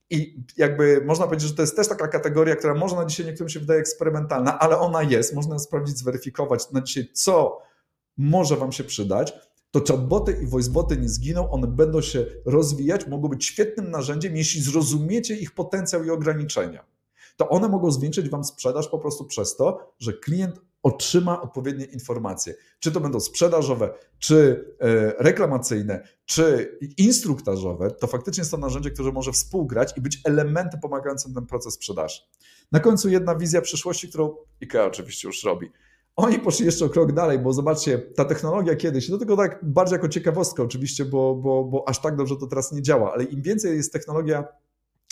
I 0.09 0.43
jakby 0.57 1.01
można 1.05 1.25
powiedzieć, 1.25 1.49
że 1.49 1.55
to 1.55 1.61
jest 1.61 1.75
też 1.75 1.87
taka 1.87 2.07
kategoria, 2.07 2.55
która 2.55 2.73
może 2.73 2.95
na 2.95 3.05
dzisiaj 3.05 3.25
niektórym 3.25 3.49
się 3.49 3.59
wydaje 3.59 3.79
eksperymentalna, 3.79 4.59
ale 4.59 4.79
ona 4.79 5.03
jest, 5.03 5.35
można 5.35 5.55
ją 5.55 5.59
sprawdzić, 5.59 5.97
zweryfikować 5.97 6.71
na 6.71 6.81
dzisiaj, 6.81 7.09
co 7.13 7.61
może 8.19 8.57
Wam 8.57 8.71
się 8.71 8.83
przydać, 8.83 9.33
to 9.71 9.83
chatboty 9.87 10.37
i 10.43 10.47
voiceboty 10.47 10.97
nie 10.97 11.09
zginą, 11.09 11.51
one 11.51 11.67
będą 11.67 12.01
się 12.01 12.25
rozwijać, 12.45 13.07
mogą 13.07 13.27
być 13.27 13.45
świetnym 13.45 13.91
narzędziem, 13.91 14.35
jeśli 14.35 14.61
zrozumiecie 14.61 15.35
ich 15.35 15.51
potencjał 15.51 16.03
i 16.03 16.09
ograniczenia. 16.09 16.85
To 17.37 17.49
one 17.49 17.69
mogą 17.69 17.91
zwiększyć 17.91 18.29
Wam 18.29 18.43
sprzedaż 18.43 18.87
po 18.87 18.99
prostu 18.99 19.25
przez 19.25 19.55
to, 19.55 19.93
że 19.99 20.13
klient 20.13 20.61
otrzyma 20.83 21.41
odpowiednie 21.41 21.85
informacje. 21.85 22.55
Czy 22.79 22.91
to 22.91 22.99
będą 22.99 23.19
sprzedażowe, 23.19 23.93
czy 24.19 24.65
e, 24.79 25.13
reklamacyjne, 25.23 26.07
czy 26.25 26.77
instruktażowe, 26.97 27.91
to 27.91 28.07
faktycznie 28.07 28.41
jest 28.41 28.51
to 28.51 28.57
narzędzie, 28.57 28.91
które 28.91 29.11
może 29.11 29.31
współgrać 29.31 29.97
i 29.97 30.01
być 30.01 30.21
elementem 30.23 30.79
pomagającym 30.79 31.33
ten 31.33 31.45
proces 31.45 31.73
sprzedaży. 31.73 32.21
Na 32.71 32.79
końcu 32.79 33.09
jedna 33.09 33.35
wizja 33.35 33.61
przyszłości, 33.61 34.09
którą 34.09 34.35
IKEA 34.61 34.79
oczywiście 34.87 35.27
już 35.27 35.43
robi. 35.43 35.71
Oni 36.19 36.39
poszli 36.39 36.65
jeszcze 36.65 36.85
o 36.85 36.89
krok 36.89 37.11
dalej, 37.11 37.39
bo 37.39 37.53
zobaczcie, 37.53 37.97
ta 37.97 38.25
technologia 38.25 38.75
kiedyś, 38.75 39.09
do 39.09 39.17
tego 39.17 39.37
tak 39.37 39.59
bardziej 39.63 39.95
jako 39.95 40.09
ciekawostka 40.09 40.63
oczywiście, 40.63 41.05
bo, 41.05 41.35
bo, 41.35 41.63
bo 41.63 41.89
aż 41.89 42.01
tak 42.01 42.15
dobrze 42.15 42.35
to 42.37 42.47
teraz 42.47 42.71
nie 42.71 42.81
działa, 42.81 43.13
ale 43.13 43.23
im 43.23 43.41
więcej 43.41 43.77
jest 43.77 43.93
technologia 43.93 44.47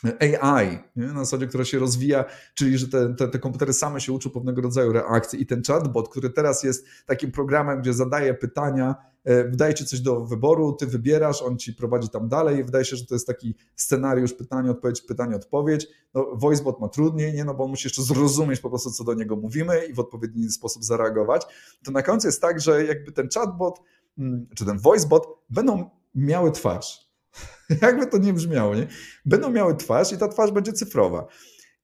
AI, 0.03 0.79
nie? 0.95 1.05
na 1.05 1.19
zasadzie, 1.25 1.47
która 1.47 1.65
się 1.65 1.79
rozwija, 1.79 2.25
czyli 2.53 2.77
że 2.77 2.87
te, 2.87 3.15
te, 3.15 3.27
te, 3.27 3.39
komputery 3.39 3.73
same 3.73 4.01
się 4.01 4.13
uczą 4.13 4.29
pewnego 4.29 4.61
rodzaju 4.61 4.91
reakcji 4.91 5.41
i 5.41 5.45
ten 5.45 5.63
chatbot, 5.63 6.09
który 6.09 6.29
teraz 6.29 6.63
jest 6.63 6.85
takim 7.05 7.31
programem, 7.31 7.81
gdzie 7.81 7.93
zadaje 7.93 8.33
pytania, 8.33 8.95
e, 9.23 9.43
wydaje 9.43 9.73
ci 9.73 9.85
coś 9.85 9.99
do 9.99 10.25
wyboru, 10.25 10.73
ty 10.73 10.87
wybierasz, 10.87 11.41
on 11.41 11.57
ci 11.57 11.73
prowadzi 11.73 12.09
tam 12.09 12.27
dalej, 12.29 12.63
wydaje 12.63 12.85
się, 12.85 12.95
że 12.95 13.05
to 13.05 13.15
jest 13.15 13.27
taki 13.27 13.55
scenariusz 13.75 14.33
pytanie, 14.33 14.71
odpowiedź, 14.71 15.01
pytanie, 15.01 15.35
odpowiedź. 15.35 15.87
No, 16.13 16.27
voicebot 16.33 16.79
ma 16.79 16.87
trudniej, 16.87 17.33
nie? 17.33 17.45
no 17.45 17.53
bo 17.53 17.63
on 17.63 17.69
musi 17.69 17.87
jeszcze 17.87 18.01
zrozumieć 18.01 18.59
po 18.59 18.69
prostu, 18.69 18.91
co 18.91 19.03
do 19.03 19.13
niego 19.13 19.35
mówimy 19.35 19.85
i 19.85 19.93
w 19.93 19.99
odpowiedni 19.99 20.49
sposób 20.49 20.83
zareagować. 20.83 21.45
To 21.83 21.91
na 21.91 22.01
końcu 22.01 22.27
jest 22.27 22.41
tak, 22.41 22.59
że 22.59 22.85
jakby 22.85 23.11
ten 23.11 23.27
chatbot, 23.33 23.81
mm, 24.17 24.47
czy 24.55 24.65
ten 24.65 24.79
voicebot 24.79 25.27
będą 25.49 25.89
miały 26.15 26.51
twarz, 26.51 27.06
Jakby 27.81 28.07
to 28.07 28.17
nie 28.17 28.33
brzmiało, 28.33 28.75
nie? 28.75 28.87
Będą 29.25 29.49
miały 29.49 29.75
twarz 29.75 30.11
i 30.11 30.17
ta 30.17 30.27
twarz 30.27 30.51
będzie 30.51 30.73
cyfrowa. 30.73 31.27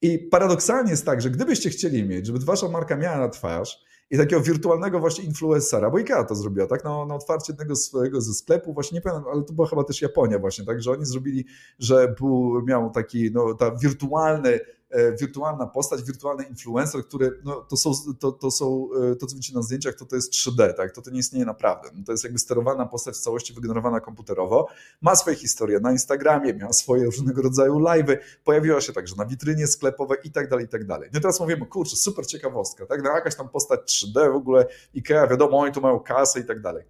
I 0.02 0.20
paradoksalnie 0.20 0.92
jest 0.92 1.06
tak, 1.06 1.22
że 1.22 1.30
gdybyście 1.30 1.70
chcieli 1.70 2.08
mieć, 2.08 2.28
żeby 2.28 2.40
wasza 2.40 2.70
marka 2.70 2.96
miała 2.98 3.30
twarz 3.30 3.84
i 4.12 4.18
takiego 4.18 4.42
wirtualnego 4.42 5.00
właśnie 5.00 5.24
influencera, 5.24 5.90
bo 5.90 5.98
IKEA 5.98 6.26
to 6.28 6.36
zrobiła, 6.36 6.68
tak, 6.68 6.84
na, 6.84 7.06
na 7.06 7.16
otwarcie 7.16 7.54
jednego 7.54 7.76
swojego 7.76 8.22
ze 8.22 8.34
sklepu, 8.34 8.74
właśnie 8.74 8.96
nie 8.96 9.02
pamiętam, 9.02 9.32
ale 9.34 9.44
to 9.44 9.54
była 9.54 9.68
chyba 9.68 9.84
też 9.84 10.02
Japonia 10.02 10.40
właśnie, 10.40 10.66
tak, 10.66 10.82
że 10.82 10.92
oni 10.92 11.06
zrobili, 11.06 11.46
że 11.80 12.16
był, 12.20 12.62
miał 12.66 12.92
taki, 12.92 13.32
no, 13.32 13.54
ta 13.54 13.76
wirtualny 13.76 14.60
wirtualna 15.20 15.68
postać, 15.68 16.04
wirtualny 16.04 16.44
influencer, 16.44 17.06
który 17.06 17.40
no, 17.44 17.56
to 17.56 17.78
są, 17.78 17.92
to, 18.20 18.32
to 18.32 18.52
są, 18.52 18.88
e, 19.12 19.16
to 19.16 19.26
co 19.26 19.36
widzicie 19.36 19.56
na 19.56 19.62
zdjęciach, 19.62 19.96
to 19.96 20.06
to 20.06 20.16
jest 20.16 20.34
3D, 20.34 20.74
tak? 20.74 20.92
to 20.92 21.02
to 21.02 21.12
nie 21.12 21.20
istnieje 21.20 21.46
naprawdę. 21.46 21.90
No, 21.96 22.04
to 22.06 22.12
jest 22.12 22.24
jakby 22.24 22.40
sterowana 22.40 22.86
postać 22.86 23.16
w 23.16 23.20
całości 23.20 23.54
wygenerowana 23.54 24.00
komputerowo, 24.00 24.68
ma 25.02 25.16
swoje 25.16 25.36
historie 25.36 25.80
na 25.80 25.92
Instagramie, 25.92 26.54
miała 26.54 26.74
swoje 26.74 27.06
różnego 27.06 27.42
rodzaju 27.42 27.80
live'y, 27.80 28.18
pojawiła 28.44 28.82
się 28.82 28.94
także 28.94 29.16
na 29.16 29.26
witrynie 29.26 29.68
sklepowej 29.68 30.18
i 30.24 30.32
tak 30.32 30.50
dalej, 30.50 30.66
i 30.66 30.70
tak 30.70 30.86
dalej. 30.86 31.10
No 31.14 31.20
teraz 31.20 31.40
mówimy, 31.40 31.66
kurczę, 31.66 31.96
super 31.96 32.26
ciekawostka, 32.26 32.86
tak? 32.86 33.04
No, 33.04 33.10
jakaś 33.12 33.36
tam 33.36 33.50
postać 33.50 33.80
3D 33.80 34.34
w 34.34 34.36
ogóle, 34.36 34.66
IKEA, 34.96 35.28
wiadomo, 35.30 35.60
oni 35.60 35.74
tu 35.74 35.82
mają 35.82 36.00
kasę 36.00 36.40
i 36.40 36.46
tak 36.46 36.62
dalej. 36.62 36.84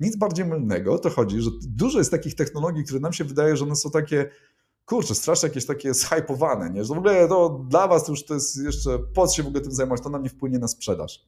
nic 0.00 0.16
bardziej 0.16 0.44
mylnego, 0.44 0.98
to 0.98 1.10
chodzi, 1.10 1.40
że 1.40 1.50
dużo 1.62 1.98
jest 1.98 2.10
takich 2.10 2.34
technologii, 2.34 2.84
które 2.84 3.00
nam 3.00 3.12
się 3.12 3.24
wydaje, 3.24 3.56
że 3.56 3.64
one 3.64 3.76
są 3.76 3.90
takie 3.90 4.30
kurczę, 4.86 5.14
strasznie 5.14 5.48
jakieś 5.48 5.66
takie 5.66 5.94
zhypowane, 6.04 6.70
nie? 6.70 6.84
że 6.84 6.94
w 6.94 6.98
ogóle 6.98 7.28
to 7.28 7.64
dla 7.68 7.88
was 7.88 8.08
już 8.08 8.24
to 8.24 8.34
jest 8.34 8.56
jeszcze, 8.56 8.98
po 8.98 9.26
co 9.26 9.36
się 9.36 9.42
w 9.42 9.46
ogóle 9.46 9.62
tym 9.62 9.72
zajmować, 9.72 10.02
to 10.02 10.10
nam 10.10 10.22
nie 10.22 10.30
wpłynie 10.30 10.58
na 10.58 10.68
sprzedaż. 10.68 11.26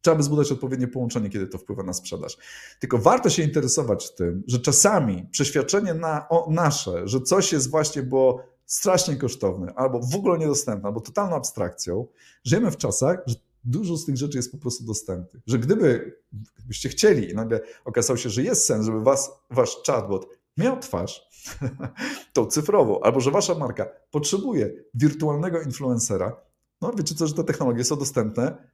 Trzeba 0.00 0.16
by 0.16 0.22
zbudować 0.22 0.52
odpowiednie 0.52 0.88
połączenie, 0.88 1.30
kiedy 1.30 1.46
to 1.46 1.58
wpływa 1.58 1.82
na 1.82 1.92
sprzedaż. 1.92 2.38
Tylko 2.80 2.98
warto 2.98 3.30
się 3.30 3.42
interesować 3.42 4.14
tym, 4.14 4.42
że 4.46 4.58
czasami 4.58 5.26
przeświadczenie 5.30 5.94
na, 5.94 6.28
o, 6.28 6.50
nasze, 6.50 7.08
że 7.08 7.20
coś 7.20 7.52
jest 7.52 7.70
właśnie, 7.70 8.02
bo 8.02 8.44
strasznie 8.66 9.16
kosztowne, 9.16 9.74
albo 9.74 10.00
w 10.00 10.14
ogóle 10.14 10.38
niedostępne, 10.38 10.86
albo 10.86 11.00
totalną 11.00 11.36
abstrakcją, 11.36 12.06
żyjemy 12.44 12.70
w 12.70 12.76
czasach, 12.76 13.22
że 13.26 13.34
dużo 13.64 13.96
z 13.96 14.04
tych 14.04 14.16
rzeczy 14.16 14.38
jest 14.38 14.52
po 14.52 14.58
prostu 14.58 14.84
dostępnych. 14.84 15.42
Że 15.46 15.58
gdyby, 15.58 16.16
gdybyście 16.58 16.88
chcieli 16.88 17.30
i 17.30 17.34
nagle 17.34 17.60
okazało 17.84 18.16
się, 18.16 18.30
że 18.30 18.42
jest 18.42 18.64
sens, 18.64 18.86
żeby 18.86 19.00
was, 19.00 19.30
wasz 19.50 19.76
chatbot 19.86 20.28
miał 20.56 20.78
twarz, 20.78 21.28
tą 22.32 22.46
cyfrową, 22.46 23.00
albo 23.00 23.20
że 23.20 23.30
wasza 23.30 23.54
marka 23.54 23.86
potrzebuje 24.10 24.72
wirtualnego 24.94 25.62
influencera, 25.62 26.36
no 26.80 26.92
wiecie 26.92 27.14
co, 27.14 27.26
że 27.26 27.34
te 27.34 27.44
technologie 27.44 27.84
są 27.84 27.96
dostępne 27.96 28.70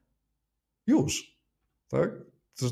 już. 0.87 1.39
Tak? 1.87 2.09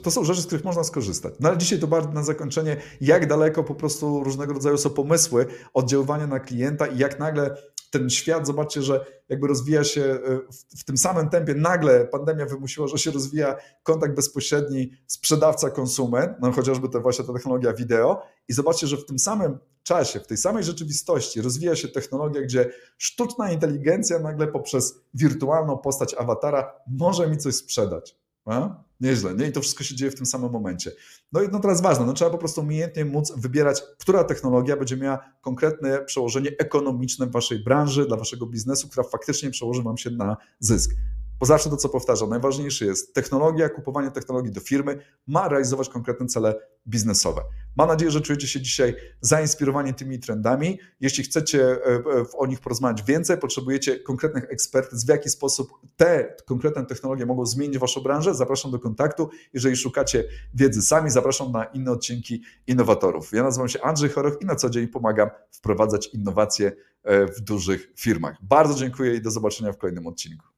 To 0.03 0.11
są 0.11 0.23
rzeczy, 0.23 0.41
z 0.41 0.45
których 0.45 0.65
można 0.65 0.83
skorzystać. 0.83 1.33
No 1.39 1.49
ale 1.49 1.57
dzisiaj 1.57 1.79
to 1.79 1.87
bardzo 1.87 2.11
na 2.11 2.23
zakończenie, 2.23 2.77
jak 3.01 3.27
daleko 3.27 3.63
po 3.63 3.75
prostu 3.75 4.23
różnego 4.23 4.53
rodzaju 4.53 4.77
są 4.77 4.89
pomysły 4.89 5.45
oddziaływania 5.73 6.27
na 6.27 6.39
klienta 6.39 6.87
i 6.87 6.97
jak 6.97 7.19
nagle 7.19 7.55
ten 7.91 8.09
świat, 8.09 8.47
zobaczcie, 8.47 8.81
że 8.81 9.05
jakby 9.29 9.47
rozwija 9.47 9.83
się 9.83 10.01
e, 10.01 10.17
w, 10.51 10.79
w, 10.81 10.83
tym 10.83 10.97
samym 10.97 11.29
tempie, 11.29 11.53
nagle 11.53 12.05
pandemia 12.05 12.45
wymusiła, 12.45 12.87
że 12.87 12.97
się 12.97 13.11
rozwija 13.11 13.55
kontakt 13.83 14.15
bezpośredni 14.15 14.91
sprzedawca-konsument, 15.07 16.33
no 16.41 16.51
chociażby 16.51 16.89
to 16.89 17.01
właśnie 17.01 17.25
ta 17.25 17.33
technologia 17.33 17.73
wideo 17.73 18.21
i 18.47 18.53
zobaczcie, 18.53 18.87
że 18.87 18.97
w 18.97 19.05
tym 19.05 19.19
samym 19.19 19.57
czasie, 19.83 20.19
w 20.19 20.27
tej 20.27 20.37
samej 20.37 20.63
rzeczywistości 20.63 21.41
rozwija 21.41 21.75
się 21.75 21.87
technologia, 21.87 22.41
gdzie 22.41 22.69
sztuczna 22.97 23.51
inteligencja 23.51 24.19
nagle 24.19 24.47
poprzez 24.47 25.01
wirtualną 25.13 25.77
postać 25.77 26.13
awatara 26.13 26.73
może 26.87 27.29
mi 27.29 27.37
coś 27.37 27.55
sprzedać. 27.55 28.26
A? 28.47 28.83
Nieźle, 29.01 29.35
nie? 29.35 29.47
I 29.47 29.51
to 29.51 29.61
wszystko 29.61 29.83
się 29.83 29.95
dzieje 29.95 30.11
w 30.11 30.15
tym 30.15 30.25
samym 30.25 30.51
momencie. 30.51 30.91
No 31.31 31.41
i 31.41 31.49
no 31.51 31.59
teraz 31.59 31.81
ważne, 31.81 32.05
no 32.05 32.13
trzeba 32.13 32.31
po 32.31 32.37
prostu 32.37 32.61
umiejętnie 32.61 33.05
móc 33.05 33.33
wybierać, 33.37 33.83
która 33.99 34.23
technologia 34.23 34.77
będzie 34.77 34.97
miała 34.97 35.19
konkretne 35.41 36.05
przełożenie 36.05 36.51
ekonomiczne 36.59 37.25
w 37.25 37.31
waszej 37.31 37.63
branży, 37.63 38.05
dla 38.07 38.17
waszego 38.17 38.45
biznesu, 38.45 38.89
która 38.89 39.03
faktycznie 39.03 39.49
przełoży 39.49 39.83
wam 39.83 39.97
się 39.97 40.09
na 40.09 40.37
zysk. 40.59 40.91
Bo 41.39 41.45
zawsze 41.45 41.69
to, 41.69 41.77
co 41.77 41.89
powtarzam, 41.89 42.29
najważniejsze 42.29 42.85
jest 42.85 43.13
technologia, 43.13 43.69
kupowanie 43.69 44.11
technologii 44.11 44.51
do 44.51 44.61
firmy 44.61 44.99
ma 45.27 45.47
realizować 45.47 45.89
konkretne 45.89 46.25
cele 46.25 46.55
biznesowe. 46.87 47.41
Mam 47.75 47.87
nadzieję, 47.87 48.11
że 48.11 48.21
czujecie 48.21 48.47
się 48.47 48.61
dzisiaj 48.61 48.95
zainspirowani 49.21 49.93
tymi 49.93 50.19
trendami. 50.19 50.79
Jeśli 50.99 51.23
chcecie 51.23 51.63
e, 51.63 51.77
e, 51.85 52.01
o 52.37 52.45
nich 52.45 52.59
porozmawiać 52.59 53.03
więcej, 53.03 53.37
potrzebujecie 53.37 53.99
konkretnych 53.99 54.43
ekspertów, 54.49 54.99
w 54.99 55.09
jaki 55.09 55.29
sposób 55.29 55.67
te 55.97 56.35
konkretne 56.45 56.85
technologie 56.85 57.25
mogą 57.25 57.45
zmienić 57.45 57.77
waszą 57.77 58.01
branżę, 58.01 58.35
zapraszam 58.35 58.71
do 58.71 58.79
kontaktu. 58.79 59.29
Jeżeli 59.53 59.75
szukacie 59.75 60.23
wiedzy 60.53 60.81
sami, 60.81 61.09
zapraszam 61.09 61.51
na 61.51 61.63
inne 61.63 61.91
odcinki 61.91 62.41
innowatorów. 62.67 63.31
Ja 63.33 63.43
nazywam 63.43 63.69
się 63.69 63.81
Andrzej 63.81 64.09
Choroch 64.09 64.41
i 64.41 64.45
na 64.45 64.55
co 64.55 64.69
dzień 64.69 64.87
pomagam 64.87 65.29
wprowadzać 65.51 66.07
innowacje 66.13 66.71
e, 67.03 67.25
w 67.25 67.41
dużych 67.41 67.93
firmach. 67.95 68.37
Bardzo 68.41 68.73
dziękuję 68.73 69.15
i 69.15 69.21
do 69.21 69.31
zobaczenia 69.31 69.73
w 69.73 69.77
kolejnym 69.77 70.07
odcinku. 70.07 70.56